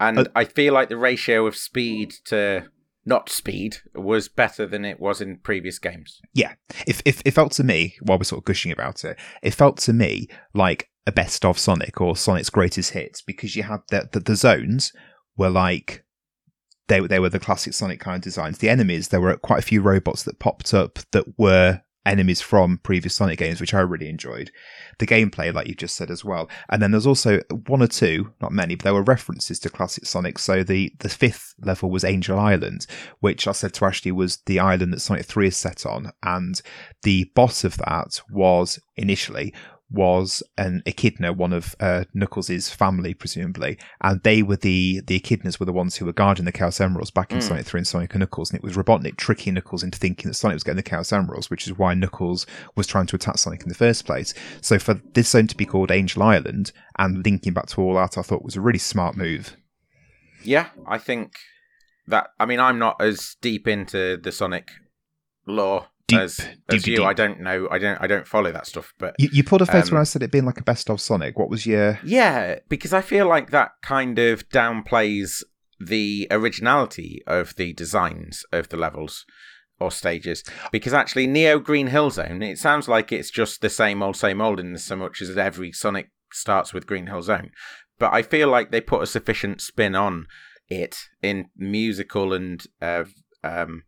And 0.00 0.18
Uh, 0.20 0.24
I 0.34 0.44
feel 0.44 0.72
like 0.74 0.88
the 0.88 0.96
ratio 0.96 1.46
of 1.46 1.54
speed 1.56 2.14
to 2.26 2.70
not 3.04 3.28
speed 3.28 3.76
was 3.94 4.28
better 4.28 4.66
than 4.66 4.84
it 4.84 5.00
was 5.00 5.20
in 5.20 5.36
previous 5.38 5.78
games. 5.78 6.20
Yeah, 6.32 6.54
if 6.86 7.02
if 7.04 7.20
it 7.24 7.32
felt 7.32 7.52
to 7.52 7.64
me 7.64 7.96
while 8.00 8.16
we're 8.18 8.24
sort 8.24 8.40
of 8.40 8.44
gushing 8.46 8.72
about 8.72 9.04
it, 9.04 9.18
it 9.42 9.54
felt 9.54 9.76
to 9.78 9.92
me 9.92 10.28
like 10.54 10.88
a 11.06 11.12
best 11.12 11.44
of 11.44 11.58
Sonic 11.58 12.00
or 12.00 12.16
Sonic's 12.16 12.48
greatest 12.48 12.92
hits 12.92 13.20
because 13.22 13.54
you 13.56 13.64
had 13.64 13.80
the 13.90 14.08
the, 14.12 14.20
the 14.20 14.36
zones 14.36 14.92
were 15.36 15.50
like 15.50 16.04
they 16.92 17.00
they 17.06 17.18
were 17.18 17.28
the 17.28 17.40
classic 17.40 17.72
Sonic 17.72 18.00
kind 18.00 18.16
of 18.16 18.22
designs. 18.22 18.58
The 18.58 18.68
enemies 18.68 19.08
there 19.08 19.20
were 19.20 19.36
quite 19.36 19.60
a 19.60 19.66
few 19.66 19.80
robots 19.80 20.24
that 20.24 20.38
popped 20.38 20.74
up 20.74 20.98
that 21.12 21.38
were 21.38 21.80
enemies 22.04 22.40
from 22.40 22.78
previous 22.82 23.14
Sonic 23.14 23.38
games, 23.38 23.60
which 23.60 23.72
I 23.72 23.80
really 23.80 24.08
enjoyed. 24.08 24.50
The 24.98 25.06
gameplay, 25.06 25.54
like 25.54 25.68
you 25.68 25.74
just 25.74 25.96
said 25.96 26.10
as 26.10 26.24
well, 26.24 26.50
and 26.68 26.82
then 26.82 26.90
there's 26.90 27.06
also 27.06 27.40
one 27.66 27.82
or 27.82 27.86
two, 27.86 28.32
not 28.40 28.52
many, 28.52 28.74
but 28.74 28.84
there 28.84 28.94
were 28.94 29.02
references 29.02 29.58
to 29.60 29.70
classic 29.70 30.04
Sonic. 30.04 30.38
So 30.38 30.62
the 30.62 30.92
the 30.98 31.08
fifth 31.08 31.54
level 31.60 31.90
was 31.90 32.04
Angel 32.04 32.38
Island, 32.38 32.86
which 33.20 33.48
I 33.48 33.52
said 33.52 33.72
to 33.74 33.86
Ashley 33.86 34.12
was 34.12 34.38
the 34.46 34.58
island 34.58 34.92
that 34.92 35.00
Sonic 35.00 35.24
Three 35.24 35.48
is 35.48 35.56
set 35.56 35.86
on, 35.86 36.12
and 36.22 36.60
the 37.02 37.30
boss 37.34 37.64
of 37.64 37.78
that 37.78 38.20
was 38.30 38.78
initially 38.96 39.54
was 39.92 40.42
an 40.56 40.82
echidna, 40.86 41.32
one 41.32 41.52
of 41.52 41.76
uh, 41.80 42.04
Knuckles' 42.14 42.70
family, 42.70 43.14
presumably, 43.14 43.78
and 44.00 44.22
they 44.22 44.42
were 44.42 44.56
the 44.56 45.02
the 45.06 45.20
echidnas 45.20 45.60
were 45.60 45.66
the 45.66 45.72
ones 45.72 45.96
who 45.96 46.06
were 46.06 46.12
guarding 46.12 46.44
the 46.44 46.52
Chaos 46.52 46.80
Emeralds 46.80 47.10
back 47.10 47.30
in 47.30 47.38
Mm. 47.38 47.42
Sonic 47.42 47.66
Three 47.66 47.80
and 47.80 47.86
Sonic 47.86 48.14
and 48.14 48.20
Knuckles, 48.20 48.50
and 48.50 48.58
it 48.58 48.64
was 48.64 48.76
Robotnik 48.76 49.16
tricking 49.16 49.54
Knuckles 49.54 49.82
into 49.82 49.98
thinking 49.98 50.28
that 50.28 50.34
Sonic 50.34 50.54
was 50.56 50.64
getting 50.64 50.76
the 50.76 50.82
Chaos 50.82 51.12
Emeralds, 51.12 51.50
which 51.50 51.66
is 51.66 51.76
why 51.78 51.94
Knuckles 51.94 52.46
was 52.76 52.86
trying 52.86 53.06
to 53.06 53.16
attack 53.16 53.38
Sonic 53.38 53.62
in 53.62 53.68
the 53.68 53.74
first 53.74 54.06
place. 54.06 54.34
So 54.60 54.78
for 54.78 54.94
this 55.14 55.28
zone 55.28 55.46
to 55.48 55.56
be 55.56 55.66
called 55.66 55.90
Angel 55.90 56.22
Island 56.22 56.72
and 56.98 57.24
linking 57.24 57.52
back 57.52 57.66
to 57.68 57.80
all 57.80 57.94
that, 57.94 58.16
I 58.16 58.22
thought 58.22 58.44
was 58.44 58.56
a 58.56 58.60
really 58.60 58.78
smart 58.78 59.16
move. 59.16 59.56
Yeah, 60.42 60.68
I 60.86 60.98
think 60.98 61.34
that. 62.06 62.28
I 62.40 62.46
mean, 62.46 62.60
I'm 62.60 62.78
not 62.78 63.00
as 63.00 63.36
deep 63.40 63.68
into 63.68 64.16
the 64.16 64.32
Sonic 64.32 64.70
lore 65.46 65.86
Deep, 66.12 66.20
as, 66.20 66.36
deep, 66.36 66.46
as 66.68 66.82
deep, 66.82 66.86
you. 66.90 66.96
deep. 66.98 67.06
I 67.06 67.12
don't 67.12 67.40
know. 67.40 67.68
I 67.70 67.78
don't. 67.78 68.00
I 68.00 68.06
don't 68.06 68.26
follow 68.26 68.52
that 68.52 68.66
stuff. 68.66 68.94
But 68.98 69.14
You, 69.18 69.28
you 69.32 69.44
pulled 69.44 69.62
a 69.62 69.66
face 69.66 69.88
Um, 69.88 69.94
when 69.94 70.00
I 70.00 70.04
said 70.04 70.22
it 70.22 70.30
being 70.30 70.44
like 70.44 70.60
a 70.60 70.64
best 70.64 70.90
of 70.90 71.00
Sonic. 71.00 71.38
What 71.38 71.50
was 71.50 71.66
your 71.66 71.98
yeah, 72.04 72.58
because 72.68 72.92
I 72.92 73.00
feel 73.00 73.26
like 73.28 73.50
that 73.50 73.72
kind 73.82 74.18
of 74.18 74.48
downplays 74.48 75.42
the 75.80 76.28
originality 76.30 77.22
of 77.26 77.56
the 77.56 77.72
designs 77.72 78.44
of 78.52 78.68
the 78.68 78.76
levels 78.76 79.24
or 79.80 79.90
stages 79.90 80.44
because 80.70 80.92
actually 80.92 81.26
Neo 81.26 81.58
Green 81.58 81.88
Hill 81.88 82.10
Zone 82.10 82.40
it 82.40 82.58
sounds 82.58 82.86
like 82.86 83.10
it's 83.10 83.30
just 83.30 83.60
the 83.60 83.70
same 83.70 84.00
old 84.00 84.16
same 84.16 84.40
old 84.40 84.60
in 84.60 84.78
so 84.78 84.94
much 84.94 85.20
as 85.20 85.36
every 85.36 85.72
Sonic 85.72 86.10
starts 86.32 86.72
with 86.72 86.86
Green 86.86 87.08
Hill 87.08 87.22
Zone 87.22 87.50
but 87.98 88.12
I 88.12 88.22
feel 88.22 88.48
like 88.48 88.70
they 88.70 88.80
put 88.80 89.02
a 89.02 89.06
sufficient 89.06 89.60
spin 89.60 89.96
on 89.96 90.26
it 90.68 90.96
in 91.20 91.46
musical 91.56 92.32
and 92.32 92.64
uh, 92.80 93.04
um, 93.42 93.82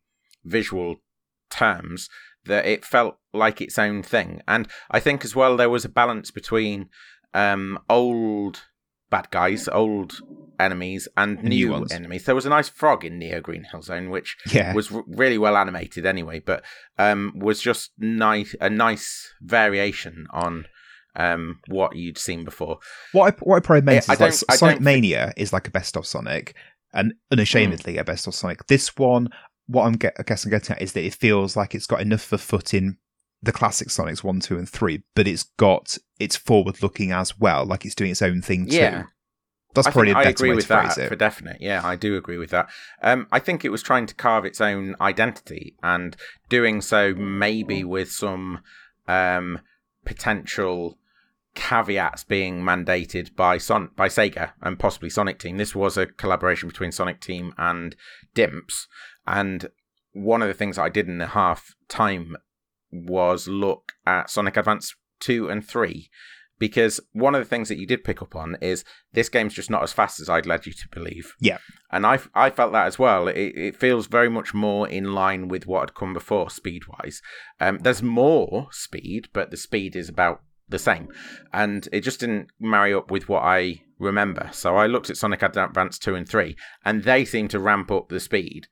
visual 0.45 0.97
terms 1.55 2.09
that 2.45 2.67
it 2.67 2.85
felt 2.85 3.17
like 3.33 3.61
its 3.61 3.79
own 3.79 4.03
thing 4.03 4.43
and 4.47 4.69
I 4.91 5.01
think 5.01 5.25
as 5.25 5.35
well 5.35 5.57
there 5.57 5.71
was 5.71 5.85
a 5.85 5.89
balance 5.89 6.31
between 6.31 6.89
um, 7.33 7.79
old 7.89 8.63
bad 9.15 9.31
guys, 9.31 9.69
old 9.69 10.21
enemies, 10.59 11.07
and 11.17 11.41
new, 11.43 11.69
new 11.69 11.87
enemies. 11.93 12.25
There 12.25 12.35
was 12.35 12.47
a 12.47 12.51
nice 12.51 12.69
frog 12.69 13.05
in 13.05 13.19
Neo 13.19 13.41
Green 13.41 13.65
Hill 13.71 13.83
Zone, 13.83 14.11
which 14.11 14.37
yeah. 14.53 14.75
was 14.75 14.91
r- 14.91 15.05
really 15.07 15.39
well 15.39 15.57
animated 15.57 16.05
anyway, 16.05 16.41
but 16.41 16.65
um, 16.99 17.33
was 17.37 17.61
just 17.61 17.93
nice 17.99 18.57
a 18.61 18.69
nice 18.69 19.33
variation 19.41 20.27
on 20.33 20.67
um, 21.15 21.61
what 21.69 21.95
you'd 21.95 22.19
seen 22.19 22.45
before. 22.45 22.79
What 23.13 23.35
I 23.35 23.37
what 23.45 23.57
I 23.57 23.61
probably 23.61 23.83
meant 23.83 24.09
is 24.09 24.21
like 24.21 24.33
Sonic 24.33 24.81
Mania 24.81 25.33
is 25.37 25.53
like 25.53 25.69
a 25.69 25.73
best 25.73 25.97
of 25.97 26.07
Sonic, 26.07 26.57
and 26.93 27.15
unashamedly 27.31 27.95
mm. 27.95 28.01
a 28.01 28.05
best 28.05 28.27
of 28.27 28.35
Sonic. 28.35 28.67
This 28.67 28.97
one, 28.97 29.29
what 29.67 29.87
I'm 29.87 29.95
get, 29.95 30.15
I 30.19 30.23
guess 30.23 30.45
I'm 30.45 30.51
getting 30.51 30.77
at 30.77 30.83
is 30.83 30.93
that 30.93 31.05
it 31.05 31.15
feels 31.15 31.57
like 31.57 31.75
it's 31.75 31.87
got 31.87 32.01
enough 32.01 32.27
of 32.33 32.41
a 32.41 32.43
foot 32.43 32.75
in 32.75 32.99
the 33.43 33.53
classic 33.53 33.89
Sonics 33.89 34.25
one, 34.25 34.41
two, 34.41 34.59
and 34.59 34.69
three, 34.69 35.03
but 35.15 35.29
it's 35.29 35.45
got 35.57 35.99
it's 36.19 36.37
forward 36.37 36.83
looking 36.83 37.13
as 37.13 37.39
well, 37.39 37.65
like 37.65 37.85
it's 37.85 37.95
doing 37.95 38.11
its 38.11 38.23
own 38.23 38.43
thing 38.43 38.67
too. 38.67 38.77
Yeah. 38.77 39.05
That's 39.75 39.89
I 39.89 39.91
probably 39.91 40.13
a 40.13 40.15
better 40.15 40.29
I 40.29 40.31
agree 40.31 40.51
way 40.51 40.55
with 40.57 40.67
to 40.67 40.69
that 40.69 40.99
it. 40.99 41.09
for 41.09 41.17
definite. 41.17 41.57
Yeah, 41.61 41.81
I 41.85 41.97
do 41.97 42.17
agree 42.17 42.39
with 42.39 42.51
that. 42.51 42.71
Um, 43.03 43.27
I 43.33 43.41
think 43.41 43.65
it 43.65 43.71
was 43.71 43.83
trying 43.83 44.07
to 44.07 44.15
carve 44.15 44.45
its 44.45 44.61
own 44.61 44.95
identity 45.01 45.75
and 45.83 46.17
doing 46.49 46.81
so 46.81 47.13
maybe 47.13 47.83
with 47.83 48.13
some 48.13 48.61
um, 49.09 49.59
potential 50.05 50.97
caveats 51.57 52.25
being 52.25 52.63
mandated 52.63 53.35
by 53.35 53.59
Son 53.59 53.89
by 53.97 54.09
Sega 54.09 54.53
and 54.63 54.79
possibly 54.79 55.11
Sonic 55.11 55.39
Team. 55.39 55.57
This 55.57 55.75
was 55.75 55.97
a 55.97 56.07
collaboration 56.07 56.69
between 56.69 56.93
Sonic 56.93 57.21
Team 57.21 57.53
and 57.59 57.97
Dimps, 58.35 58.87
and 59.27 59.69
one 60.13 60.43
of 60.43 60.49
the 60.49 60.55
things 60.55 60.79
I 60.79 60.89
did 60.89 61.09
in 61.09 61.19
the 61.19 61.29
half 61.29 61.75
time 61.89 62.37
was 62.91 63.49
look 63.49 63.93
at 64.07 64.31
Sonic 64.31 64.57
Advance 64.57 64.95
2 65.21 65.49
and 65.49 65.67
3 65.67 66.09
because 66.59 67.01
one 67.13 67.35
of 67.35 67.41
the 67.41 67.49
things 67.49 67.69
that 67.69 67.79
you 67.79 67.87
did 67.87 68.05
pick 68.05 68.23
up 68.23 68.37
on 68.37 68.57
is 68.61 68.85
this 69.13 69.29
game's 69.29 69.55
just 69.55 69.71
not 69.71 69.83
as 69.83 69.93
fast 69.93 70.21
as 70.21 70.29
I'd 70.29 70.47
led 70.47 70.67
you 70.67 70.73
to 70.73 70.89
believe. 70.89 71.35
Yeah. 71.41 71.59
And 71.91 72.07
I, 72.07 72.21
I 72.35 72.51
felt 72.51 72.73
that 72.73 72.87
as 72.87 72.99
well. 72.99 73.29
It, 73.29 73.37
it 73.37 73.77
feels 73.77 74.07
very 74.07 74.31
much 74.31 74.55
more 74.55 74.89
in 74.89 75.13
line 75.15 75.49
with 75.49 75.67
what 75.67 75.81
had 75.81 75.95
come 75.95 76.13
before 76.13 76.51
speed 76.51 76.83
wise. 76.87 77.21
Um, 77.61 77.79
there's 77.79 78.03
more 78.03 78.69
speed, 78.71 79.29
but 79.33 79.51
the 79.51 79.57
speed 79.57 79.97
is 79.97 80.09
about 80.09 80.43
the 80.69 80.79
same. 80.79 81.09
And 81.53 81.89
it 81.93 82.01
just 82.01 82.21
didn't 82.21 82.51
marry 82.61 82.95
up 82.95 83.11
with 83.11 83.29
what 83.29 83.43
I 83.43 83.83
remember. 83.99 84.51
So 84.53 84.77
I 84.77 84.87
looked 84.87 85.11
at 85.11 85.17
Sonic 85.17 85.43
Advance 85.43 85.99
2 85.99 86.15
and 86.15 86.29
3, 86.29 86.57
and 86.85 87.03
they 87.03 87.25
seem 87.25 87.49
to 87.49 87.59
ramp 87.59 87.91
up 87.91 88.09
the 88.09 88.21
speed 88.21 88.69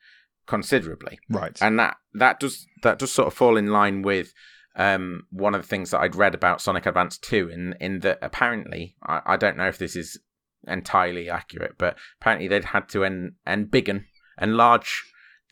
considerably. 0.47 1.19
Right. 1.29 1.57
And 1.61 1.79
that 1.79 1.97
that 2.15 2.41
does 2.41 2.67
that 2.83 2.99
does 2.99 3.13
sort 3.13 3.29
of 3.29 3.35
fall 3.35 3.57
in 3.57 3.69
line 3.69 4.03
with 4.03 4.33
um, 4.77 5.27
one 5.31 5.55
of 5.55 5.63
the 5.63 5.69
things 5.69 5.91
that 5.91 6.01
I'd 6.01 6.17
read 6.17 6.35
about 6.35 6.61
Sonic 6.61 6.87
Advance 6.87 7.19
2 7.19 7.49
in 7.49 7.75
in 7.81 8.01
that 8.01 8.19
apparently 8.23 8.97
I, 9.03 9.21
I 9.27 9.37
don't 9.37 9.57
know 9.57 9.69
if 9.69 9.79
this 9.79 9.97
is 9.97 10.19
entirely 10.67 11.29
accurate, 11.29 11.75
but 11.79 11.97
apparently 12.21 12.49
they'd 12.49 12.67
had 12.67 12.89
to 12.91 13.05
en- 13.05 13.35
embiggen 13.47 14.05
enlarge 14.41 15.03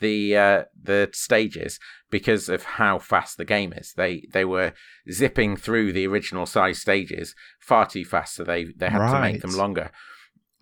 the 0.00 0.36
uh, 0.36 0.64
the 0.82 1.10
stages 1.12 1.78
because 2.10 2.48
of 2.48 2.64
how 2.64 2.98
fast 2.98 3.36
the 3.36 3.44
game 3.44 3.72
is. 3.72 3.92
They 3.96 4.26
they 4.32 4.44
were 4.44 4.72
zipping 5.10 5.56
through 5.56 5.92
the 5.92 6.06
original 6.06 6.46
size 6.46 6.80
stages 6.80 7.34
far 7.60 7.86
too 7.86 8.04
fast, 8.04 8.34
so 8.34 8.44
they 8.44 8.66
they 8.76 8.88
had 8.88 9.00
right. 9.00 9.12
to 9.12 9.20
make 9.20 9.42
them 9.42 9.56
longer. 9.56 9.90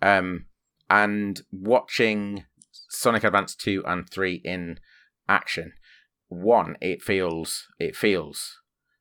Um, 0.01 0.45
and 0.89 1.41
watching 1.51 2.45
Sonic 2.89 3.23
Advance 3.23 3.55
2 3.55 3.83
and 3.85 4.09
3 4.09 4.41
in 4.43 4.79
action. 5.27 5.73
One, 6.27 6.75
it 6.81 7.01
feels 7.01 7.67
it 7.79 7.95
feels 7.95 8.57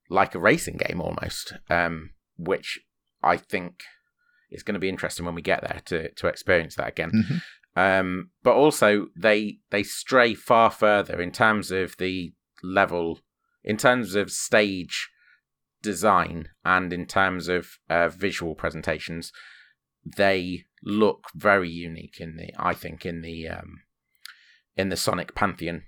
like 0.09 0.35
a 0.35 0.39
racing 0.39 0.77
game 0.77 1.01
almost, 1.01 1.55
um, 1.69 2.11
which 2.37 2.81
I 3.23 3.37
think 3.37 3.83
is 4.51 4.63
going 4.63 4.75
to 4.75 4.81
be 4.81 4.89
interesting 4.89 5.27
when 5.27 5.35
we 5.35 5.43
get 5.43 5.63
there 5.63 5.81
to 5.87 6.11
to 6.13 6.27
experience 6.27 6.77
that 6.77 6.89
again. 6.89 7.13
Mm-hmm. 7.15 7.37
Um, 7.77 8.31
but 8.43 8.55
also 8.55 9.09
they 9.17 9.59
they 9.71 9.83
stray 9.83 10.35
far 10.35 10.71
further 10.71 11.21
in 11.21 11.33
terms 11.33 11.71
of 11.71 11.97
the 11.99 12.33
level, 12.63 13.21
in 13.63 13.77
terms 13.77 14.15
of 14.15 14.31
stage 14.31 15.09
design, 15.83 16.49
and 16.65 16.93
in 16.93 17.07
terms 17.07 17.49
of 17.49 17.79
uh, 17.89 18.09
visual 18.09 18.55
presentations. 18.55 19.33
They 20.17 20.65
look 20.83 21.25
very 21.35 21.69
unique 21.69 22.21
in 22.21 22.37
the 22.37 22.51
I 22.59 22.75
think 22.75 23.05
in 23.05 23.23
the 23.23 23.49
um, 23.49 23.83
in 24.77 24.89
the 24.89 24.97
Sonic 24.97 25.35
pantheon, 25.35 25.83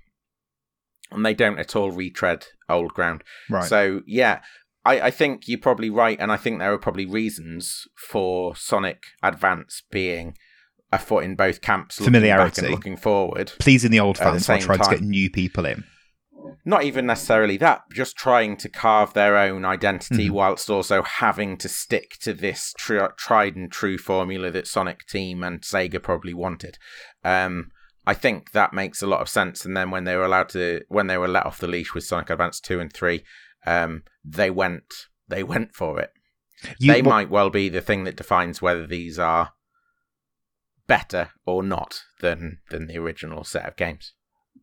and 1.11 1.25
they 1.25 1.35
don't 1.35 1.59
at 1.59 1.77
all 1.77 1.91
retread 1.91 2.47
old 2.69 2.93
ground. 2.93 3.23
Right. 3.49 3.65
So 3.65 4.03
yeah, 4.07 4.41
I, 4.85 5.01
I 5.01 5.11
think 5.11 5.47
you're 5.47 5.59
probably 5.59 5.91
right, 5.91 6.19
and 6.21 6.33
I 6.33 6.37
think 6.37 6.59
there 6.59 6.73
are 6.73 6.79
probably 6.79 7.07
reasons 7.07 7.87
for 7.97 8.57
Sonic 8.57 9.05
Advance 9.23 9.83
being 9.91 10.37
a 10.93 10.99
foot 10.99 11.25
in 11.25 11.37
both 11.37 11.61
camps, 11.61 11.97
familiarity, 11.97 12.63
looking, 12.63 12.75
looking 12.75 12.97
forward, 12.97 13.53
pleasing 13.59 13.91
the 13.91 14.01
old 14.01 14.19
fans 14.19 14.49
while 14.49 14.59
trying 14.59 14.79
time. 14.79 14.91
to 14.91 14.97
get 14.97 15.05
new 15.05 15.31
people 15.31 15.67
in. 15.67 15.85
Not 16.65 16.85
even 16.85 17.07
necessarily 17.07 17.57
that, 17.59 17.83
just 17.93 18.17
trying 18.17 18.57
to 18.59 18.69
carve 18.69 19.15
their 19.15 19.37
own 19.37 19.65
identity 19.65 20.27
mm-hmm. 20.27 20.35
whilst 20.35 20.69
also 20.69 21.03
having 21.03 21.57
to 21.59 21.69
stick 21.69 22.19
to 22.21 22.35
this 22.35 22.75
tri- 22.77 23.09
tried 23.17 23.57
and 23.57 23.73
true 23.73 23.97
formula 23.97 24.51
that 24.51 24.67
Sonic 24.67 25.07
Team 25.07 25.43
and 25.43 25.63
Sega 25.63 26.03
probably 26.03 26.35
wanted. 26.35 26.79
Um, 27.25 27.71
I 28.07 28.15
think 28.15 28.53
that 28.53 28.73
makes 28.75 29.03
a 29.03 29.07
lot 29.07 29.21
of 29.21 29.29
sense. 29.29 29.65
And 29.65 29.77
then 29.77 29.91
when 29.91 30.05
they 30.05 30.17
were 30.17 30.25
allowed 30.25 30.51
to, 30.51 30.83
when 30.89 31.07
they 31.07 31.19
were 31.19 31.29
let 31.29 31.47
off 31.47 31.59
the 31.59 31.67
leash 31.67 31.95
with 31.95 32.05
Sonic 32.05 32.31
Advance 32.31 32.61
two 32.61 32.81
and 32.81 32.93
three, 32.93 33.25
um, 33.67 34.03
they 34.25 34.51
went, 34.51 34.85
they 35.29 35.43
went 35.43 35.75
for 35.75 35.99
it. 36.01 36.11
You, 36.79 36.93
they 36.93 37.03
might 37.03 37.31
well 37.31 37.49
be 37.49 37.71
the 37.71 37.81
thing 37.81 38.05
that 38.05 38.17
defines 38.17 38.61
whether 38.61 38.87
these 38.87 39.19
are 39.19 39.53
better 40.87 41.31
or 41.47 41.63
not 41.63 42.03
than 42.21 42.59
than 42.71 42.87
the 42.87 42.99
original 42.99 43.45
set 43.45 43.65
of 43.65 43.77
games 43.77 44.13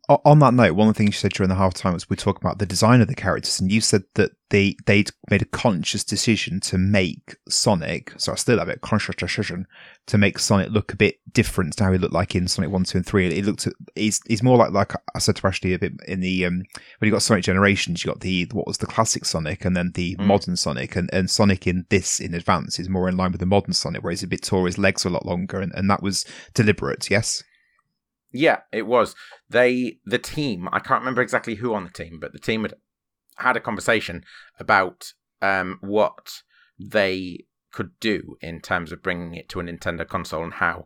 on 0.10 0.40
that 0.40 0.54
note, 0.54 0.76
one 0.76 0.88
of 0.88 0.94
the 0.94 0.98
things 0.98 1.16
you 1.16 1.20
said 1.20 1.34
during 1.34 1.50
the 1.50 1.56
halftime 1.56 1.94
was 1.94 2.10
we 2.10 2.16
talk 2.16 2.38
about 2.38 2.60
the 2.60 2.66
design 2.66 3.02
of 3.02 3.10
the 3.10 3.16
characters, 3.16 3.60
and 3.60 3.70
you 3.70 3.82
said 3.82 4.04
that 4.14 4.32
they 4.50 4.78
they'd 4.86 5.12
made 5.30 5.42
a 5.42 5.46
conscious 5.46 6.06
decision 6.06 6.62
to 6.62 6.78
make 6.78 7.36
Sonic. 7.50 8.14
So 8.16 8.32
I 8.32 8.36
still 8.36 8.60
have 8.60 8.70
it 8.70 8.80
conscious 8.80 9.16
decision 9.18 9.68
to 10.06 10.18
make 10.18 10.40
Sonic 10.40 10.70
look 10.70 10.94
a 10.94 10.96
bit 10.96 11.20
different 11.34 11.76
to 11.78 11.84
how 11.84 11.92
he 11.92 11.98
looked 11.98 12.14
like 12.14 12.36
in 12.36 12.48
Sonic 12.48 12.72
One, 12.72 12.86
Two, 12.86 13.00
and 13.00 13.06
Three. 13.06 13.28
It 13.28 13.44
looked 13.44 13.68
he's 13.96 14.22
he's 14.28 14.42
more 14.42 14.58
like 14.58 14.72
like 14.72 14.94
I 15.14 15.20
said 15.20 15.36
to 15.36 15.48
Ashley 15.48 15.74
a 15.74 15.80
bit 15.80 15.94
in 16.08 16.22
the 16.22 16.46
um, 16.46 16.64
when 17.00 17.08
you 17.08 17.12
got 17.12 17.22
Sonic 17.22 17.44
Generations, 17.44 18.06
you 18.06 18.10
got 18.10 18.22
the 18.22 18.48
what 18.54 18.68
was 18.68 18.78
the 18.78 18.88
classic 18.88 19.26
Sonic 19.26 19.66
and 19.66 19.76
then 19.76 19.92
the 19.94 20.16
mm. 20.16 20.26
modern 20.26 20.56
Sonic, 20.56 20.96
and, 20.96 21.10
and 21.12 21.30
Sonic 21.30 21.68
in 21.68 21.86
this 21.90 22.22
in 22.22 22.34
advance 22.34 22.80
is 22.80 22.88
more 22.88 23.10
in 23.10 23.18
line 23.18 23.32
with 23.32 23.42
the 23.42 23.46
modern 23.46 23.74
Sonic, 23.74 24.04
where 24.04 24.12
he's 24.12 24.24
a 24.24 24.28
bit 24.28 24.44
taller, 24.44 24.68
his 24.68 24.78
legs 24.78 25.06
are 25.06 25.10
a 25.10 25.12
lot 25.12 25.26
longer, 25.26 25.60
and, 25.60 25.74
and 25.76 25.90
that 25.90 26.02
was 26.02 26.24
deliberate. 26.54 27.10
Yes. 27.10 27.44
Yeah, 28.32 28.62
it 28.72 28.88
was. 28.88 29.16
They 29.50 30.00
the 30.06 30.20
team, 30.20 30.68
I 30.72 30.80
can't 30.80 31.02
remember 31.02 31.22
exactly 31.22 31.56
who 31.56 31.74
on 31.74 31.84
the 31.84 31.90
team, 31.90 32.20
but 32.20 32.34
the 32.34 32.40
team 32.40 32.64
had 32.64 32.74
had 33.38 33.58
a 33.58 33.62
conversation 33.62 34.24
about 34.60 35.14
um, 35.42 35.78
what 35.82 36.42
they 36.80 37.46
could 37.72 37.92
do 38.00 38.38
in 38.42 38.60
terms 38.62 38.92
of 38.92 39.04
bringing 39.04 39.36
it 39.36 39.50
to 39.50 39.60
a 39.60 39.64
Nintendo 39.64 40.08
console 40.08 40.44
and 40.44 40.56
how 40.56 40.86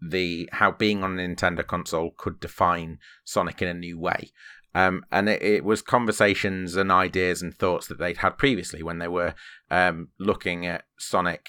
the 0.00 0.48
how 0.52 0.70
being 0.70 1.04
on 1.04 1.18
a 1.18 1.22
Nintendo 1.22 1.66
console 1.66 2.12
could 2.16 2.40
define 2.40 2.98
Sonic 3.24 3.60
in 3.60 3.68
a 3.68 3.74
new 3.74 3.98
way. 3.98 4.30
Um, 4.74 5.04
and 5.10 5.28
it, 5.28 5.42
it, 5.42 5.64
was 5.64 5.82
conversations 5.82 6.76
and 6.76 6.92
ideas 6.92 7.42
and 7.42 7.52
thoughts 7.52 7.88
that 7.88 7.98
they'd 7.98 8.18
had 8.18 8.38
previously 8.38 8.84
when 8.84 9.00
they 9.00 9.08
were 9.08 9.34
um, 9.68 10.10
looking 10.20 10.64
at 10.64 10.84
Sonic 10.96 11.48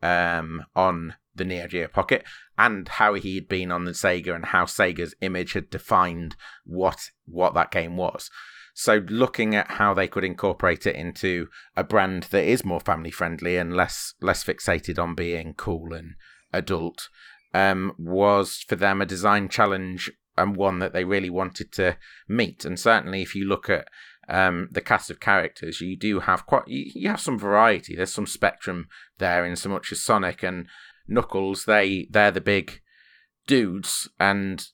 um, 0.00 0.64
on 0.74 1.16
the 1.40 1.44
Neo 1.44 1.66
Geo 1.66 1.88
Pocket 1.88 2.24
and 2.56 2.86
how 2.86 3.14
he 3.14 3.34
had 3.34 3.48
been 3.48 3.72
on 3.72 3.84
the 3.84 3.92
Sega 3.92 4.34
and 4.34 4.46
how 4.46 4.66
Sega's 4.66 5.14
image 5.20 5.54
had 5.54 5.70
defined 5.70 6.36
what 6.64 7.10
what 7.26 7.54
that 7.54 7.72
game 7.72 7.96
was. 7.96 8.30
So 8.74 9.02
looking 9.08 9.54
at 9.54 9.72
how 9.72 9.94
they 9.94 10.06
could 10.06 10.24
incorporate 10.24 10.86
it 10.86 10.94
into 10.94 11.48
a 11.76 11.82
brand 11.82 12.24
that 12.24 12.44
is 12.44 12.64
more 12.64 12.80
family 12.80 13.10
friendly 13.10 13.56
and 13.56 13.74
less 13.74 14.14
less 14.20 14.44
fixated 14.44 14.98
on 14.98 15.14
being 15.14 15.54
cool 15.54 15.92
and 15.92 16.14
adult 16.52 17.08
um, 17.52 17.92
was 17.98 18.64
for 18.68 18.76
them 18.76 19.00
a 19.00 19.06
design 19.06 19.48
challenge 19.48 20.10
and 20.36 20.56
one 20.56 20.78
that 20.78 20.92
they 20.92 21.04
really 21.04 21.30
wanted 21.30 21.72
to 21.72 21.96
meet. 22.28 22.64
And 22.64 22.78
certainly, 22.78 23.22
if 23.22 23.34
you 23.34 23.44
look 23.44 23.68
at 23.68 23.88
um, 24.28 24.68
the 24.70 24.80
cast 24.80 25.10
of 25.10 25.20
characters, 25.20 25.80
you 25.80 25.96
do 25.96 26.20
have 26.20 26.46
quite 26.46 26.68
you, 26.68 26.90
you 26.94 27.08
have 27.08 27.20
some 27.20 27.38
variety. 27.38 27.96
There's 27.96 28.12
some 28.12 28.26
spectrum 28.26 28.88
there 29.18 29.44
in 29.44 29.56
so 29.56 29.68
much 29.68 29.90
as 29.92 30.00
Sonic 30.00 30.42
and 30.42 30.66
Knuckles, 31.10 31.64
they 31.64 32.06
they're 32.10 32.30
the 32.30 32.40
big 32.40 32.80
dudes, 33.46 34.08
and 34.18 34.64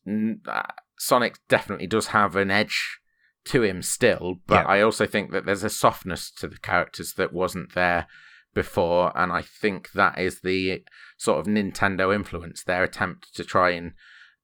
uh, 0.47 0.62
Sonic 0.99 1.39
definitely 1.49 1.87
does 1.87 2.09
have 2.09 2.37
an 2.37 2.51
edge 2.51 2.99
to 3.47 3.62
him 3.62 3.82
still, 3.82 4.41
but 4.47 4.64
yeah. 4.64 4.68
I 4.68 4.80
also 4.82 5.07
think 5.07 5.30
that 5.32 5.47
there's 5.47 5.64
a 5.64 5.70
softness 5.70 6.30
to 6.32 6.49
the 6.49 6.59
characters 6.59 7.14
that 7.14 7.32
wasn't 7.32 7.74
there 7.74 8.07
before, 8.55 9.16
and 9.16 9.32
I 9.32 9.43
think 9.43 9.93
that 9.93 10.18
is 10.18 10.41
the 10.41 10.82
sort 11.16 11.39
of 11.39 11.47
Nintendo 11.47 12.14
influence, 12.14 12.64
their 12.64 12.82
attempt 12.82 13.34
to 13.37 13.45
try 13.45 13.70
and 13.70 13.93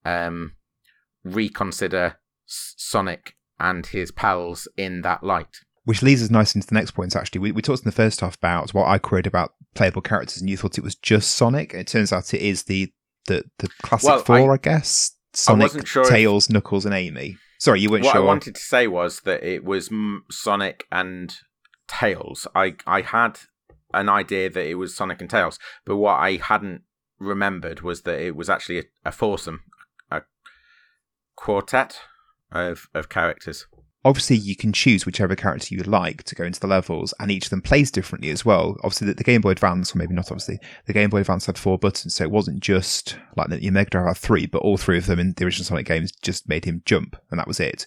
um, 0.05 0.53
reconsider 1.24 2.16
Sonic 2.47 3.36
and 3.59 3.86
his 3.86 4.11
pals 4.11 4.68
in 4.76 5.03
that 5.03 5.24
light. 5.24 5.61
Which 5.84 6.03
leads 6.03 6.22
us 6.22 6.30
nice 6.30 6.55
into 6.55 6.66
the 6.66 6.74
next 6.74 6.93
point, 6.93 7.16
actually. 7.16 7.40
We, 7.40 7.53
we 7.53 7.62
talked 7.62 7.82
in 7.82 7.88
the 7.88 7.93
first 7.93 8.20
half 8.20 8.36
about 8.36 8.72
what 8.72 8.86
I 8.86 8.99
queried 8.99 9.26
about 9.26 9.55
playable 9.75 10.03
characters, 10.03 10.41
and 10.41 10.51
you 10.51 10.57
thought 10.57 10.79
it 10.79 10.85
was 10.85 10.95
just 10.95 11.33
Sonic. 11.33 11.75
It 11.75 11.87
turns 11.87 12.12
out 12.12 12.33
it 12.35 12.41
is 12.41 12.64
the 12.64 12.93
the, 13.27 13.45
the 13.59 13.68
classic 13.83 14.09
well, 14.09 14.18
four, 14.20 14.51
I, 14.51 14.55
I, 14.55 14.59
guess. 14.59 15.16
Sonic, 15.33 15.87
sure 15.87 16.05
Tails, 16.05 16.49
if... 16.49 16.55
Knuckles, 16.55 16.85
and 16.85 16.95
Amy. 16.95 17.37
Sorry, 17.59 17.81
you 17.81 17.91
weren't 17.91 18.05
what 18.05 18.12
sure. 18.12 18.23
What 18.23 18.27
I 18.27 18.29
wanted 18.29 18.55
to 18.57 18.61
say 18.61 18.87
was 18.89 19.20
that 19.20 19.43
it 19.45 19.64
was 19.64 19.91
Sonic 20.31 20.87
and 20.91 21.35
Tails. 21.87 22.47
I, 22.55 22.75
I 22.87 23.03
had 23.03 23.39
an 23.95 24.09
idea 24.09 24.51
that 24.51 24.66
it 24.66 24.75
was 24.75 24.97
Sonic 24.97 25.20
and 25.20 25.31
Tails, 25.31 25.59
but 25.85 25.97
what 25.97 26.14
I 26.14 26.37
hadn't 26.37 26.83
remembered 27.18 27.83
was 27.83 28.03
that 28.03 28.20
it 28.20 28.35
was 28.35 28.51
actually 28.51 28.81
a, 28.81 28.85
a 29.05 29.12
foursome, 29.12 29.61
a 30.11 30.23
quartet 31.37 32.01
of 32.51 32.89
of 32.93 33.09
characters. 33.09 33.66
Obviously, 34.05 34.36
you 34.36 34.57
can 34.57 34.72
choose 34.72 35.07
whichever 35.07 35.36
character 35.36 35.74
you 35.74 35.82
like 35.84 36.24
to 36.24 36.34
go 36.34 36.44
into 36.44 36.59
the 36.59 36.66
levels, 36.66 37.14
and 37.20 37.30
each 37.30 37.46
of 37.46 37.50
them 37.50 37.62
plays 37.62 37.90
differently 37.90 38.30
as 38.30 38.44
well. 38.44 38.76
Obviously, 38.82 39.07
the, 39.07 39.14
the 39.14 39.24
Game 39.24 39.40
Boy 39.40 39.50
Advance, 39.50 39.94
or 39.94 39.98
maybe 39.98 40.14
not 40.14 40.30
obviously, 40.30 40.59
the 40.86 40.92
Game 40.92 41.11
Boy 41.11 41.20
Advance 41.20 41.46
had 41.46 41.57
four 41.57 41.78
buttons, 41.78 42.14
so 42.14 42.24
it 42.24 42.30
wasn't 42.30 42.61
just 42.61 43.16
like 43.36 43.48
the 43.48 43.70
Mega 43.70 43.90
Drive 43.90 44.07
had 44.07 44.16
three, 44.16 44.46
but 44.46 44.62
all 44.62 44.76
three 44.76 44.98
of 44.98 45.07
them 45.07 45.20
in 45.20 45.34
the 45.36 45.44
original 45.44 45.64
Sonic 45.64 45.86
games 45.86 46.11
just 46.11 46.48
made 46.48 46.64
him 46.64 46.82
jump, 46.84 47.16
and 47.30 47.38
that 47.38 47.46
was 47.46 47.61
it 47.61 47.86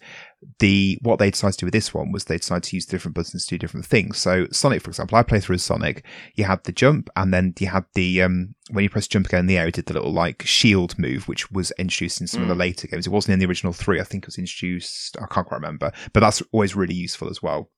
the 0.59 0.97
what 1.01 1.19
they 1.19 1.31
decided 1.31 1.53
to 1.53 1.59
do 1.59 1.65
with 1.67 1.73
this 1.73 1.93
one 1.93 2.11
was 2.11 2.25
they 2.25 2.37
decided 2.37 2.63
to 2.63 2.75
use 2.75 2.85
the 2.85 2.91
different 2.91 3.15
buttons 3.15 3.45
to 3.45 3.55
do 3.55 3.59
different 3.59 3.85
things. 3.85 4.17
So 4.17 4.47
Sonic, 4.51 4.81
for 4.81 4.89
example, 4.89 5.17
I 5.17 5.23
play 5.23 5.39
through 5.39 5.55
as 5.55 5.63
Sonic. 5.63 6.05
You 6.35 6.45
had 6.45 6.63
the 6.63 6.71
jump, 6.71 7.09
and 7.15 7.33
then 7.33 7.53
you 7.59 7.67
had 7.67 7.85
the 7.93 8.21
um, 8.21 8.55
when 8.71 8.83
you 8.83 8.89
press 8.89 9.07
jump 9.07 9.27
again 9.27 9.41
in 9.41 9.47
the 9.47 9.57
air, 9.57 9.67
it 9.67 9.75
did 9.75 9.85
the 9.85 9.93
little 9.93 10.13
like 10.13 10.43
shield 10.45 10.97
move, 10.97 11.27
which 11.27 11.51
was 11.51 11.71
introduced 11.77 12.21
in 12.21 12.27
some 12.27 12.41
mm. 12.41 12.43
of 12.43 12.49
the 12.49 12.55
mm. 12.55 12.59
later 12.59 12.87
games. 12.87 13.07
It 13.07 13.11
wasn't 13.13 13.33
in 13.33 13.39
the 13.39 13.45
original 13.45 13.73
three. 13.73 13.99
I 13.99 14.03
think 14.03 14.23
it 14.23 14.27
was 14.27 14.37
introduced. 14.37 15.17
I 15.17 15.27
can't 15.27 15.47
quite 15.47 15.57
remember, 15.57 15.91
but 16.13 16.19
that's 16.19 16.41
always 16.51 16.75
really 16.75 16.95
useful 16.95 17.29
as 17.29 17.41
well. 17.41 17.69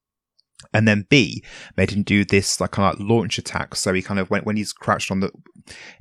And 0.73 0.87
then 0.87 1.05
B 1.09 1.43
made 1.75 1.91
him 1.91 2.03
do 2.03 2.25
this 2.25 2.59
like 2.59 2.71
kind 2.71 2.93
of 2.93 2.99
like 2.99 3.09
launch 3.09 3.37
attack. 3.37 3.75
So 3.75 3.93
he 3.93 4.01
kind 4.01 4.19
of 4.19 4.29
went 4.29 4.45
when 4.45 4.57
he's 4.57 4.73
crouched 4.73 5.11
on 5.11 5.19
the. 5.19 5.31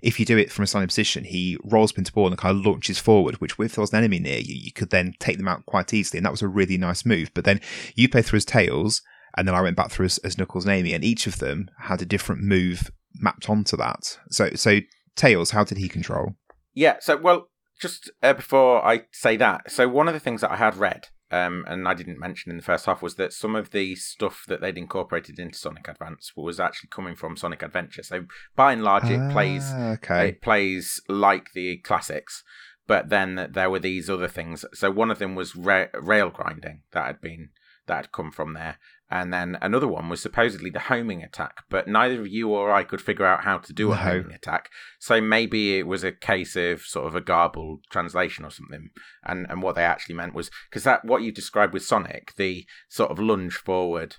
If 0.01 0.19
you 0.19 0.27
do 0.27 0.39
it 0.39 0.51
from 0.51 0.63
a 0.63 0.67
standing 0.67 0.89
position, 0.89 1.25
he 1.25 1.59
rolls 1.65 1.93
into 1.97 2.13
ball 2.13 2.29
and 2.29 2.39
kind 2.39 2.57
of 2.57 2.65
launches 2.65 2.99
forward. 2.99 3.37
Which 3.37 3.55
if 3.59 3.75
there 3.75 3.83
was 3.83 3.93
an 3.93 3.99
enemy 3.99 4.19
near 4.19 4.39
you, 4.39 4.55
you 4.55 4.73
could 4.73 4.91
then 4.91 5.15
take 5.19 5.39
them 5.39 5.49
out 5.49 5.67
quite 5.67 5.93
easily, 5.93 6.19
and 6.19 6.27
that 6.27 6.33
was 6.33 6.43
a 6.43 6.49
really 6.49 6.79
nice 6.79 7.05
move. 7.05 7.31
But 7.35 7.45
then 7.45 7.61
you 7.95 8.09
play 8.09 8.23
through 8.23 8.39
his 8.39 8.45
tails, 8.45 9.03
and 9.37 9.47
then 9.47 9.55
I 9.55 9.61
went 9.61 9.77
back 9.77 9.91
through 9.91 10.07
as, 10.07 10.19
as 10.19 10.39
Knuckles 10.39 10.65
and 10.65 10.73
Amy, 10.73 10.95
and 10.95 11.05
each 11.05 11.27
of 11.27 11.39
them 11.39 11.69
had 11.81 12.01
a 12.01 12.07
different 12.07 12.43
move 12.43 12.91
mapped 13.15 13.51
onto 13.51 13.77
that. 13.77 14.19
So 14.31 14.51
so 14.55 14.81
tails, 15.17 15.51
how 15.51 15.65
did 15.65 15.79
he 15.79 15.89
control? 15.89 16.35
Yeah. 16.75 16.97
So 17.01 17.17
well, 17.17 17.49
just 17.81 18.11
uh, 18.23 18.33
before 18.33 18.85
I 18.85 19.03
say 19.13 19.37
that, 19.37 19.71
so 19.71 19.89
one 19.89 20.09
of 20.09 20.15
the 20.15 20.21
things 20.21 20.41
that 20.41 20.51
I 20.51 20.57
had 20.57 20.77
read 20.77 21.09
um, 21.31 21.65
and 21.67 21.89
I 21.89 21.95
didn't 21.95 22.21
mention 22.21 22.51
in 22.51 22.57
the 22.57 22.63
first 22.63 22.87
half, 22.87 23.03
was 23.03 23.17
that 23.17 23.33
some 23.33 23.57
of 23.57 23.71
the 23.71 23.97
stuff 23.97 24.45
that 24.47 24.61
they'd 24.61 24.79
incorporated 24.79 25.39
into 25.39 25.59
Sonic 25.59 25.89
Advance 25.89 26.33
was 26.37 26.61
actually 26.61 26.91
coming 26.91 27.17
from 27.17 27.37
Sonic 27.37 27.63
Adventure. 27.63 28.03
So 28.03 28.27
by 28.55 28.73
and 28.73 28.85
large, 28.85 29.11
it 29.11 29.21
ah, 29.21 29.33
plays 29.33 29.73
okay. 29.73 30.29
it 30.29 30.43
plays 30.43 31.01
like 31.09 31.53
the 31.53 31.79
classics, 31.79 32.45
but 32.87 33.09
then 33.09 33.49
there 33.53 33.71
were 33.71 33.81
these 33.81 34.09
other 34.09 34.29
things. 34.29 34.65
So 34.73 34.91
one 34.91 35.11
of 35.11 35.19
them 35.19 35.35
was 35.35 35.57
ra- 35.57 35.87
rail 35.95 36.31
grinding 36.31 36.83
that 36.93 37.07
had 37.07 37.21
been 37.21 37.51
that 37.87 37.97
had 37.97 38.13
come 38.13 38.31
from 38.31 38.55
there, 38.55 38.79
and 39.11 39.33
then 39.33 39.57
another 39.63 39.87
one 39.87 40.09
was 40.09 40.21
supposedly 40.21 40.69
the 40.69 40.81
homing 40.81 41.23
attack, 41.23 41.63
but 41.71 41.87
neither 41.87 42.21
of 42.21 42.29
you 42.29 42.49
or 42.49 42.73
I 42.73 42.83
could 42.83 43.01
figure 43.01 43.25
out 43.25 43.45
how 43.45 43.59
to 43.59 43.73
do 43.73 43.93
a 43.93 43.95
no. 43.95 44.01
homing 44.01 44.33
attack. 44.33 44.69
So 44.99 45.21
maybe 45.21 45.79
it 45.79 45.87
was 45.87 46.03
a 46.03 46.11
case 46.11 46.57
of 46.57 46.83
sort 46.83 47.07
of 47.07 47.15
a 47.15 47.21
garbled 47.21 47.85
translation 47.89 48.45
or 48.45 48.51
something. 48.51 48.91
And 49.25 49.47
and 49.49 49.63
what 49.63 49.77
they 49.77 49.85
actually 49.85 50.17
meant 50.17 50.35
was 50.35 50.51
because 50.69 50.83
that 50.85 51.05
what 51.05 51.23
you 51.23 51.31
described 51.31 51.73
with 51.73 51.85
Sonic, 51.85 52.35
the 52.37 52.67
sort 52.89 53.13
of 53.13 53.21
lunge 53.21 53.55
forward 53.55 54.17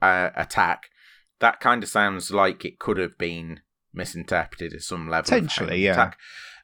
uh, 0.00 0.30
attack, 0.34 0.88
that 1.38 1.60
kind 1.60 1.84
of 1.84 1.88
sounds 1.88 2.32
like 2.32 2.64
it 2.64 2.80
could 2.80 2.98
have 2.98 3.16
been 3.18 3.60
misinterpreted 3.94 4.74
at 4.74 4.82
some 4.82 5.08
level. 5.08 5.24
Potentially, 5.24 5.84
yeah. 5.84 5.92
Attack. 5.92 6.18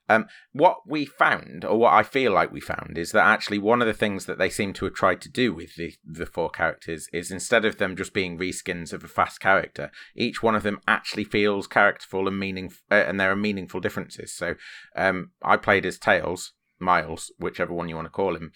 Um, 0.09 0.27
what 0.53 0.79
we 0.87 1.05
found, 1.05 1.65
or 1.65 1.79
what 1.79 1.93
I 1.93 2.03
feel 2.03 2.33
like 2.33 2.51
we 2.51 2.61
found, 2.61 2.97
is 2.97 3.13
that 3.13 3.27
actually 3.27 3.59
one 3.59 3.83
of 3.83 3.87
the 3.87 3.93
things 3.93 4.25
that 4.25 4.39
they 4.39 4.49
seem 4.49 4.73
to 4.75 4.87
have 4.87 4.95
tried 4.95 5.21
to 5.23 5.29
do 5.29 5.53
with 5.53 5.77
the, 5.77 5.95
the 6.03 6.25
four 6.25 6.49
characters 6.49 7.09
is 7.13 7.31
instead 7.31 7.67
of 7.67 7.77
them 7.77 7.95
just 7.95 8.15
being 8.15 8.39
reskins 8.39 8.93
of 8.93 9.05
a 9.05 9.09
fast 9.09 9.41
character, 9.41 9.91
each 10.17 10.43
one 10.43 10.55
of 10.55 10.63
them 10.63 10.81
actually 10.89 11.25
feels 11.25 11.67
characterful 11.67 12.27
and 12.27 12.39
meaning, 12.39 12.73
uh, 12.91 12.95
and 12.95 13.21
there 13.21 13.31
are 13.31 13.37
meaningful 13.37 13.81
differences. 13.81 14.35
So 14.35 14.55
um, 14.97 15.33
I 15.43 15.59
played 15.59 15.85
as 15.85 15.99
Tails, 15.99 16.53
Miles, 16.79 17.31
whichever 17.39 17.75
one 17.75 17.89
you 17.89 17.97
want 17.97 18.07
to 18.07 18.11
call 18.11 18.35
him, 18.35 18.53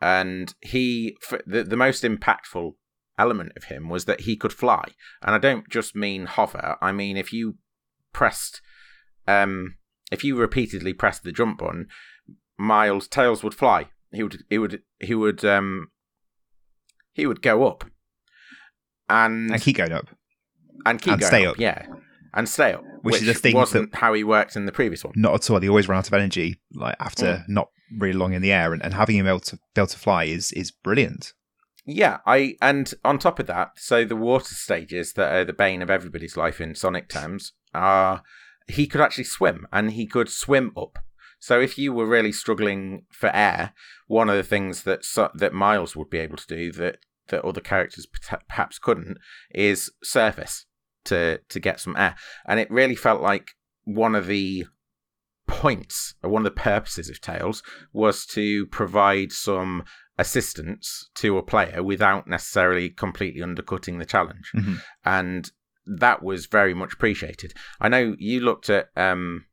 and 0.00 0.54
he 0.60 1.16
the 1.46 1.64
the 1.64 1.76
most 1.76 2.04
impactful 2.04 2.72
element 3.18 3.52
of 3.56 3.64
him 3.64 3.88
was 3.88 4.04
that 4.04 4.22
he 4.22 4.36
could 4.36 4.52
fly, 4.52 4.84
and 5.22 5.34
I 5.34 5.38
don't 5.38 5.68
just 5.68 5.96
mean 5.96 6.26
hover. 6.26 6.76
I 6.80 6.92
mean 6.92 7.16
if 7.16 7.32
you 7.32 7.56
pressed 8.12 8.60
um 9.26 9.76
if 10.14 10.24
you 10.24 10.36
repeatedly 10.36 10.94
pressed 10.94 11.24
the 11.24 11.32
jump 11.32 11.58
button, 11.58 11.88
Miles' 12.56 13.08
tails 13.08 13.42
would 13.42 13.54
fly. 13.54 13.88
He 14.12 14.22
would 14.22 14.44
he 14.48 14.58
would 14.58 14.82
he 15.00 15.14
would 15.14 15.44
um 15.44 15.88
he 17.12 17.26
would 17.26 17.42
go 17.42 17.66
up. 17.66 17.84
And, 19.08 19.50
and 19.50 19.60
keep 19.60 19.76
going 19.76 19.92
up. 19.92 20.08
And 20.86 21.00
keep 21.00 21.12
and 21.12 21.20
going 21.20 21.30
stay 21.30 21.46
up, 21.46 21.52
up, 21.52 21.58
yeah. 21.58 21.86
And 22.32 22.48
stay 22.48 22.72
up. 22.72 22.82
Which, 23.02 23.14
which 23.14 23.22
is 23.22 23.28
a 23.28 23.34
thing 23.34 23.54
wasn't 23.54 23.92
that, 23.92 23.98
how 23.98 24.14
he 24.14 24.24
worked 24.24 24.56
in 24.56 24.66
the 24.66 24.72
previous 24.72 25.04
one. 25.04 25.12
Not 25.16 25.34
at 25.34 25.50
all. 25.50 25.60
He 25.60 25.68
always 25.68 25.88
ran 25.88 25.98
out 25.98 26.08
of 26.08 26.14
energy, 26.14 26.60
like 26.72 26.96
after 26.98 27.26
mm. 27.26 27.44
not 27.48 27.68
really 27.98 28.14
long 28.14 28.32
in 28.32 28.42
the 28.42 28.52
air, 28.52 28.72
and, 28.72 28.82
and 28.82 28.94
having 28.94 29.16
him 29.16 29.26
able 29.26 29.40
to 29.40 29.56
be 29.56 29.80
able 29.80 29.88
to 29.88 29.98
fly 29.98 30.24
is 30.24 30.52
is 30.52 30.70
brilliant. 30.70 31.32
Yeah, 31.86 32.18
I 32.24 32.56
and 32.62 32.92
on 33.04 33.18
top 33.18 33.38
of 33.38 33.46
that, 33.48 33.72
so 33.76 34.04
the 34.04 34.16
water 34.16 34.54
stages 34.54 35.12
that 35.14 35.32
are 35.32 35.44
the 35.44 35.52
bane 35.52 35.82
of 35.82 35.90
everybody's 35.90 36.36
life 36.36 36.60
in 36.60 36.74
Sonic 36.74 37.08
terms 37.08 37.52
are 37.74 38.22
he 38.66 38.86
could 38.86 39.00
actually 39.00 39.24
swim 39.24 39.66
and 39.72 39.92
he 39.92 40.06
could 40.06 40.28
swim 40.28 40.72
up. 40.76 40.98
So 41.38 41.60
if 41.60 41.76
you 41.76 41.92
were 41.92 42.06
really 42.06 42.32
struggling 42.32 43.04
for 43.10 43.34
air, 43.34 43.74
one 44.06 44.30
of 44.30 44.36
the 44.36 44.42
things 44.42 44.84
that 44.84 45.04
that 45.34 45.52
Miles 45.52 45.94
would 45.94 46.10
be 46.10 46.18
able 46.18 46.36
to 46.36 46.46
do 46.46 46.72
that 46.72 46.98
that 47.28 47.44
other 47.44 47.60
characters 47.60 48.06
perhaps 48.48 48.78
couldn't 48.78 49.18
is 49.54 49.90
surface 50.02 50.66
to 51.04 51.40
to 51.48 51.60
get 51.60 51.80
some 51.80 51.96
air. 51.96 52.14
And 52.46 52.60
it 52.60 52.70
really 52.70 52.96
felt 52.96 53.20
like 53.20 53.50
one 53.84 54.14
of 54.14 54.26
the 54.26 54.66
points 55.46 56.14
or 56.22 56.30
one 56.30 56.40
of 56.40 56.54
the 56.54 56.60
purposes 56.60 57.10
of 57.10 57.20
Tails 57.20 57.62
was 57.92 58.24
to 58.26 58.66
provide 58.66 59.32
some 59.32 59.84
assistance 60.18 61.10
to 61.16 61.36
a 61.36 61.42
player 61.42 61.82
without 61.82 62.26
necessarily 62.26 62.88
completely 62.88 63.42
undercutting 63.42 63.98
the 63.98 64.06
challenge. 64.06 64.50
Mm-hmm. 64.54 64.74
And 65.04 65.50
that 65.86 66.22
was 66.22 66.46
very 66.46 66.74
much 66.74 66.94
appreciated. 66.94 67.54
I 67.80 67.88
know 67.88 68.14
you 68.18 68.40
looked 68.40 68.70
at 68.70 68.88
um, 68.96 69.46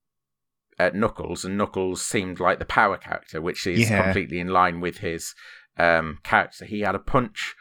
at 0.80 0.96
Knuckles, 0.96 1.46
and 1.46 1.58
Knuckles 1.58 2.06
seemed 2.06 2.40
like 2.40 2.60
the 2.60 2.66
power 2.66 2.98
character, 2.98 3.42
which 3.42 3.68
is 3.68 3.90
yeah. 3.90 4.04
completely 4.04 4.40
in 4.40 4.48
line 4.48 4.80
with 4.80 5.00
his 5.00 5.34
um, 5.78 6.20
character. 6.24 6.66
He 6.66 6.82
had 6.82 6.96
a 6.96 7.00
punch 7.00 7.56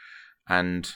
and 0.47 0.91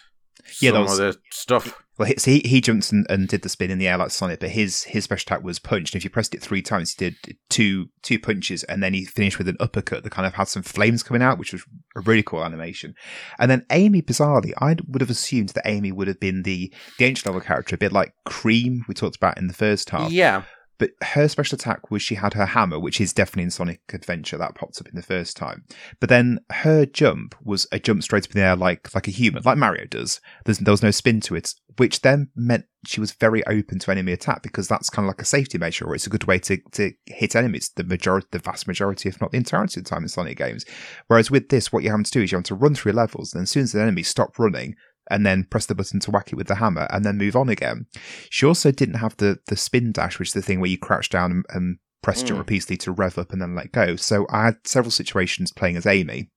yeah, 0.62 0.72
some 0.72 0.82
was, 0.84 1.00
other 1.00 1.14
stuff. 1.32 1.82
Well, 1.98 2.12
so 2.18 2.32
he 2.32 2.40
he 2.40 2.60
jumped 2.60 2.92
and, 2.92 3.06
and, 3.10 3.28
did 3.28 3.42
the 3.42 3.50
spin 3.50 3.72
in 3.72 3.78
the 3.78 3.88
air 3.88 3.98
like 3.98 4.12
Sonic, 4.12 4.42
but 4.42 4.50
his 4.50 4.84
his 4.84 5.06
special 5.06 5.24
attack 5.28 5.44
was 5.46 5.60
punch. 5.60 5.94
And 5.94 6.00
if 6.00 6.04
you 6.04 6.10
pressed 6.10 6.36
it 6.36 6.42
three 6.42 6.62
times, 6.62 6.94
he 6.94 7.10
did 7.10 7.38
two 7.50 7.90
two 8.02 8.20
punches, 8.20 8.64
and 8.64 8.84
then 8.84 8.94
he 8.94 9.06
finished 9.06 9.38
with 9.38 9.48
an 9.48 9.56
uppercut 9.62 10.04
that 10.04 10.10
kind 10.10 10.28
of 10.28 10.34
had 10.34 10.50
some 10.50 10.64
flames 10.64 11.04
coming 11.04 11.22
out, 11.22 11.38
which 11.38 11.54
was 11.54 11.64
a 11.96 12.02
really 12.02 12.24
cool 12.24 12.44
animation. 12.44 12.96
And 13.40 13.50
then 13.50 13.66
Amy, 13.72 14.02
bizarrely, 14.02 14.52
I 14.60 14.76
would 14.88 15.02
have 15.02 15.10
assumed 15.10 15.50
that 15.50 15.68
Amy 15.68 15.92
would 15.94 16.08
have 16.08 16.20
been 16.20 16.44
the 16.44 16.74
the 17.00 17.06
ancient 17.06 17.28
level 17.28 17.42
character, 17.42 17.76
a 17.76 17.80
bit 17.80 17.94
like 17.94 18.14
Cream 18.26 18.84
we 18.90 18.94
talked 18.94 19.16
about 19.16 19.38
in 19.38 19.48
the 19.48 19.54
first 19.54 19.90
half. 19.90 20.12
Yeah, 20.12 20.44
but 20.78 20.92
her 21.02 21.28
special 21.28 21.56
attack 21.56 21.90
was 21.90 22.02
she 22.02 22.16
had 22.16 22.34
her 22.34 22.46
hammer, 22.46 22.80
which 22.80 23.00
is 23.00 23.14
definitely 23.14 23.44
in 23.44 23.52
Sonic 23.52 23.82
Adventure. 23.94 24.38
That 24.38 24.56
popped 24.56 24.80
up 24.80 24.88
in 24.88 24.96
the 24.96 25.02
first 25.02 25.38
time. 25.38 25.64
But 26.00 26.10
then 26.10 26.40
her 26.52 26.86
jump 26.86 27.36
was 27.44 27.68
a 27.72 27.80
jump 27.80 28.04
straight 28.04 28.26
up 28.26 28.36
in 28.36 28.42
the 28.42 28.48
air 28.48 28.56
like 28.56 28.94
like 28.94 29.08
a 29.08 29.12
human, 29.12 29.44
like 29.46 29.58
Mario 29.58 29.86
does. 29.86 30.20
There's, 30.44 30.60
there 30.60 30.72
was 30.72 30.84
no 30.84 30.92
spin 30.92 31.22
to 31.22 31.36
it, 31.36 31.54
which 31.78 32.02
then 32.02 32.30
meant 32.36 32.66
she 32.86 33.00
was 33.00 33.14
very 33.14 33.46
open 33.48 33.80
to 33.80 33.92
enemy 33.92 34.12
attack 34.12 34.44
because 34.44 34.68
that's 34.68 34.90
kind 34.90 35.06
of 35.06 35.08
like 35.08 35.22
a 35.22 35.26
safety 35.26 35.58
measure, 35.58 35.86
or 35.86 35.96
it's 35.96 36.08
a 36.08 36.12
good 36.12 36.26
way 36.26 36.40
to, 36.40 36.58
to 36.74 36.92
hit 37.06 37.36
enemies 37.36 37.72
the 37.76 37.84
majority, 37.84 38.28
the 38.32 38.40
vast 38.40 38.68
majority, 38.68 39.10
if 39.10 39.20
not 39.22 39.32
the 39.32 39.38
entirety 39.38 39.80
of 39.80 39.86
the 39.86 39.90
time 39.90 40.04
in 40.04 40.10
Sonic 40.10 40.38
games. 40.38 40.66
Whereas 41.08 41.32
with 41.32 41.50
this, 41.50 41.72
what 41.72 41.84
you 41.84 41.92
have 41.92 42.04
to 42.04 42.12
do 42.12 42.22
is 42.22 42.32
you 42.32 42.38
have 42.38 42.46
to 42.46 42.56
run 42.56 42.76
through 42.76 42.94
levels, 42.94 43.34
and 43.34 43.44
as 43.44 43.50
soon 43.50 43.64
as 43.64 43.72
the 43.72 43.82
enemy 43.82 44.04
stop 44.04 44.38
running, 44.38 44.76
and 45.10 45.26
then 45.26 45.46
press 45.46 45.66
the 45.66 45.76
button 45.76 46.00
to 46.02 46.12
whack 46.12 46.32
it 46.32 46.36
with 46.36 46.48
the 46.48 46.56
hammer 46.56 46.88
and 46.90 47.06
then 47.06 47.18
move 47.18 47.36
on 47.36 47.50
again. 47.50 47.86
She 48.30 48.46
also 48.46 48.72
didn't 48.72 48.96
have 48.96 49.18
the 49.18 49.40
the 49.48 49.56
spin 49.56 49.92
dash, 49.92 50.20
which 50.20 50.30
is 50.30 50.34
the 50.34 50.42
thing 50.42 50.60
where 50.60 50.70
you 50.70 50.78
crouch 50.78 51.10
down 51.10 51.32
and, 51.32 51.46
and 51.50 51.78
press 52.02 52.22
jump 52.22 52.38
Mm. 52.38 52.40
repeatedly 52.40 52.78
to 52.78 52.92
rev 52.92 53.18
up 53.18 53.34
and 53.34 53.42
then 53.42 53.56
let 53.56 53.72
go. 53.72 53.96
So 53.96 54.28
I 54.30 54.46
had 54.46 54.58
several 54.66 54.92
situations 54.92 55.52
playing 55.52 55.76
as 55.78 55.86
Amy 55.86 56.30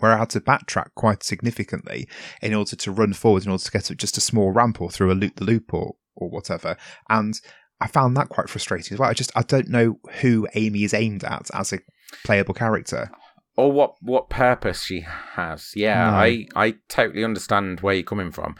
where 0.00 0.12
I 0.12 0.18
had 0.18 0.30
to 0.30 0.40
backtrack 0.40 0.90
quite 0.94 1.22
significantly 1.22 2.08
in 2.42 2.54
order 2.54 2.76
to 2.76 2.92
run 2.92 3.12
forward 3.14 3.44
in 3.44 3.50
order 3.50 3.64
to 3.64 3.70
get 3.70 3.90
up 3.90 3.96
just 3.96 4.18
a 4.18 4.20
small 4.20 4.52
ramp 4.52 4.80
or 4.80 4.90
through 4.90 5.10
a 5.10 5.14
loop 5.14 5.36
the 5.36 5.44
loop 5.44 5.72
or, 5.72 5.96
or 6.14 6.28
whatever. 6.28 6.76
And 7.08 7.40
I 7.80 7.86
found 7.86 8.16
that 8.16 8.28
quite 8.28 8.48
frustrating 8.48 8.92
as 8.94 8.98
well. 8.98 9.08
I 9.08 9.14
just 9.14 9.32
I 9.36 9.42
don't 9.42 9.68
know 9.68 9.98
who 10.20 10.46
Amy 10.54 10.84
is 10.84 10.94
aimed 10.94 11.24
at 11.24 11.48
as 11.54 11.72
a 11.72 11.78
playable 12.24 12.54
character. 12.54 13.10
Or 13.58 13.72
what 13.72 13.96
what 14.00 14.30
purpose 14.30 14.84
she 14.84 15.00
has. 15.00 15.72
Yeah, 15.74 16.10
No. 16.12 16.16
I 16.16 16.46
I 16.54 16.74
totally 16.88 17.24
understand 17.24 17.80
where 17.80 17.92
you're 17.94 18.04
coming 18.04 18.30
from. 18.30 18.54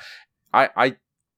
I 0.53 0.71
I 0.77 0.97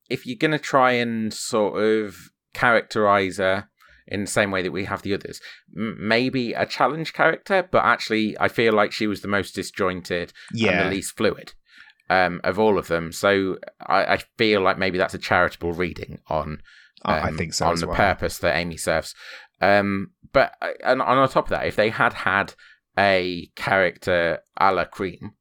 if 0.09 0.27
you're 0.27 0.39
gonna 0.39 0.59
try 0.59 0.93
and 0.93 1.33
sort 1.33 1.79
of 1.79 2.17
characterize 2.55 3.37
her 3.37 3.69
in 4.09 4.23
the 4.23 4.31
same 4.31 4.51
way 4.51 4.63
that 4.63 4.73
we 4.73 4.87
have 4.87 5.03
the 5.03 5.13
others, 5.13 5.41
m- 5.77 5.99
maybe 6.01 6.55
a 6.55 6.65
challenge 6.65 7.13
character, 7.13 7.69
but 7.71 7.85
actually 7.85 8.35
I 8.41 8.49
feel 8.49 8.73
like 8.73 8.93
she 8.93 9.07
was 9.07 9.21
the 9.21 9.29
most 9.29 9.55
disjointed 9.55 10.33
and 10.71 10.87
the 10.87 10.91
least 10.91 11.15
fluid. 11.17 11.53
Um, 12.09 12.41
of 12.43 12.59
all 12.59 12.77
of 12.77 12.89
them, 12.89 13.13
so 13.13 13.59
I, 13.87 14.15
I 14.15 14.17
feel 14.37 14.63
like 14.63 14.79
maybe 14.79 14.99
that's 14.99 15.15
a 15.15 15.19
charitable 15.19 15.75
reading 15.75 16.19
on 16.29 16.61
I, 17.05 17.19
I 17.19 17.29
um, 17.29 17.37
think 17.37 17.55
so 17.55 17.67
on 17.67 17.77
the 17.79 17.87
well. 17.87 17.95
purpose 17.95 18.39
that 18.39 18.57
Amy 18.57 18.77
serves. 18.79 19.15
Um, 19.61 20.11
but 20.33 20.55
uh, 20.61 20.73
and, 20.83 21.01
and 21.01 21.19
on 21.21 21.29
top 21.29 21.45
of 21.45 21.51
that, 21.51 21.67
if 21.69 21.77
they 21.77 21.91
had 21.91 22.15
had 22.15 22.55
a 23.01 23.51
character 23.57 24.41
a 24.59 24.73
la 24.73 24.85
Cream, 24.85 25.33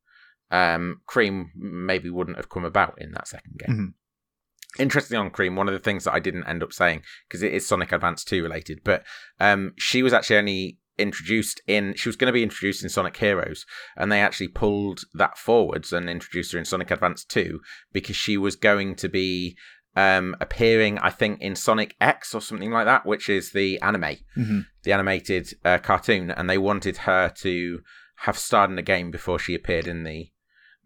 um, 0.50 1.02
Cream 1.06 1.52
maybe 1.56 2.10
wouldn't 2.10 2.38
have 2.38 2.50
come 2.50 2.64
about 2.64 3.00
in 3.02 3.12
that 3.12 3.28
second 3.28 3.60
game. 3.60 3.78
Mhm. 3.78 4.82
Interesting 4.82 5.18
on 5.18 5.30
Cream, 5.32 5.56
one 5.56 5.68
of 5.68 5.74
the 5.74 5.80
things 5.80 6.06
that 6.06 6.14
I 6.14 6.20
didn't 6.20 6.48
end 6.48 6.64
up 6.64 6.72
saying 6.72 7.04
because 7.28 7.44
it 7.44 7.54
is 7.54 7.68
Sonic 7.68 7.92
Advance 7.92 8.24
2 8.24 8.42
related, 8.44 8.82
but 8.84 9.04
um, 9.40 9.74
she 9.78 10.02
was 10.04 10.14
actually 10.14 10.38
only 10.38 10.78
introduced 10.98 11.62
in 11.66 11.94
she 11.96 12.10
was 12.10 12.18
going 12.18 12.28
to 12.28 12.34
be 12.34 12.44
introduced 12.44 12.84
in 12.84 12.90
Sonic 12.90 13.16
Heroes 13.16 13.66
and 13.96 14.12
they 14.12 14.20
actually 14.20 14.50
pulled 14.50 15.06
that 15.14 15.38
forwards 15.38 15.94
and 15.94 16.10
introduced 16.10 16.52
her 16.52 16.60
in 16.60 16.66
Sonic 16.66 16.92
Advance 16.92 17.24
2 17.24 17.62
because 17.94 18.18
she 18.18 18.38
was 18.38 18.58
going 18.58 18.96
to 18.96 19.08
be 19.08 19.58
um 20.04 20.36
appearing 20.46 20.94
I 21.10 21.12
think 21.20 21.34
in 21.48 21.56
Sonic 21.56 21.92
X 22.16 22.34
or 22.36 22.42
something 22.42 22.72
like 22.78 22.86
that 22.92 23.06
which 23.12 23.26
is 23.38 23.52
the 23.60 23.80
anime 23.90 24.16
Mhm. 24.38 24.66
the 24.86 24.92
animated 24.98 25.46
uh, 25.66 25.78
cartoon 25.90 26.26
and 26.38 26.50
they 26.50 26.58
wanted 26.70 26.96
her 27.10 27.24
to 27.46 27.80
have 28.26 28.38
starred 28.38 28.70
in 28.70 28.76
the 28.76 28.82
game 28.94 29.12
before 29.12 29.40
she 29.40 29.54
appeared 29.56 29.88
in 29.88 30.04
the 30.04 30.20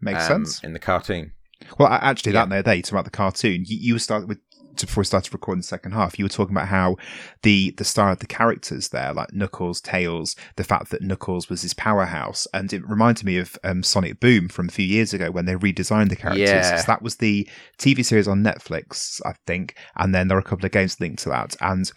Makes 0.00 0.24
um, 0.30 0.44
sense. 0.44 0.62
in 0.66 0.72
the 0.72 0.78
cartoon 0.90 1.32
Well, 1.78 1.88
actually, 2.10 2.32
Yeah. 2.34 2.46
that 2.46 2.64
there, 2.64 2.74
you 2.74 2.82
talk 2.82 2.92
about 2.92 3.04
the 3.10 3.10
cartoon. 3.22 3.58
You, 3.70 3.78
you 3.80 3.98
started 3.98 4.28
with 4.28 4.40
before 4.82 5.02
we 5.02 5.06
started 5.06 5.32
recording 5.32 5.60
the 5.60 5.66
second 5.66 5.92
half. 5.92 6.18
You 6.18 6.24
were 6.24 6.30
talking 6.30 6.54
about 6.54 6.68
how 6.68 6.96
the 7.42 7.70
the 7.72 7.84
star 7.84 8.12
of 8.12 8.18
the 8.18 8.26
characters 8.26 8.88
there, 8.88 9.12
like 9.12 9.32
Knuckles, 9.32 9.80
Tails, 9.80 10.36
the 10.56 10.64
fact 10.64 10.90
that 10.90 11.02
Knuckles 11.02 11.48
was 11.48 11.62
his 11.62 11.74
powerhouse, 11.74 12.46
and 12.52 12.72
it 12.72 12.88
reminded 12.88 13.24
me 13.24 13.38
of 13.38 13.58
um, 13.64 13.82
Sonic 13.82 14.20
Boom 14.20 14.48
from 14.48 14.68
a 14.68 14.72
few 14.72 14.86
years 14.86 15.12
ago 15.14 15.30
when 15.30 15.46
they 15.46 15.54
redesigned 15.54 16.10
the 16.10 16.16
characters. 16.16 16.48
Yeah. 16.48 16.76
So 16.76 16.86
that 16.86 17.02
was 17.02 17.16
the 17.16 17.48
TV 17.78 18.04
series 18.04 18.28
on 18.28 18.42
Netflix, 18.42 19.20
I 19.24 19.34
think, 19.46 19.76
and 19.96 20.14
then 20.14 20.28
there 20.28 20.36
are 20.36 20.40
a 20.40 20.44
couple 20.44 20.66
of 20.66 20.72
games 20.72 21.00
linked 21.00 21.22
to 21.24 21.28
that, 21.30 21.56
and. 21.60 21.90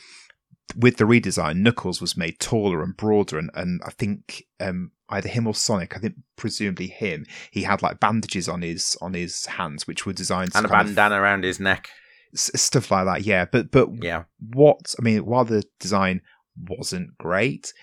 With 0.76 0.98
the 0.98 1.06
redesign, 1.06 1.60
Knuckles 1.60 2.02
was 2.02 2.18
made 2.18 2.42
taller 2.42 2.84
and 2.84 2.96
broader, 2.98 3.40
and, 3.40 3.50
and 3.54 3.80
I 3.86 3.92
think 3.92 4.44
um, 4.60 4.92
either 5.10 5.30
him 5.30 5.48
or 5.48 5.56
Sonic, 5.56 5.96
I 5.96 6.00
think 6.02 6.16
presumably 6.36 6.88
him, 6.88 7.26
he 7.52 7.64
had 7.64 7.82
like 7.82 8.02
bandages 8.02 8.50
on 8.50 8.62
his 8.62 8.98
on 9.02 9.14
his 9.14 9.46
hands, 9.46 9.88
which 9.88 10.06
were 10.06 10.12
designed 10.12 10.52
to 10.52 10.58
and 10.58 10.66
a 10.66 10.70
kind 10.70 10.82
of- 10.82 10.96
bandana 10.96 11.22
around 11.22 11.46
his 11.46 11.62
neck 11.62 11.90
stuff 12.34 12.92
like 12.92 13.06
that. 13.06 13.24
Yeah, 13.24 13.46
but 13.46 13.72
but 13.72 13.90
yeah 14.02 14.24
what 14.54 14.96
I 15.00 15.02
mean, 15.02 15.26
while 15.26 15.46
the 15.46 15.64
design 15.80 16.22
wasn't 16.70 17.18
great, 17.18 17.74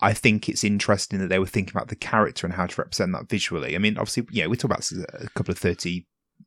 I 0.00 0.12
think 0.12 0.48
it's 0.48 0.64
interesting 0.64 1.18
that 1.20 1.28
they 1.28 1.38
were 1.38 1.46
thinking 1.46 1.74
about 1.74 1.88
the 1.88 1.96
character 1.96 2.46
and 2.46 2.54
how 2.54 2.66
to 2.66 2.80
represent 2.80 3.12
that 3.12 3.28
visually. 3.28 3.74
I 3.74 3.78
mean, 3.78 3.96
obviously, 3.96 4.26
yeah, 4.30 4.46
we 4.46 4.56
talk 4.56 4.70
about 4.70 4.90
a 4.90 5.28
couple 5.30 5.52
of 5.52 5.58
thirty 5.58 6.06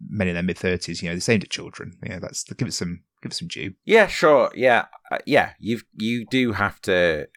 men 0.10 0.28
in 0.28 0.36
their 0.36 0.44
mid 0.44 0.58
thirties. 0.58 1.02
You 1.02 1.10
know, 1.10 1.16
they're 1.16 1.34
aimed 1.34 1.44
at 1.44 1.50
children. 1.50 1.98
Yeah, 2.04 2.20
that's 2.20 2.44
give 2.44 2.68
it 2.68 2.74
some 2.74 3.02
give 3.22 3.32
it 3.32 3.36
some 3.36 3.48
due. 3.48 3.74
Yeah, 3.86 4.08
sure. 4.08 4.52
Yeah, 4.56 4.86
uh, 5.12 5.20
yeah. 5.26 5.52
You 5.60 5.82
you 5.96 6.26
do 6.26 6.54
have 6.54 6.82
to 6.84 7.28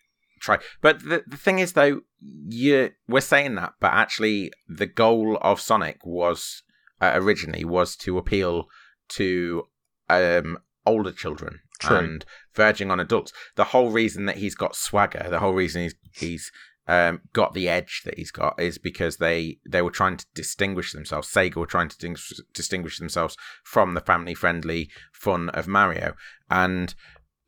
try, 0.40 0.58
but 0.80 1.00
the 1.00 1.24
the 1.26 1.36
thing 1.36 1.58
is 1.58 1.72
though, 1.72 2.00
you 2.20 2.90
we're 3.08 3.20
saying 3.20 3.54
that, 3.56 3.74
but 3.80 3.92
actually, 3.92 4.52
the 4.68 4.86
goal 4.86 5.38
of 5.40 5.60
Sonic 5.60 6.04
was 6.04 6.62
uh, 7.00 7.12
originally 7.14 7.64
was 7.64 7.96
to 7.96 8.18
appeal 8.18 8.66
to 9.10 9.66
um 10.10 10.58
older 10.86 11.12
children 11.12 11.60
True. 11.78 11.96
and 11.96 12.24
verging 12.54 12.90
on 12.90 13.00
adults. 13.00 13.32
The 13.56 13.64
whole 13.64 13.90
reason 13.90 14.26
that 14.26 14.36
he's 14.36 14.54
got 14.54 14.76
swagger, 14.76 15.26
the 15.28 15.40
whole 15.40 15.54
reason 15.54 15.82
he's 15.82 15.94
he's 16.12 16.52
um, 16.86 17.20
got 17.32 17.54
the 17.54 17.68
edge 17.68 18.02
that 18.04 18.18
he's 18.18 18.32
got 18.32 18.60
is 18.60 18.76
because 18.76 19.18
they 19.18 19.58
they 19.68 19.82
were 19.82 19.90
trying 19.90 20.16
to 20.16 20.26
distinguish 20.34 20.92
themselves. 20.92 21.28
Sega 21.28 21.56
were 21.56 21.66
trying 21.66 21.88
to 21.88 21.98
dis- 21.98 22.42
distinguish 22.52 22.98
themselves 22.98 23.36
from 23.62 23.94
the 23.94 24.00
family 24.00 24.34
friendly 24.34 24.90
fun 25.12 25.50
of 25.50 25.68
Mario, 25.68 26.14
and 26.50 26.94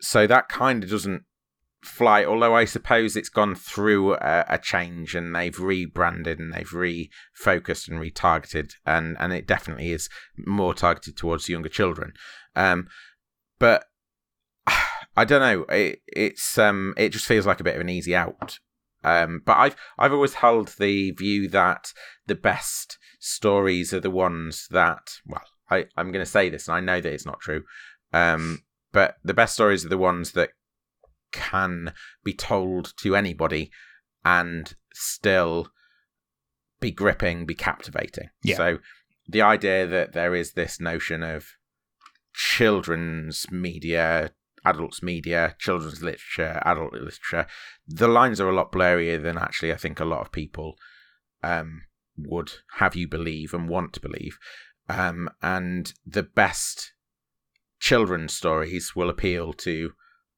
so 0.01 0.27
that 0.27 0.49
kind 0.49 0.85
of 0.85 0.91
doesn't 0.91 1.25
fly. 1.83 2.25
Although 2.25 2.55
I 2.55 2.65
suppose 2.65 3.17
it's 3.17 3.29
gone 3.29 3.55
through 3.55 4.15
a, 4.15 4.45
a 4.49 4.59
change 4.59 5.15
and 5.15 5.35
they've 5.35 5.59
rebranded 5.59 6.39
and 6.39 6.53
they've 6.53 6.69
refocused 6.69 7.89
and 7.89 8.01
retargeted, 8.01 8.73
and 8.87 9.17
and 9.19 9.33
it 9.33 9.47
definitely 9.47 9.93
is 9.93 10.09
more 10.37 10.75
targeted 10.75 11.17
towards 11.17 11.49
younger 11.49 11.69
children. 11.69 12.13
Um, 12.57 12.89
but 13.59 13.85
I 15.17 15.25
don't 15.25 15.41
know. 15.41 15.65
It, 15.75 16.01
it's 16.07 16.57
um, 16.59 16.95
it 16.97 17.11
just 17.11 17.27
feels 17.27 17.47
like 17.47 17.61
a 17.61 17.65
bit 17.65 17.75
of 17.75 17.81
an 17.81 17.89
easy 17.89 18.15
out. 18.15 18.59
Um, 19.05 19.43
but 19.45 19.57
I've 19.57 19.77
I've 19.99 20.13
always 20.13 20.35
held 20.35 20.75
the 20.79 21.11
view 21.11 21.49
that 21.49 21.93
the 22.27 22.37
best 22.37 22.99
stories 23.19 23.93
are 23.93 24.01
the 24.01 24.11
ones 24.11 24.69
that 24.71 25.19
well, 25.27 25.43
I 25.71 25.87
I'm 25.97 26.13
going 26.13 26.25
to 26.25 26.31
say 26.31 26.49
this, 26.49 26.69
and 26.69 26.77
I 26.77 26.81
know 26.81 27.01
that 27.01 27.13
it's 27.13 27.27
not 27.27 27.41
true. 27.41 27.65
Um, 28.13 28.63
but 28.93 29.17
the 29.25 29.35
best 29.35 29.55
stories 29.55 29.85
are 29.85 29.89
the 29.89 29.99
ones 29.99 30.33
that 30.33 30.51
can 31.33 31.93
be 32.25 32.33
told 32.33 32.95
to 32.99 33.17
anybody 33.17 33.71
and 34.25 34.75
still 34.93 35.69
be 36.81 36.91
gripping, 36.91 37.47
be 37.47 37.55
captivating. 37.55 38.31
Yeah. 38.43 38.57
So 38.57 38.79
the 39.29 39.43
idea 39.43 39.87
that 39.87 40.13
there 40.13 40.35
is 40.35 40.53
this 40.53 40.81
notion 40.81 41.23
of 41.23 41.47
children's 42.35 43.47
media, 43.51 44.33
adults 44.65 45.03
media, 45.03 45.57
children's 45.59 46.03
literature, 46.03 46.61
adult 46.65 46.93
literature, 46.93 47.47
the 47.87 48.09
lines 48.09 48.41
are 48.41 48.49
a 48.49 48.55
lot 48.55 48.73
blurrier 48.73 49.23
than 49.23 49.39
actually 49.39 49.73
I 49.73 49.77
think 49.77 50.01
a 50.01 50.05
lot 50.05 50.23
of 50.23 50.33
people 50.33 50.77
um, 51.43 51.83
would 52.17 52.53
have 52.79 52.95
you 52.95 53.09
believe 53.09 53.55
and 53.55 53.69
want 53.69 53.93
to 53.95 54.01
believe. 54.01 54.39
Um, 54.89 55.31
and 55.41 55.93
the 56.05 56.23
best 56.23 56.93
children's 57.81 58.35
stories 58.35 58.95
will 58.95 59.09
appeal 59.09 59.53
to 59.53 59.93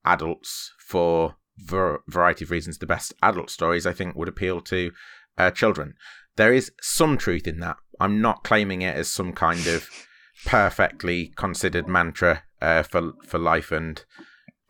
adults 0.04 0.72
for 0.86 1.36
ver- 1.58 2.00
variety 2.08 2.44
of 2.44 2.50
reasons. 2.50 2.78
The 2.78 2.86
best 2.86 3.14
adult 3.22 3.50
stories, 3.50 3.86
I 3.86 3.92
think, 3.92 4.14
would 4.16 4.28
appeal 4.28 4.60
to 4.62 4.90
uh, 5.38 5.50
children. 5.50 5.94
There 6.36 6.52
is 6.52 6.72
some 6.80 7.16
truth 7.16 7.46
in 7.46 7.60
that. 7.60 7.76
I'm 8.00 8.20
not 8.20 8.42
claiming 8.44 8.82
it 8.82 8.96
as 8.96 9.10
some 9.10 9.32
kind 9.32 9.66
of 9.66 9.88
perfectly 10.46 11.32
considered 11.36 11.88
mantra 11.88 12.42
uh, 12.60 12.82
for 12.82 13.12
for 13.24 13.38
life 13.38 13.70
and 13.70 14.04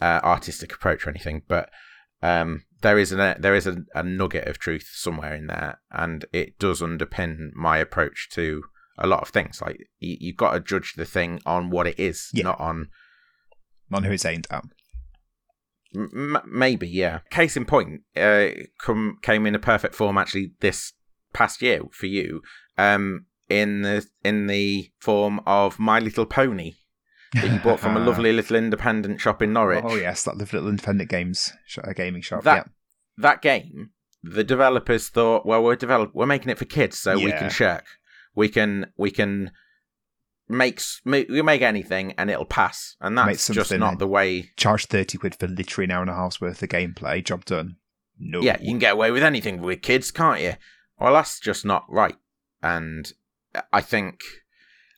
uh, 0.00 0.20
artistic 0.22 0.72
approach 0.74 1.06
or 1.06 1.10
anything, 1.10 1.42
but 1.48 1.70
um, 2.22 2.64
there 2.82 2.98
is 2.98 3.12
a 3.12 3.36
there 3.38 3.54
is 3.54 3.66
a, 3.66 3.78
a 3.94 4.02
nugget 4.02 4.46
of 4.46 4.58
truth 4.58 4.88
somewhere 4.92 5.34
in 5.34 5.46
there, 5.46 5.80
and 5.90 6.24
it 6.32 6.58
does 6.58 6.80
underpin 6.80 7.50
my 7.54 7.78
approach 7.78 8.28
to 8.32 8.62
a 8.98 9.06
lot 9.06 9.22
of 9.22 9.28
things. 9.28 9.60
Like 9.62 9.78
you, 9.98 10.16
you've 10.20 10.36
got 10.36 10.52
to 10.52 10.60
judge 10.60 10.94
the 10.96 11.04
thing 11.04 11.40
on 11.46 11.70
what 11.70 11.86
it 11.86 11.98
is, 11.98 12.28
Yeah. 12.32 12.44
not 12.44 12.60
on 12.60 12.88
On 13.92 14.04
who 14.04 14.12
it's 14.12 14.24
aimed 14.24 14.46
at. 14.50 14.64
M- 15.94 16.38
maybe, 16.46 16.88
yeah. 16.88 17.20
Case 17.30 17.56
in 17.56 17.64
point, 17.64 18.02
uh, 18.16 18.48
come 18.78 19.18
came 19.22 19.46
in 19.46 19.54
a 19.54 19.58
perfect 19.58 19.94
form 19.94 20.18
actually 20.18 20.52
this 20.60 20.92
past 21.32 21.62
year 21.62 21.82
for 21.92 22.06
you, 22.06 22.42
um, 22.78 23.26
in 23.48 23.82
the 23.82 24.06
in 24.22 24.46
the 24.46 24.90
form 25.00 25.40
of 25.46 25.78
My 25.78 25.98
Little 26.00 26.26
Pony 26.26 26.72
that 27.34 27.50
you 27.50 27.58
bought 27.58 27.80
from 27.80 27.96
a 27.96 28.00
lovely 28.06 28.32
little 28.32 28.56
independent 28.56 29.20
shop 29.20 29.42
in 29.42 29.52
Norwich. 29.52 29.84
Oh 29.86 29.96
yes, 29.96 30.22
that 30.24 30.36
little 30.36 30.68
independent 30.68 31.10
games 31.10 31.52
sh- 31.66 31.78
uh, 31.82 31.92
gaming 31.92 32.22
shop. 32.22 32.42
That- 32.44 32.56
yeah. 32.66 32.72
That 33.16 33.42
game, 33.42 33.90
the 34.24 34.42
developers 34.42 35.08
thought, 35.08 35.46
well, 35.46 35.62
we're 35.62 35.76
develop 35.76 36.10
we're 36.14 36.26
making 36.26 36.50
it 36.50 36.58
for 36.58 36.64
kids, 36.64 36.98
so 36.98 37.16
we 37.16 37.30
can 37.30 37.50
shirk, 37.50 37.84
we 38.34 38.48
can 38.48 38.86
we 38.96 39.10
can 39.12 39.52
make 40.48 40.78
s- 40.78 41.00
ma- 41.04 41.22
we 41.28 41.42
make 41.42 41.62
anything 41.62 42.12
and 42.18 42.30
it'll 42.30 42.44
pass, 42.44 42.96
and 43.00 43.16
that's 43.16 43.48
just 43.48 43.72
not 43.72 43.98
the 43.98 44.06
way 44.06 44.50
Charge 44.56 44.86
thirty 44.86 45.18
quid 45.18 45.34
for 45.34 45.48
literally 45.48 45.84
an 45.84 45.90
hour 45.90 46.02
and 46.02 46.10
a 46.10 46.14
half's 46.14 46.40
worth 46.40 46.62
of 46.62 46.68
gameplay. 46.68 47.24
Job 47.24 47.44
done. 47.44 47.76
No. 48.18 48.40
Yeah, 48.40 48.58
you 48.60 48.68
can 48.68 48.78
get 48.78 48.92
away 48.92 49.10
with 49.10 49.22
anything 49.22 49.60
with 49.60 49.82
kids, 49.82 50.10
can't 50.10 50.40
you? 50.40 50.54
Well, 50.98 51.14
that's 51.14 51.40
just 51.40 51.64
not 51.64 51.84
right. 51.88 52.16
And 52.62 53.12
I 53.72 53.80
think 53.80 54.20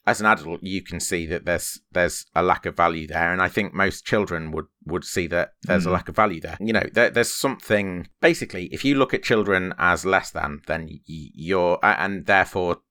as 0.06 0.20
an 0.20 0.26
adult, 0.26 0.62
you 0.62 0.82
can 0.82 1.00
see 1.00 1.26
that 1.26 1.44
there's 1.44 1.80
there's 1.90 2.26
a 2.34 2.42
lack 2.42 2.64
of 2.64 2.76
value 2.76 3.06
there, 3.06 3.32
and 3.32 3.42
I 3.42 3.48
think 3.48 3.74
most 3.74 4.04
children 4.04 4.52
would 4.52 4.66
would 4.84 5.04
see 5.04 5.26
that 5.28 5.54
there's 5.62 5.84
mm. 5.84 5.88
a 5.88 5.90
lack 5.90 6.08
of 6.08 6.14
value 6.14 6.40
there. 6.40 6.56
You 6.60 6.72
know, 6.72 6.84
there, 6.92 7.10
there's 7.10 7.34
something 7.34 8.08
basically. 8.20 8.66
If 8.66 8.84
you 8.84 8.94
look 8.94 9.12
at 9.14 9.24
children 9.24 9.74
as 9.78 10.04
less 10.04 10.30
than, 10.30 10.62
then 10.66 10.88
you're 11.06 11.78
and 11.82 12.26
therefore 12.26 12.82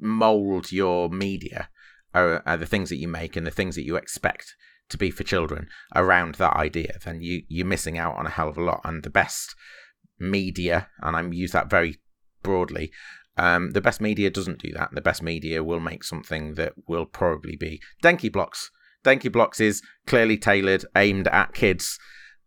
mold 0.00 0.72
your 0.72 1.08
media, 1.08 1.68
or, 2.14 2.42
uh, 2.46 2.56
the 2.56 2.66
things 2.66 2.88
that 2.88 2.98
you 2.98 3.08
make 3.08 3.36
and 3.36 3.46
the 3.46 3.50
things 3.50 3.74
that 3.76 3.84
you 3.84 3.96
expect 3.96 4.54
to 4.88 4.98
be 4.98 5.10
for 5.10 5.22
children 5.22 5.68
around 5.94 6.34
that 6.36 6.56
idea, 6.56 6.98
then 7.04 7.20
you 7.22 7.42
you're 7.48 7.66
missing 7.66 7.96
out 7.96 8.16
on 8.16 8.26
a 8.26 8.30
hell 8.30 8.48
of 8.48 8.58
a 8.58 8.62
lot. 8.62 8.80
And 8.84 9.02
the 9.02 9.10
best 9.10 9.54
media, 10.18 10.88
and 11.00 11.16
I 11.16 11.22
use 11.22 11.52
that 11.52 11.70
very 11.70 12.00
broadly, 12.42 12.90
um, 13.36 13.70
the 13.70 13.80
best 13.80 14.00
media 14.00 14.30
doesn't 14.30 14.58
do 14.58 14.72
that. 14.72 14.90
The 14.92 15.00
best 15.00 15.22
media 15.22 15.64
will 15.64 15.80
make 15.80 16.04
something 16.04 16.54
that 16.54 16.72
will 16.86 17.06
probably 17.06 17.56
be 17.56 17.80
Denki 18.02 18.30
Blocks. 18.30 18.70
Denki 19.04 19.32
Blocks 19.32 19.60
is 19.60 19.82
clearly 20.06 20.36
tailored, 20.36 20.84
aimed 20.94 21.28
at 21.28 21.54
kids, 21.54 21.98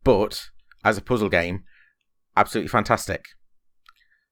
but 0.03 0.49
as 0.83 0.97
a 0.97 1.01
puzzle 1.01 1.29
game, 1.29 1.63
absolutely 2.35 2.67
fantastic. 2.67 3.25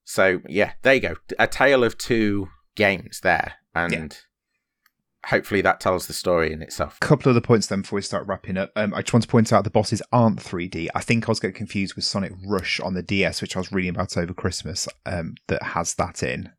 So 0.04 0.42
yeah, 0.48 0.74
there 0.84 0.94
you 0.96 1.00
go. 1.00 1.16
A 1.40 1.48
tale 1.48 1.84
of 1.84 1.98
two 1.98 2.50
games 2.76 3.20
there, 3.22 3.54
and 3.76 3.92
yeah 3.94 4.08
hopefully 5.26 5.62
that 5.62 5.80
tells 5.80 6.08
the 6.08 6.14
story 6.14 6.52
in 6.52 6.62
itself. 6.62 6.98
A 7.02 7.06
couple 7.06 7.30
of 7.30 7.36
the 7.36 7.42
points 7.42 7.68
then 7.68 7.82
before 7.82 7.98
we 7.98 8.02
start 8.02 8.28
wrapping 8.28 8.58
up. 8.58 8.72
Um, 8.76 8.94
I 8.94 9.02
just 9.02 9.14
want 9.14 9.24
to 9.24 9.30
point 9.30 9.54
out 9.54 9.64
the 9.64 9.70
bosses 9.70 10.02
aren't 10.12 10.40
3D. 10.40 10.88
I 10.96 11.02
think 11.02 11.28
I 11.28 11.32
was 11.32 11.40
getting 11.40 11.56
confused 11.56 11.96
with 11.96 12.06
Sonic 12.06 12.34
Rush 12.46 12.80
on 12.80 12.94
the 12.94 13.04
DS, 13.04 13.42
which 13.42 13.56
I 13.56 13.60
was 13.60 13.72
reading 13.72 13.92
about 13.92 14.18
over 14.18 14.34
Christmas, 14.34 14.88
um, 15.06 15.36
that 15.48 15.62
has 15.62 15.94
that 15.96 16.24
in. 16.24 16.52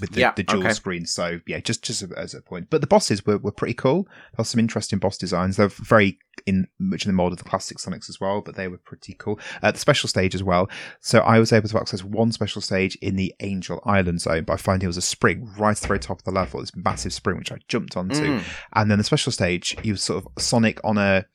With 0.00 0.12
the, 0.12 0.20
yeah, 0.20 0.32
the 0.34 0.42
dual 0.42 0.62
okay. 0.62 0.72
screen. 0.72 1.06
So 1.06 1.40
yeah, 1.46 1.60
just 1.60 1.82
just 1.82 2.02
as 2.16 2.34
a 2.34 2.40
point. 2.40 2.68
But 2.70 2.80
the 2.80 2.86
bosses 2.86 3.24
were, 3.24 3.38
were 3.38 3.52
pretty 3.52 3.74
cool. 3.74 4.04
There 4.04 4.38
was 4.38 4.48
some 4.48 4.58
interesting 4.58 4.98
boss 4.98 5.18
designs. 5.18 5.56
They're 5.56 5.68
very 5.68 6.18
in 6.46 6.66
much 6.78 7.04
in 7.04 7.10
the 7.10 7.14
mold 7.14 7.32
of 7.32 7.38
the 7.38 7.44
classic 7.44 7.76
Sonics 7.76 8.08
as 8.08 8.20
well, 8.20 8.40
but 8.40 8.56
they 8.56 8.68
were 8.68 8.78
pretty 8.78 9.14
cool. 9.18 9.38
Uh, 9.62 9.70
the 9.70 9.78
special 9.78 10.08
stage 10.08 10.34
as 10.34 10.42
well. 10.42 10.68
So 11.00 11.20
I 11.20 11.38
was 11.38 11.52
able 11.52 11.68
to 11.68 11.78
access 11.78 12.02
one 12.02 12.32
special 12.32 12.62
stage 12.62 12.96
in 12.96 13.16
the 13.16 13.34
Angel 13.40 13.80
Island 13.84 14.20
zone 14.20 14.44
by 14.44 14.56
finding 14.56 14.86
it 14.86 14.88
was 14.88 14.96
a 14.96 15.02
spring 15.02 15.48
right 15.58 15.76
at 15.76 15.82
the 15.82 15.88
very 15.88 16.00
top 16.00 16.18
of 16.20 16.24
the 16.24 16.32
level. 16.32 16.60
This 16.60 16.74
massive 16.74 17.12
spring 17.12 17.36
which 17.36 17.52
I 17.52 17.58
jumped 17.68 17.96
onto, 17.96 18.38
mm. 18.38 18.42
and 18.72 18.90
then 18.90 18.98
the 18.98 19.04
special 19.04 19.30
stage, 19.30 19.76
you 19.82 19.92
was 19.92 20.02
sort 20.02 20.24
of 20.24 20.42
Sonic 20.42 20.80
on 20.82 20.98
a 20.98 21.26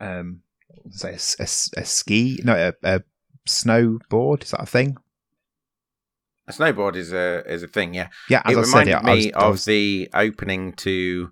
um 0.00 0.40
say 0.90 1.10
a, 1.10 1.42
a, 1.42 1.80
a 1.80 1.84
ski 1.84 2.40
no 2.44 2.54
a, 2.54 2.96
a 2.96 3.02
snowboard 3.46 4.42
is 4.42 4.50
that 4.50 4.62
a 4.62 4.66
thing 4.66 4.96
a 6.48 6.52
snowboard 6.52 6.96
is 6.96 7.12
a 7.12 7.42
is 7.46 7.62
a 7.62 7.68
thing, 7.68 7.94
yeah. 7.94 8.08
Yeah, 8.28 8.40
it 8.46 8.56
I 8.56 8.60
reminded 8.60 8.92
said, 8.92 9.04
me 9.04 9.26
was, 9.26 9.26
of 9.34 9.50
was... 9.52 9.64
the 9.64 10.08
opening 10.14 10.72
to 10.74 11.30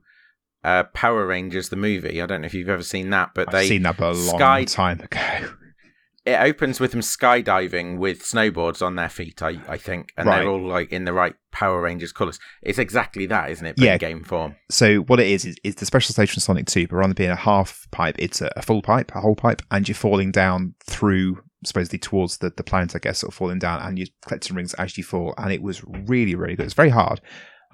uh, 0.65 0.85
Power 0.95 1.27
Rangers 1.27 1.69
the 1.69 1.77
movie. 1.77 2.21
I 2.21 2.27
don't 2.27 2.41
know 2.41 2.47
if 2.47 2.55
you've 2.55 2.69
ever 2.69 2.83
seen 2.83 3.11
that, 3.11 3.31
but 3.35 3.49
I've 3.49 3.53
they 3.53 3.69
seen 3.69 3.83
that 3.83 3.97
but 3.97 4.15
a 4.15 4.17
long 4.17 4.39
sky... 4.39 4.65
time 4.65 5.01
ago. 5.01 5.55
It 6.27 6.41
opens 6.41 6.81
with 6.81 6.93
them 6.93 7.03
skydiving 7.03 7.99
with 7.99 8.23
snowboards 8.23 8.81
on 8.81 8.97
their 8.97 9.11
feet, 9.11 9.43
I, 9.43 9.61
I 9.69 9.77
think, 9.77 10.11
and 10.17 10.27
right. 10.27 10.39
they're 10.39 10.49
all 10.49 10.67
like 10.67 10.91
in 10.91 11.05
the 11.05 11.13
right 11.13 11.35
Power 11.53 11.83
Rangers 11.83 12.13
colours. 12.13 12.41
It's 12.63 12.79
exactly 12.79 13.27
that, 13.27 13.51
isn't 13.51 13.67
it? 13.67 13.75
Yeah, 13.77 13.99
game 13.99 14.25
form. 14.25 14.57
So 14.71 15.01
what 15.01 15.21
it 15.21 15.27
is 15.27 15.45
is, 15.45 15.57
is 15.65 15.75
the 15.75 15.85
special 15.85 16.15
stage 16.15 16.33
from 16.33 16.41
Sonic 16.41 16.65
Two, 16.65 16.89
but 16.89 16.97
rather 16.97 17.09
than 17.09 17.17
being 17.17 17.31
a 17.31 17.37
half 17.37 17.87
pipe, 17.91 18.17
it's 18.19 18.41
a, 18.41 18.51
a 18.57 18.63
full 18.63 18.81
pipe, 18.81 19.13
a 19.15 19.21
whole 19.21 19.37
pipe, 19.37 19.61
and 19.71 19.87
you're 19.87 19.95
falling 19.95 20.33
down 20.33 20.75
through 20.83 21.43
supposedly 21.65 21.99
towards 21.99 22.39
the, 22.39 22.51
the 22.51 22.63
planet, 22.63 22.95
I 22.95 22.99
guess, 22.99 23.21
sort 23.21 23.33
of 23.33 23.37
falling 23.37 23.59
down, 23.59 23.81
and 23.81 23.99
you 23.99 24.07
collect 24.23 24.45
some 24.45 24.57
rings 24.57 24.75
as 24.75 24.97
you 24.97 25.05
fall, 25.05 25.35
and 25.39 25.53
it 25.53 25.63
was 25.63 25.83
really, 25.85 26.35
really 26.35 26.57
good. 26.57 26.67
It's 26.67 26.75
very 26.75 26.91
hard. 26.91 27.21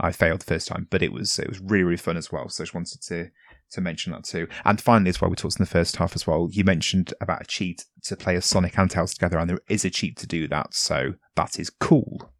I 0.00 0.12
failed 0.12 0.40
the 0.40 0.46
first 0.46 0.68
time, 0.68 0.86
but 0.90 1.02
it 1.02 1.12
was 1.12 1.38
it 1.38 1.48
was 1.48 1.60
really, 1.60 1.84
really 1.84 1.96
fun 1.96 2.16
as 2.16 2.32
well. 2.32 2.48
So 2.48 2.62
I 2.62 2.64
just 2.64 2.74
wanted 2.74 3.02
to 3.02 3.30
to 3.72 3.80
mention 3.80 4.12
that 4.12 4.24
too. 4.24 4.48
And 4.64 4.80
finally, 4.80 5.10
as 5.10 5.20
well, 5.20 5.30
we 5.30 5.36
talked 5.36 5.58
in 5.58 5.64
the 5.64 5.70
first 5.70 5.96
half 5.96 6.16
as 6.16 6.26
well. 6.26 6.48
You 6.50 6.64
mentioned 6.64 7.14
about 7.20 7.42
a 7.42 7.46
cheat 7.46 7.84
to 8.04 8.16
play 8.16 8.36
a 8.36 8.42
Sonic 8.42 8.78
and 8.78 8.90
Tails 8.90 9.14
together, 9.14 9.38
and 9.38 9.48
there 9.48 9.60
is 9.68 9.84
a 9.84 9.90
cheat 9.90 10.16
to 10.18 10.26
do 10.26 10.48
that. 10.48 10.74
So 10.74 11.14
that 11.36 11.58
is 11.58 11.70
cool. 11.70 12.32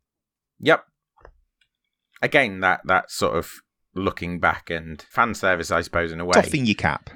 Yep. 0.61 0.85
Again, 2.23 2.61
that 2.61 2.81
that 2.85 3.11
sort 3.11 3.37
of 3.37 3.51
looking 3.95 4.41
back 4.41 4.71
and 4.71 5.03
fan 5.03 5.35
service, 5.35 5.71
I 5.71 5.83
suppose, 5.83 6.13
in 6.13 6.21
a 6.21 6.25
way. 6.25 6.33
Doffing 6.33 6.67
your 6.67 6.75
cap. 6.75 7.11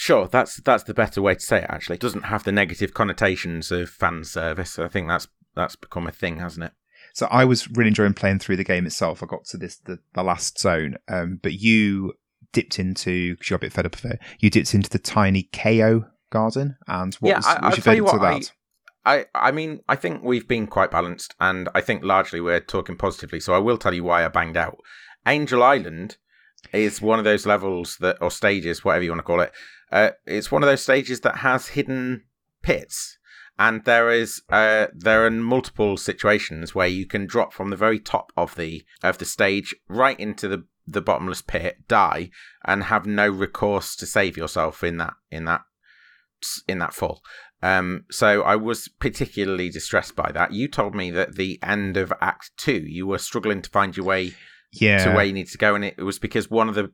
Sure, 0.00 0.26
that's 0.26 0.56
that's 0.62 0.84
the 0.84 0.94
better 0.94 1.20
way 1.20 1.34
to 1.34 1.40
say 1.40 1.58
it. 1.58 1.66
Actually, 1.68 1.96
it 1.96 2.00
doesn't 2.00 2.24
have 2.24 2.42
the 2.42 2.52
negative 2.52 2.94
connotations 2.94 3.70
of 3.70 3.90
fan 3.90 4.24
service. 4.24 4.78
I 4.78 4.88
think 4.88 5.08
that's 5.08 5.28
that's 5.54 5.76
become 5.76 6.06
a 6.06 6.10
thing, 6.10 6.38
hasn't 6.38 6.64
it? 6.64 6.72
So 7.12 7.28
I 7.30 7.44
was 7.44 7.68
really 7.68 7.88
enjoying 7.88 8.14
playing 8.14 8.38
through 8.38 8.56
the 8.56 8.64
game 8.64 8.86
itself. 8.86 9.22
I 9.22 9.26
got 9.26 9.44
to 9.48 9.58
this 9.58 9.76
the, 9.76 9.98
the 10.14 10.22
last 10.22 10.58
zone, 10.58 10.96
um, 11.08 11.38
but 11.42 11.52
you 11.52 12.14
dipped 12.54 12.78
into 12.78 13.34
because 13.34 13.50
you're 13.50 13.58
a 13.58 13.60
bit 13.60 13.74
fed 13.74 13.84
up 13.84 13.94
of 13.94 14.06
it. 14.06 14.20
You 14.38 14.48
dipped 14.48 14.74
into 14.74 14.88
the 14.88 14.98
tiny 14.98 15.50
Chao 15.52 16.06
garden, 16.30 16.78
and 16.88 17.14
what 17.16 17.28
yeah, 17.28 17.36
was, 17.36 17.46
I, 17.46 17.68
was 17.68 17.76
your 17.76 17.82
favourite 17.82 18.12
to 18.12 18.18
that? 18.20 18.52
I, 19.04 19.18
I, 19.18 19.26
I 19.34 19.50
mean, 19.50 19.80
I 19.86 19.96
think 19.96 20.22
we've 20.22 20.48
been 20.48 20.66
quite 20.66 20.90
balanced, 20.90 21.34
and 21.40 21.68
I 21.74 21.82
think 21.82 22.02
largely 22.02 22.40
we're 22.40 22.60
talking 22.60 22.96
positively. 22.96 23.40
So 23.40 23.52
I 23.52 23.58
will 23.58 23.76
tell 23.76 23.92
you 23.92 24.04
why 24.04 24.24
I 24.24 24.28
banged 24.28 24.56
out. 24.56 24.78
Angel 25.26 25.62
Island 25.62 26.16
is 26.72 27.02
one 27.02 27.18
of 27.18 27.26
those 27.26 27.44
levels 27.44 27.98
that, 28.00 28.16
or 28.22 28.30
stages, 28.30 28.82
whatever 28.82 29.04
you 29.04 29.10
want 29.10 29.18
to 29.18 29.24
call 29.24 29.40
it, 29.40 29.52
uh, 29.92 30.10
it's 30.26 30.52
one 30.52 30.62
of 30.62 30.68
those 30.68 30.82
stages 30.82 31.20
that 31.20 31.38
has 31.38 31.68
hidden 31.68 32.24
pits, 32.62 33.18
and 33.58 33.84
there 33.84 34.10
is 34.10 34.42
uh, 34.48 34.86
there 34.94 35.26
are 35.26 35.30
multiple 35.30 35.96
situations 35.96 36.74
where 36.74 36.86
you 36.86 37.06
can 37.06 37.26
drop 37.26 37.52
from 37.52 37.70
the 37.70 37.76
very 37.76 37.98
top 37.98 38.32
of 38.36 38.54
the 38.56 38.84
of 39.02 39.18
the 39.18 39.24
stage 39.24 39.74
right 39.88 40.18
into 40.18 40.48
the 40.48 40.64
the 40.86 41.00
bottomless 41.00 41.42
pit, 41.42 41.86
die, 41.88 42.30
and 42.64 42.84
have 42.84 43.06
no 43.06 43.28
recourse 43.28 43.94
to 43.96 44.06
save 44.06 44.36
yourself 44.36 44.82
in 44.82 44.98
that 44.98 45.14
in 45.30 45.44
that 45.44 45.62
in 46.66 46.78
that 46.78 46.94
fall. 46.94 47.22
Um, 47.62 48.04
so 48.10 48.42
I 48.42 48.56
was 48.56 48.88
particularly 48.88 49.68
distressed 49.68 50.16
by 50.16 50.32
that. 50.32 50.52
You 50.52 50.66
told 50.66 50.94
me 50.94 51.10
that 51.10 51.36
the 51.36 51.58
end 51.62 51.96
of 51.96 52.12
Act 52.20 52.50
Two, 52.56 52.82
you 52.86 53.06
were 53.06 53.18
struggling 53.18 53.62
to 53.62 53.70
find 53.70 53.96
your 53.96 54.06
way 54.06 54.32
yeah. 54.72 55.04
to 55.04 55.14
where 55.14 55.24
you 55.24 55.32
need 55.32 55.48
to 55.48 55.58
go, 55.58 55.74
and 55.74 55.84
it 55.84 55.98
was 55.98 56.18
because 56.18 56.50
one 56.50 56.68
of 56.68 56.74
the 56.74 56.90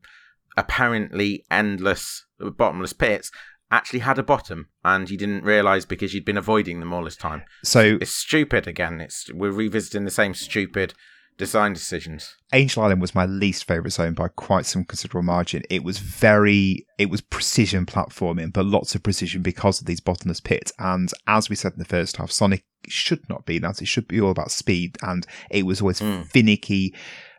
apparently 0.57 1.45
endless 1.51 2.25
bottomless 2.39 2.93
pits 2.93 3.31
actually 3.71 3.99
had 3.99 4.19
a 4.19 4.23
bottom 4.23 4.69
and 4.85 5.11
you 5.11 5.17
didn't 5.17 5.43
realize 5.43 5.85
because 5.85 6.15
you'd 6.15 6.25
been 6.25 6.37
avoiding 6.37 6.81
them 6.81 6.93
all 6.93 7.05
this 7.05 7.17
time. 7.17 7.43
So 7.65 7.99
it's 8.01 8.13
stupid 8.13 8.67
again. 8.67 9.01
It's 9.01 9.31
we're 9.33 9.51
revisiting 9.51 10.05
the 10.05 10.11
same 10.11 10.35
stupid 10.35 10.95
design 11.37 11.73
decisions. 11.73 12.35
Angel 12.53 12.83
Island 12.83 13.01
was 13.01 13.15
my 13.15 13.27
least 13.27 13.67
favorite 13.67 13.91
zone 13.91 14.15
by 14.15 14.29
quite 14.29 14.67
some 14.67 14.85
considerable 14.85 15.25
margin. 15.25 15.63
It 15.69 15.85
was 15.85 15.99
very, 15.99 16.87
it 16.99 17.11
was 17.11 17.21
precision 17.21 17.87
platforming, 17.87 18.53
but 18.53 18.65
lots 18.65 18.95
of 18.95 19.03
precision 19.03 19.43
because 19.43 19.81
of 19.81 19.87
these 19.87 20.01
bottomless 20.01 20.41
pits. 20.41 20.73
And 20.79 21.11
as 21.27 21.51
we 21.51 21.57
said 21.57 21.73
in 21.73 21.79
the 21.79 21.85
first 21.85 22.17
half, 22.17 22.31
Sonic 22.31 22.65
should 22.89 23.29
not 23.29 23.45
be 23.47 23.59
that. 23.59 23.83
It 23.83 23.89
should 23.89 24.09
be 24.09 24.21
all 24.21 24.31
about 24.31 24.51
speed, 24.51 24.97
and 25.03 25.27
it 25.51 25.67
was 25.67 25.81
always 25.81 26.01
mm. 26.01 26.25
finicky 26.27 26.95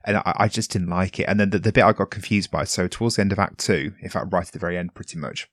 and 0.07 0.17
I, 0.17 0.33
I, 0.37 0.47
just 0.47 0.71
didn't 0.71 0.89
like 0.89 1.19
it. 1.19 1.23
And 1.23 1.39
then 1.39 1.49
the, 1.51 1.59
the 1.59 1.71
bit 1.71 1.83
I 1.83 1.91
got 1.91 2.09
confused 2.09 2.49
by, 2.49 2.63
so 2.63 2.87
towards 2.87 3.17
the 3.17 3.21
end 3.21 3.33
of 3.33 3.39
Act 3.39 3.59
Two, 3.59 3.93
in 4.01 4.09
fact, 4.09 4.27
right 4.31 4.47
at 4.47 4.53
the 4.53 4.59
very 4.59 4.77
end, 4.77 4.95
pretty 4.95 5.17
much, 5.19 5.49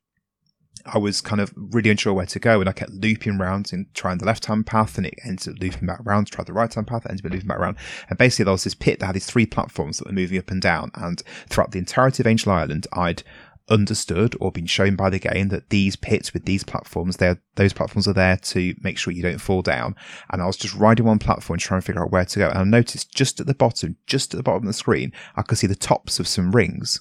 I 0.86 0.98
was 0.98 1.20
kind 1.20 1.40
of 1.40 1.52
really 1.56 1.90
unsure 1.90 2.14
where 2.14 2.26
to 2.26 2.38
go, 2.38 2.60
and 2.60 2.68
I 2.68 2.72
kept 2.72 2.92
looping 2.92 3.40
around 3.40 3.72
and 3.72 3.92
trying 3.94 4.18
the 4.18 4.26
left 4.26 4.46
hand 4.46 4.66
path, 4.66 4.96
and 4.96 5.06
it 5.06 5.14
ended 5.24 5.54
up 5.54 5.60
looping 5.60 5.86
back 5.86 6.00
around. 6.00 6.28
Tried 6.28 6.46
the 6.46 6.52
right 6.52 6.72
hand 6.72 6.86
path, 6.86 7.04
ended 7.08 7.26
up 7.26 7.32
looping 7.32 7.48
back 7.48 7.58
around. 7.58 7.76
And 8.08 8.16
basically, 8.16 8.44
there 8.44 8.52
was 8.52 8.64
this 8.64 8.74
pit 8.74 9.00
that 9.00 9.06
had 9.06 9.16
these 9.16 9.26
three 9.26 9.46
platforms 9.46 9.98
that 9.98 10.06
were 10.06 10.12
moving 10.12 10.38
up 10.38 10.50
and 10.50 10.62
down. 10.62 10.92
And 10.94 11.20
throughout 11.48 11.72
the 11.72 11.78
entirety 11.78 12.22
of 12.22 12.26
Angel 12.26 12.52
Island, 12.52 12.86
I'd 12.92 13.24
understood 13.68 14.36
or 14.40 14.52
been 14.52 14.66
shown 14.66 14.94
by 14.94 15.08
the 15.08 15.18
game 15.18 15.48
that 15.48 15.70
these 15.70 15.96
pits 15.96 16.34
with 16.34 16.44
these 16.44 16.64
platforms, 16.64 17.16
they 17.16 17.34
those 17.54 17.72
platforms 17.72 18.06
are 18.06 18.12
there 18.12 18.36
to 18.36 18.74
make 18.82 18.98
sure 18.98 19.12
you 19.12 19.22
don't 19.22 19.40
fall 19.40 19.62
down. 19.62 19.94
And 20.30 20.42
I 20.42 20.46
was 20.46 20.56
just 20.56 20.74
riding 20.74 21.06
one 21.06 21.18
platform 21.18 21.58
trying 21.58 21.80
to 21.80 21.86
figure 21.86 22.02
out 22.02 22.12
where 22.12 22.24
to 22.24 22.38
go. 22.38 22.48
And 22.48 22.58
I 22.58 22.64
noticed 22.64 23.14
just 23.14 23.40
at 23.40 23.46
the 23.46 23.54
bottom, 23.54 23.96
just 24.06 24.34
at 24.34 24.36
the 24.36 24.42
bottom 24.42 24.64
of 24.64 24.66
the 24.66 24.72
screen, 24.72 25.12
I 25.36 25.42
could 25.42 25.58
see 25.58 25.66
the 25.66 25.74
tops 25.74 26.18
of 26.20 26.28
some 26.28 26.52
rings. 26.52 27.00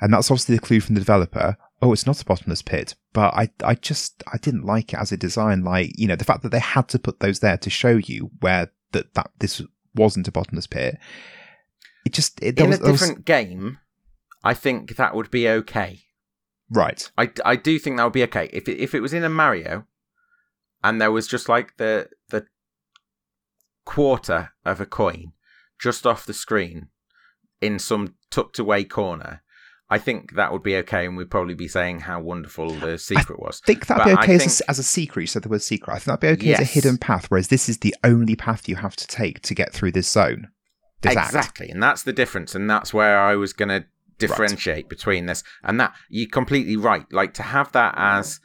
And 0.00 0.12
that's 0.12 0.30
obviously 0.30 0.56
the 0.56 0.62
clue 0.62 0.80
from 0.80 0.94
the 0.94 1.00
developer. 1.00 1.56
Oh, 1.82 1.92
it's 1.92 2.06
not 2.06 2.20
a 2.20 2.24
bottomless 2.26 2.60
pit, 2.60 2.94
but 3.14 3.32
I, 3.32 3.50
I 3.64 3.74
just, 3.74 4.22
I 4.30 4.36
didn't 4.36 4.66
like 4.66 4.92
it 4.92 4.98
as 4.98 5.12
a 5.12 5.16
design. 5.16 5.64
Like, 5.64 5.98
you 5.98 6.06
know, 6.06 6.16
the 6.16 6.24
fact 6.24 6.42
that 6.42 6.50
they 6.50 6.58
had 6.58 6.88
to 6.88 6.98
put 6.98 7.20
those 7.20 7.40
there 7.40 7.56
to 7.56 7.70
show 7.70 7.96
you 7.96 8.30
where 8.40 8.70
that, 8.92 9.14
that 9.14 9.30
this 9.38 9.62
wasn't 9.94 10.28
a 10.28 10.32
bottomless 10.32 10.66
pit. 10.66 10.98
It 12.04 12.12
just, 12.12 12.42
it, 12.42 12.58
in 12.58 12.68
was, 12.68 12.80
a 12.80 12.92
different 12.92 13.16
was, 13.18 13.24
game, 13.24 13.78
I 14.42 14.54
think 14.54 14.96
that 14.96 15.14
would 15.14 15.30
be 15.30 15.48
okay. 15.48 16.00
Right. 16.70 17.10
I, 17.18 17.30
I 17.44 17.56
do 17.56 17.78
think 17.78 17.96
that 17.96 18.04
would 18.04 18.12
be 18.12 18.22
okay 18.24 18.48
if 18.52 18.68
it, 18.68 18.78
if 18.78 18.94
it 18.94 19.00
was 19.00 19.12
in 19.12 19.24
a 19.24 19.28
Mario, 19.28 19.86
and 20.82 21.00
there 21.00 21.10
was 21.10 21.26
just 21.26 21.48
like 21.48 21.76
the 21.76 22.08
the 22.30 22.46
quarter 23.84 24.52
of 24.64 24.80
a 24.80 24.86
coin 24.86 25.32
just 25.80 26.06
off 26.06 26.26
the 26.26 26.34
screen 26.34 26.88
in 27.60 27.78
some 27.78 28.14
tucked 28.30 28.58
away 28.58 28.84
corner. 28.84 29.42
I 29.92 29.98
think 29.98 30.34
that 30.34 30.52
would 30.52 30.62
be 30.62 30.76
okay, 30.76 31.04
and 31.04 31.16
we'd 31.16 31.32
probably 31.32 31.54
be 31.54 31.66
saying 31.66 32.00
how 32.00 32.20
wonderful 32.20 32.70
the 32.70 32.96
secret 32.96 33.40
I 33.40 33.44
was. 33.44 33.60
I 33.64 33.66
think 33.66 33.86
that'd 33.86 34.04
but 34.04 34.10
be 34.10 34.22
okay 34.22 34.34
as, 34.36 34.60
a, 34.60 34.70
as, 34.70 34.78
a, 34.78 34.84
secret. 34.84 35.22
You 35.22 35.26
said 35.26 35.42
the 35.42 35.48
word 35.48 35.62
secret. 35.62 35.92
I 35.92 35.98
think 35.98 36.04
that'd 36.04 36.20
be 36.20 36.28
okay 36.28 36.50
yes. 36.50 36.60
as 36.60 36.68
a 36.68 36.72
hidden 36.72 36.96
path, 36.96 37.26
whereas 37.28 37.48
this 37.48 37.68
is 37.68 37.78
the 37.78 37.94
only 38.04 38.36
path 38.36 38.68
you 38.68 38.76
have 38.76 38.94
to 38.94 39.06
take 39.08 39.40
to 39.42 39.54
get 39.54 39.72
through 39.72 39.90
this 39.90 40.08
zone. 40.08 40.50
this 41.00 41.16
act. 41.16 41.30
exactly, 41.30 41.70
and 41.70 41.82
that's 41.82 42.04
the 42.04 42.12
difference, 42.12 42.54
and 42.54 42.70
that's 42.70 42.94
where 42.94 43.18
I 43.18 43.34
was 43.34 43.52
going 43.52 43.70
to 43.70 43.84
differentiate 44.20 44.88
between 44.88 45.26
this 45.26 45.42
and 45.62 45.80
that. 45.80 45.94
You're 46.08 46.28
completely 46.28 46.76
right. 46.76 47.06
Like 47.12 47.34
to 47.34 47.42
have 47.42 47.72
that 47.72 47.94
as 47.96 48.40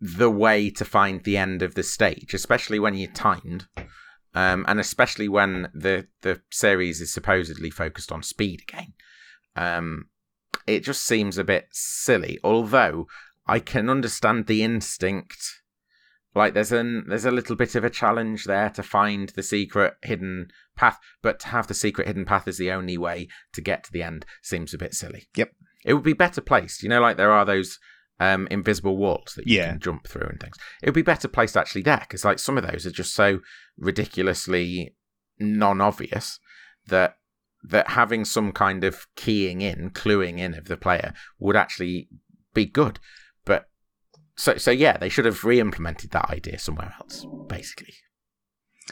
the 0.00 0.30
way 0.30 0.70
to 0.70 0.84
find 0.84 1.22
the 1.22 1.36
end 1.36 1.62
of 1.62 1.74
the 1.74 1.82
stage, 1.82 2.32
especially 2.32 2.78
when 2.78 2.94
you're 2.94 3.12
timed, 3.12 3.66
um, 4.34 4.64
and 4.66 4.80
especially 4.80 5.28
when 5.28 5.68
the 5.74 6.06
the 6.22 6.40
series 6.50 7.00
is 7.00 7.12
supposedly 7.12 7.70
focused 7.70 8.10
on 8.10 8.22
speed 8.22 8.62
again. 8.68 8.94
Um, 9.56 10.08
it 10.66 10.84
just 10.84 11.04
seems 11.04 11.36
a 11.36 11.44
bit 11.44 11.68
silly. 11.72 12.38
Although 12.42 13.06
I 13.46 13.58
can 13.58 13.90
understand 13.90 14.46
the 14.46 14.62
instinct. 14.62 15.59
Like 16.34 16.54
there's 16.54 16.72
an 16.72 17.06
there's 17.08 17.24
a 17.24 17.30
little 17.30 17.56
bit 17.56 17.74
of 17.74 17.84
a 17.84 17.90
challenge 17.90 18.44
there 18.44 18.70
to 18.70 18.82
find 18.82 19.30
the 19.30 19.42
secret 19.42 19.94
hidden 20.02 20.48
path, 20.76 20.98
but 21.22 21.40
to 21.40 21.48
have 21.48 21.66
the 21.66 21.74
secret 21.74 22.06
hidden 22.06 22.24
path 22.24 22.46
is 22.46 22.56
the 22.58 22.70
only 22.70 22.96
way 22.96 23.28
to 23.52 23.60
get 23.60 23.84
to 23.84 23.92
the 23.92 24.02
end 24.02 24.24
seems 24.42 24.72
a 24.72 24.78
bit 24.78 24.94
silly. 24.94 25.28
Yep. 25.36 25.50
It 25.84 25.94
would 25.94 26.04
be 26.04 26.12
better 26.12 26.40
placed. 26.40 26.82
You 26.82 26.88
know, 26.88 27.00
like 27.00 27.16
there 27.16 27.32
are 27.32 27.44
those 27.44 27.78
um, 28.20 28.46
invisible 28.50 28.96
walls 28.96 29.32
that 29.36 29.46
you 29.46 29.56
Yeah. 29.56 29.70
can 29.70 29.80
jump 29.80 30.06
through 30.06 30.28
and 30.28 30.38
things. 30.38 30.56
It 30.82 30.86
would 30.90 30.94
be 30.94 31.02
better 31.02 31.26
placed 31.26 31.56
actually 31.56 31.82
there 31.82 32.00
because 32.00 32.24
like 32.24 32.38
some 32.38 32.58
of 32.58 32.66
those 32.70 32.86
are 32.86 32.90
just 32.90 33.14
so 33.14 33.40
ridiculously 33.78 34.94
non-obvious 35.38 36.38
that 36.86 37.16
that 37.62 37.88
having 37.90 38.24
some 38.24 38.52
kind 38.52 38.84
of 38.84 39.06
keying 39.16 39.60
in, 39.60 39.90
cluing 39.90 40.38
in 40.38 40.54
of 40.54 40.64
the 40.66 40.76
player 40.78 41.12
would 41.38 41.56
actually 41.56 42.08
be 42.54 42.64
good. 42.64 42.98
So 44.40 44.56
so 44.56 44.70
yeah, 44.70 44.96
they 44.96 45.10
should 45.10 45.26
have 45.26 45.44
re-implemented 45.44 46.12
that 46.12 46.30
idea 46.30 46.58
somewhere 46.58 46.94
else, 46.98 47.26
basically. 47.46 47.92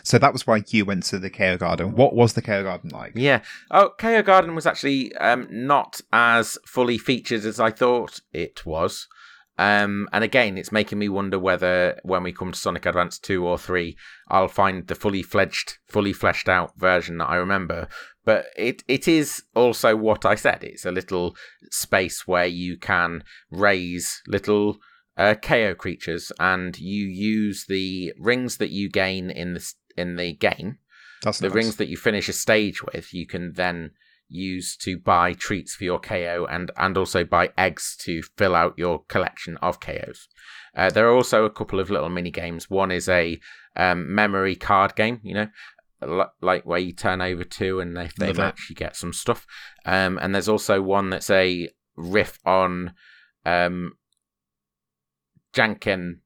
So 0.03 0.19
that 0.19 0.35
was 0.35 0.47
why 0.47 0.63
you 0.69 0.85
went 0.85 1.05
to 1.05 1.19
the 1.19 1.31
Chao 1.31 1.57
Garden. 1.57 1.93
What 1.93 2.15
was 2.15 2.35
the 2.35 2.43
Chao 2.43 2.63
Garden 2.63 2.91
like? 2.91 3.13
Yeah. 3.15 3.41
Oh, 3.71 3.93
Chao 3.99 4.21
Garden 4.21 4.55
was 4.55 4.67
actually 4.67 5.17
um, 5.17 5.49
not 5.51 6.03
as 6.13 6.59
fully 6.67 6.99
featured 6.99 7.47
as 7.47 7.59
I 7.59 7.71
thought 7.71 8.21
it 8.31 8.67
was. 8.67 9.09
Um, 9.57 10.07
and 10.13 10.23
again, 10.23 10.59
it's 10.59 10.71
making 10.71 10.99
me 10.99 11.09
wonder 11.09 11.39
whether 11.39 11.99
when 12.03 12.23
we 12.23 12.33
come 12.33 12.53
to 12.53 12.59
Sonic 12.59 12.85
Advance 12.85 13.19
2 13.19 13.45
or 13.45 13.57
3, 13.57 13.97
I'll 14.29 14.49
find 14.49 14.87
the 14.87 14.95
fully 14.95 15.23
fledged, 15.23 15.79
fully 15.89 16.13
fleshed 16.13 16.49
out 16.49 16.79
version 16.79 17.17
that 17.19 17.31
I 17.31 17.37
remember. 17.37 17.89
But 18.23 18.47
it, 18.55 18.85
it 18.87 19.09
is 19.09 19.45
also 19.57 19.97
what 19.97 20.27
I 20.27 20.35
said. 20.35 20.63
It's 20.63 20.85
a 20.85 20.93
little 20.93 21.35
space 21.71 22.27
where 22.27 22.47
you 22.47 22.77
can 22.77 23.25
raise 23.51 24.23
little 24.29 24.79
uh, 25.19 25.35
Chao 25.35 25.75
creatures 25.75 26.33
and 26.39 26.79
you 26.79 27.05
use 27.05 27.67
the 27.69 28.15
rings 28.19 28.57
that 28.59 28.71
you 28.71 28.89
gain 28.89 29.31
in 29.31 29.55
the, 29.55 29.73
in 29.97 30.17
the 30.17 30.33
game 30.33 30.79
That's 31.23 31.41
the 31.41 31.49
nice. 31.49 31.55
rings 31.55 31.77
that 31.77 31.89
you 31.89 31.97
finish 31.97 32.29
a 32.29 32.33
stage 32.33 32.83
with, 32.83 33.13
you 33.13 33.27
can 33.27 33.53
then 33.55 33.91
use 34.31 34.77
to 34.77 34.99
buy 34.99 35.33
treats 35.33 35.75
for 35.75 35.85
your 35.85 35.99
Chao 36.01 36.45
and 36.45 36.71
and 36.77 36.97
also 36.97 37.25
buy 37.25 37.51
eggs 37.57 37.97
to 38.01 38.23
fill 38.37 38.55
out 38.55 38.75
your 38.77 39.03
collection 39.09 39.57
of 39.59 39.81
KOs. 39.81 40.29
Uh, 40.77 40.91
there 40.91 41.09
are 41.09 41.15
also 41.15 41.45
a 41.45 41.51
couple 41.51 41.81
of 41.81 41.91
little 41.91 42.11
mini 42.11 42.31
games. 42.31 42.71
One 42.71 42.91
is 42.93 43.09
a 43.09 43.41
um, 43.75 44.15
memory 44.15 44.55
card 44.55 44.95
game, 44.95 45.21
you 45.23 45.35
know, 45.35 46.27
like 46.41 46.65
where 46.65 46.79
you 46.79 46.93
turn 46.93 47.21
over 47.21 47.43
two 47.43 47.81
and 47.81 47.97
if 47.99 48.15
they 48.15 48.33
match, 48.33 48.67
you 48.69 48.77
get 48.77 48.97
some 48.97 49.13
stuff. 49.13 49.47
Um, 49.85 50.19
and 50.21 50.35
there's 50.35 50.49
also 50.49 50.81
one 50.81 51.11
that's 51.11 51.31
a 51.31 51.71
riff 51.97 52.39
on 52.45 52.93
um, 53.45 53.95
Janken, 55.55 56.21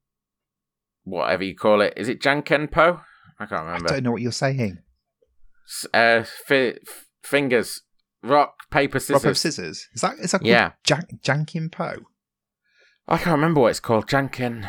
whatever 1.03 1.43
you 1.43 1.55
call 1.55 1.81
it. 1.81 1.93
Is 1.97 2.09
it 2.09 2.21
Jankenpo? 2.21 3.01
I 3.39 3.45
can't 3.45 3.65
remember. 3.65 3.89
I 3.89 3.93
don't 3.95 4.03
know 4.03 4.11
what 4.11 4.21
you're 4.21 4.31
saying. 4.31 4.79
uh, 5.93 6.23
fi- 6.23 6.77
fingers, 7.23 7.81
rock, 8.21 8.69
paper, 8.69 8.99
scissors. 8.99 9.13
Rock 9.15 9.23
paper 9.23 9.33
scissors. 9.35 9.87
Is 9.93 10.01
that 10.01 10.19
is 10.19 10.31
that 10.31 10.39
called 10.39 10.47
Yeah. 10.49 10.73
Jank, 10.85 11.21
Jankin 11.21 11.69
Po? 11.69 11.95
I 13.07 13.17
can't 13.17 13.35
remember 13.35 13.61
what 13.61 13.69
it's 13.69 13.79
called. 13.79 14.07
Janken. 14.07 14.65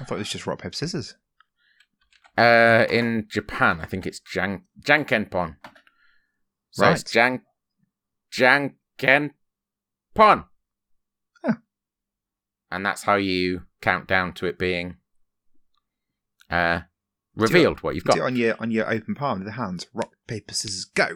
I 0.00 0.04
thought 0.04 0.16
it 0.16 0.18
was 0.18 0.30
just 0.30 0.46
rock 0.46 0.60
paper 0.60 0.74
scissors. 0.74 1.16
Uh, 2.36 2.84
in 2.90 3.26
Japan, 3.30 3.80
I 3.80 3.86
think 3.86 4.06
it's 4.06 4.20
Jan 4.20 4.64
Jankenpon. 4.80 5.56
So 6.72 6.90
it's 6.90 7.04
Jan 7.04 7.42
Jankenpon. 8.32 10.44
And 12.74 12.84
that's 12.84 13.04
how 13.04 13.14
you 13.16 13.62
count 13.80 14.06
down 14.08 14.32
to 14.34 14.46
it 14.46 14.58
being 14.58 14.96
uh 16.50 16.80
revealed 17.36 17.82
what 17.82 17.94
you've 17.94 18.04
it 18.04 18.08
got. 18.08 18.20
on 18.20 18.36
your 18.36 18.56
on 18.60 18.70
your 18.70 18.90
open 18.92 19.14
palm 19.14 19.38
with 19.38 19.46
the 19.46 19.52
hands. 19.52 19.86
Rock 19.92 20.10
paper 20.26 20.54
scissors 20.54 20.84
go. 20.84 21.08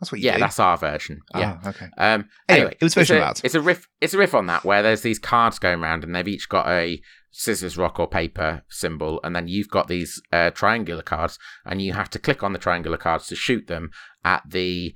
That's 0.00 0.10
what 0.12 0.20
you 0.20 0.26
Yeah, 0.26 0.34
do. 0.36 0.40
that's 0.40 0.58
our 0.58 0.78
version. 0.78 1.20
Yeah. 1.34 1.58
Ah, 1.62 1.68
okay. 1.68 1.86
Um, 1.98 2.28
Anyway, 2.48 2.66
anyway, 2.66 2.76
it 2.80 2.84
was 2.84 2.96
it's 2.96 3.10
a. 3.10 3.34
It's 3.44 3.54
a 3.54 3.60
riff. 3.60 3.86
It's 4.00 4.14
a 4.14 4.18
riff 4.18 4.34
on 4.34 4.46
that 4.46 4.64
where 4.64 4.82
there's 4.82 5.02
these 5.02 5.18
cards 5.18 5.58
going 5.58 5.82
around, 5.82 6.04
and 6.04 6.14
they've 6.14 6.26
each 6.26 6.48
got 6.48 6.66
a 6.68 7.02
scissors, 7.30 7.76
rock, 7.76 8.00
or 8.00 8.08
paper 8.08 8.62
symbol, 8.68 9.20
and 9.22 9.36
then 9.36 9.46
you've 9.46 9.68
got 9.68 9.88
these 9.88 10.20
uh, 10.32 10.50
triangular 10.50 11.02
cards, 11.02 11.38
and 11.66 11.82
you 11.82 11.92
have 11.92 12.08
to 12.10 12.18
click 12.18 12.42
on 12.42 12.54
the 12.54 12.58
triangular 12.58 12.96
cards 12.96 13.26
to 13.26 13.36
shoot 13.36 13.66
them 13.66 13.90
at 14.24 14.42
the 14.48 14.94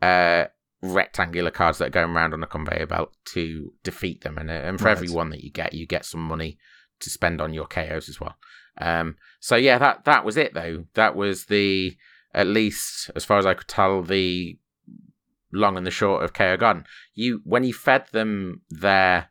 uh, 0.00 0.44
rectangular 0.82 1.50
cards 1.50 1.78
that 1.78 1.86
are 1.86 1.90
going 1.90 2.14
around 2.14 2.34
on 2.34 2.42
a 2.42 2.46
conveyor 2.46 2.86
belt 2.86 3.14
to 3.32 3.72
defeat 3.82 4.22
them. 4.22 4.38
And, 4.38 4.50
uh, 4.50 4.54
and 4.54 4.78
for 4.78 4.86
Right. 4.86 4.92
every 4.96 5.08
one 5.10 5.30
that 5.30 5.42
you 5.42 5.50
get, 5.50 5.72
you 5.72 5.86
get 5.86 6.04
some 6.04 6.20
money 6.22 6.58
to 7.00 7.10
spend 7.10 7.40
on 7.40 7.54
your 7.54 7.66
KOs 7.66 8.08
as 8.08 8.20
well. 8.20 8.36
Um, 8.78 9.16
so 9.40 9.56
yeah, 9.56 9.78
that 9.78 10.04
that 10.04 10.24
was 10.24 10.36
it 10.36 10.52
though. 10.54 10.84
That 10.94 11.16
was 11.16 11.46
the 11.46 11.96
at 12.34 12.46
least 12.46 13.10
as 13.16 13.24
far 13.24 13.38
as 13.38 13.46
I 13.46 13.54
could 13.54 13.68
tell 13.68 14.02
the 14.02 14.58
long 15.52 15.76
and 15.78 15.86
the 15.86 15.90
short 15.90 16.22
of 16.22 16.34
Chao 16.34 16.56
Garden. 16.56 16.84
You 17.14 17.40
when 17.44 17.64
you 17.64 17.72
fed 17.72 18.06
them 18.12 18.62
their 18.68 19.30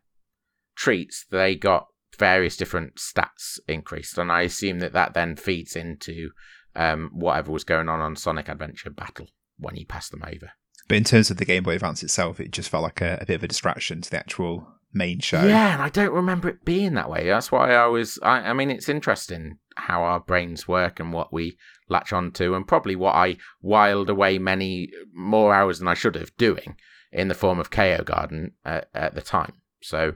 treats, 0.76 1.26
they 1.30 1.56
got 1.56 1.88
various 2.18 2.58
different 2.58 2.96
stats 2.96 3.60
increased, 3.68 4.18
and 4.18 4.32
I 4.32 4.42
assume 4.42 4.80
that 4.80 4.94
that 4.94 5.14
then 5.14 5.36
feeds 5.36 5.76
into 5.76 6.32
um, 6.76 7.12
whatever 7.14 7.52
was 7.52 7.64
going 7.64 7.88
on 7.90 8.00
on 8.00 8.16
Sonic 8.16 8.50
Adventure 8.50 8.90
Battle 8.90 9.28
when 9.60 9.76
you 9.76 9.86
pass 9.86 10.10
them 10.10 10.24
over. 10.26 10.52
But 10.88 10.98
in 10.98 11.04
terms 11.04 11.32
of 11.32 11.38
the 11.38 11.46
Game 11.46 11.64
Boy 11.64 11.76
Advance 11.76 12.04
itself, 12.04 12.40
it 12.40 12.52
just 12.52 12.70
felt 12.70 12.84
like 12.84 13.02
a, 13.02 13.18
a 13.22 13.26
bit 13.26 13.36
of 13.36 13.44
a 13.44 13.48
distraction 13.48 14.02
to 14.02 14.12
the 14.12 14.20
actual 14.20 14.68
main 14.94 15.20
show. 15.20 15.44
Yeah, 15.44 15.74
and 15.74 15.82
I 15.82 15.90
don't 15.90 16.14
remember 16.14 16.48
it 16.50 16.64
being 16.64 16.94
that 16.94 17.10
way. 17.10 17.28
That's 17.28 17.52
why 17.52 17.74
I 17.74 17.88
was. 17.88 18.20
I, 18.22 18.50
I 18.50 18.54
mean, 18.54 18.70
it's 18.70 18.90
interesting 18.90 19.58
how 19.76 20.04
our 20.04 20.20
brains 20.20 20.68
work 20.68 21.00
and 21.00 21.12
what 21.12 21.34
we 21.34 21.58
latch 21.90 22.14
onto, 22.14 22.54
and 22.54 22.68
probably 22.68 22.96
what 22.96 23.16
I 23.16 23.38
wiled 23.62 24.10
away 24.10 24.38
many 24.38 24.90
more 25.14 25.54
hours 25.54 25.80
than 25.80 25.88
I 25.88 25.96
should 25.96 26.16
have 26.16 26.36
doing 26.38 26.78
in 27.12 27.28
the 27.28 27.34
form 27.34 27.60
of 27.60 27.72
Chao 27.72 28.02
Garden 28.02 28.54
at, 28.64 28.90
at 28.94 29.16
the 29.16 29.22
time. 29.22 29.54
So, 29.82 30.16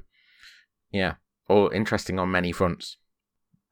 yeah, 0.92 1.16
all 1.48 1.70
interesting 1.70 2.20
on 2.20 2.32
many 2.32 2.52
fronts. 2.52 2.98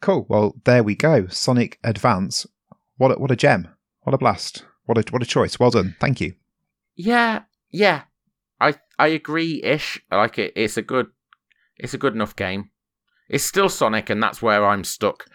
Cool. 0.01 0.25
Well, 0.29 0.55
there 0.63 0.83
we 0.83 0.95
go. 0.95 1.27
Sonic 1.27 1.79
Advance. 1.83 2.45
What 2.97 3.11
a, 3.11 3.15
what 3.15 3.31
a 3.31 3.35
gem. 3.35 3.67
What 4.01 4.13
a 4.13 4.17
blast. 4.17 4.65
What 4.85 4.97
a 4.97 5.11
what 5.11 5.23
a 5.23 5.25
choice. 5.25 5.59
Well 5.59 5.71
done. 5.71 5.95
Thank 5.99 6.21
you. 6.21 6.33
Yeah, 6.97 7.43
yeah, 7.71 8.03
I 8.59 8.73
I 8.97 9.07
agree. 9.07 9.61
Ish, 9.63 10.01
like 10.11 10.39
it. 10.39 10.53
It's 10.55 10.77
a 10.77 10.81
good, 10.81 11.07
it's 11.77 11.93
a 11.93 11.97
good 11.97 12.13
enough 12.15 12.35
game. 12.35 12.71
It's 13.29 13.43
still 13.43 13.69
Sonic, 13.69 14.09
and 14.09 14.21
that's 14.21 14.41
where 14.41 14.65
I'm 14.65 14.83
stuck. 14.83 15.25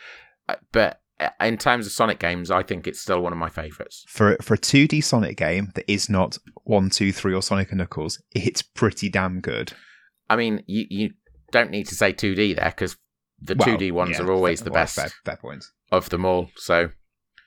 Uh, 0.48 0.56
But 0.72 1.00
uh, 1.20 1.28
in 1.40 1.56
terms 1.58 1.86
of 1.86 1.92
Sonic 1.92 2.18
games, 2.18 2.50
I 2.50 2.62
think 2.64 2.86
it's 2.86 3.00
still 3.00 3.20
one 3.20 3.32
of 3.32 3.38
my 3.38 3.48
favorites. 3.48 4.04
For 4.08 4.36
for 4.42 4.54
a 4.54 4.58
2D 4.58 5.04
Sonic 5.04 5.36
game 5.36 5.70
that 5.76 5.90
is 5.90 6.08
not 6.10 6.36
one, 6.64 6.90
two, 6.90 7.12
three 7.12 7.32
or 7.34 7.42
Sonic 7.42 7.70
and 7.70 7.78
Knuckles, 7.78 8.20
it's 8.34 8.62
pretty 8.62 9.08
damn 9.08 9.40
good. 9.40 9.72
I 10.28 10.36
mean, 10.36 10.64
you 10.66 10.86
you 10.90 11.10
don't 11.52 11.70
need 11.70 11.86
to 11.88 11.94
say 11.94 12.12
2D 12.12 12.56
there 12.56 12.70
because 12.74 12.96
the 13.40 13.54
Well, 13.54 13.68
2D 13.76 13.92
ones 13.92 14.18
yeah, 14.18 14.24
are 14.24 14.32
always 14.32 14.62
the 14.62 14.70
best 14.70 14.96
Fair, 14.96 15.10
fair 15.24 15.36
point. 15.36 15.64
of 15.92 16.08
them 16.08 16.24
all. 16.24 16.48
So, 16.56 16.90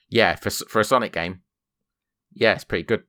yeah, 0.10 0.36
for 0.36 0.52
for 0.52 0.80
a 0.80 0.84
Sonic 0.86 1.12
game, 1.12 1.42
yeah, 2.34 2.54
it's 2.54 2.64
pretty 2.64 2.84
good. 2.84 3.04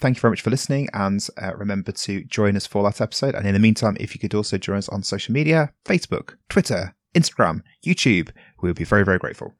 Thank 0.00 0.16
you 0.16 0.20
very 0.20 0.32
much 0.32 0.42
for 0.42 0.50
listening, 0.50 0.88
and 0.92 1.26
uh, 1.40 1.54
remember 1.56 1.92
to 1.92 2.24
join 2.24 2.56
us 2.56 2.66
for 2.66 2.82
that 2.84 3.00
episode. 3.00 3.34
And 3.34 3.46
in 3.46 3.54
the 3.54 3.60
meantime, 3.60 3.96
if 4.00 4.14
you 4.14 4.20
could 4.20 4.34
also 4.34 4.58
join 4.58 4.76
us 4.78 4.88
on 4.88 5.02
social 5.02 5.32
media 5.32 5.72
Facebook, 5.84 6.34
Twitter, 6.48 6.94
Instagram, 7.14 7.62
YouTube, 7.86 8.30
we 8.60 8.68
would 8.68 8.76
be 8.76 8.84
very, 8.84 9.04
very 9.04 9.18
grateful. 9.18 9.54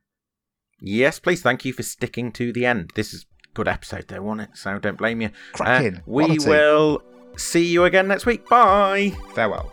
Yes, 0.81 1.19
please. 1.19 1.41
Thank 1.41 1.65
you 1.65 1.73
for 1.73 1.83
sticking 1.83 2.33
to 2.33 2.53
the 2.53 2.67
end. 2.67 2.91
This 2.95 3.15
is 3.15 3.23
a 3.23 3.55
good 3.55 3.69
episode, 3.69 4.07
though, 4.09 4.23
wasn't 4.23 4.51
it? 4.51 4.57
So 4.59 4.79
don't 4.79 4.99
blame 4.99 5.21
you. 5.23 5.31
Uh, 5.59 5.91
we 6.05 6.25
Quality. 6.25 6.49
will 6.49 7.03
see 7.37 7.65
you 7.67 7.85
again 7.85 8.09
next 8.09 8.27
week. 8.27 8.49
Bye. 8.49 9.13
Farewell. 9.35 9.73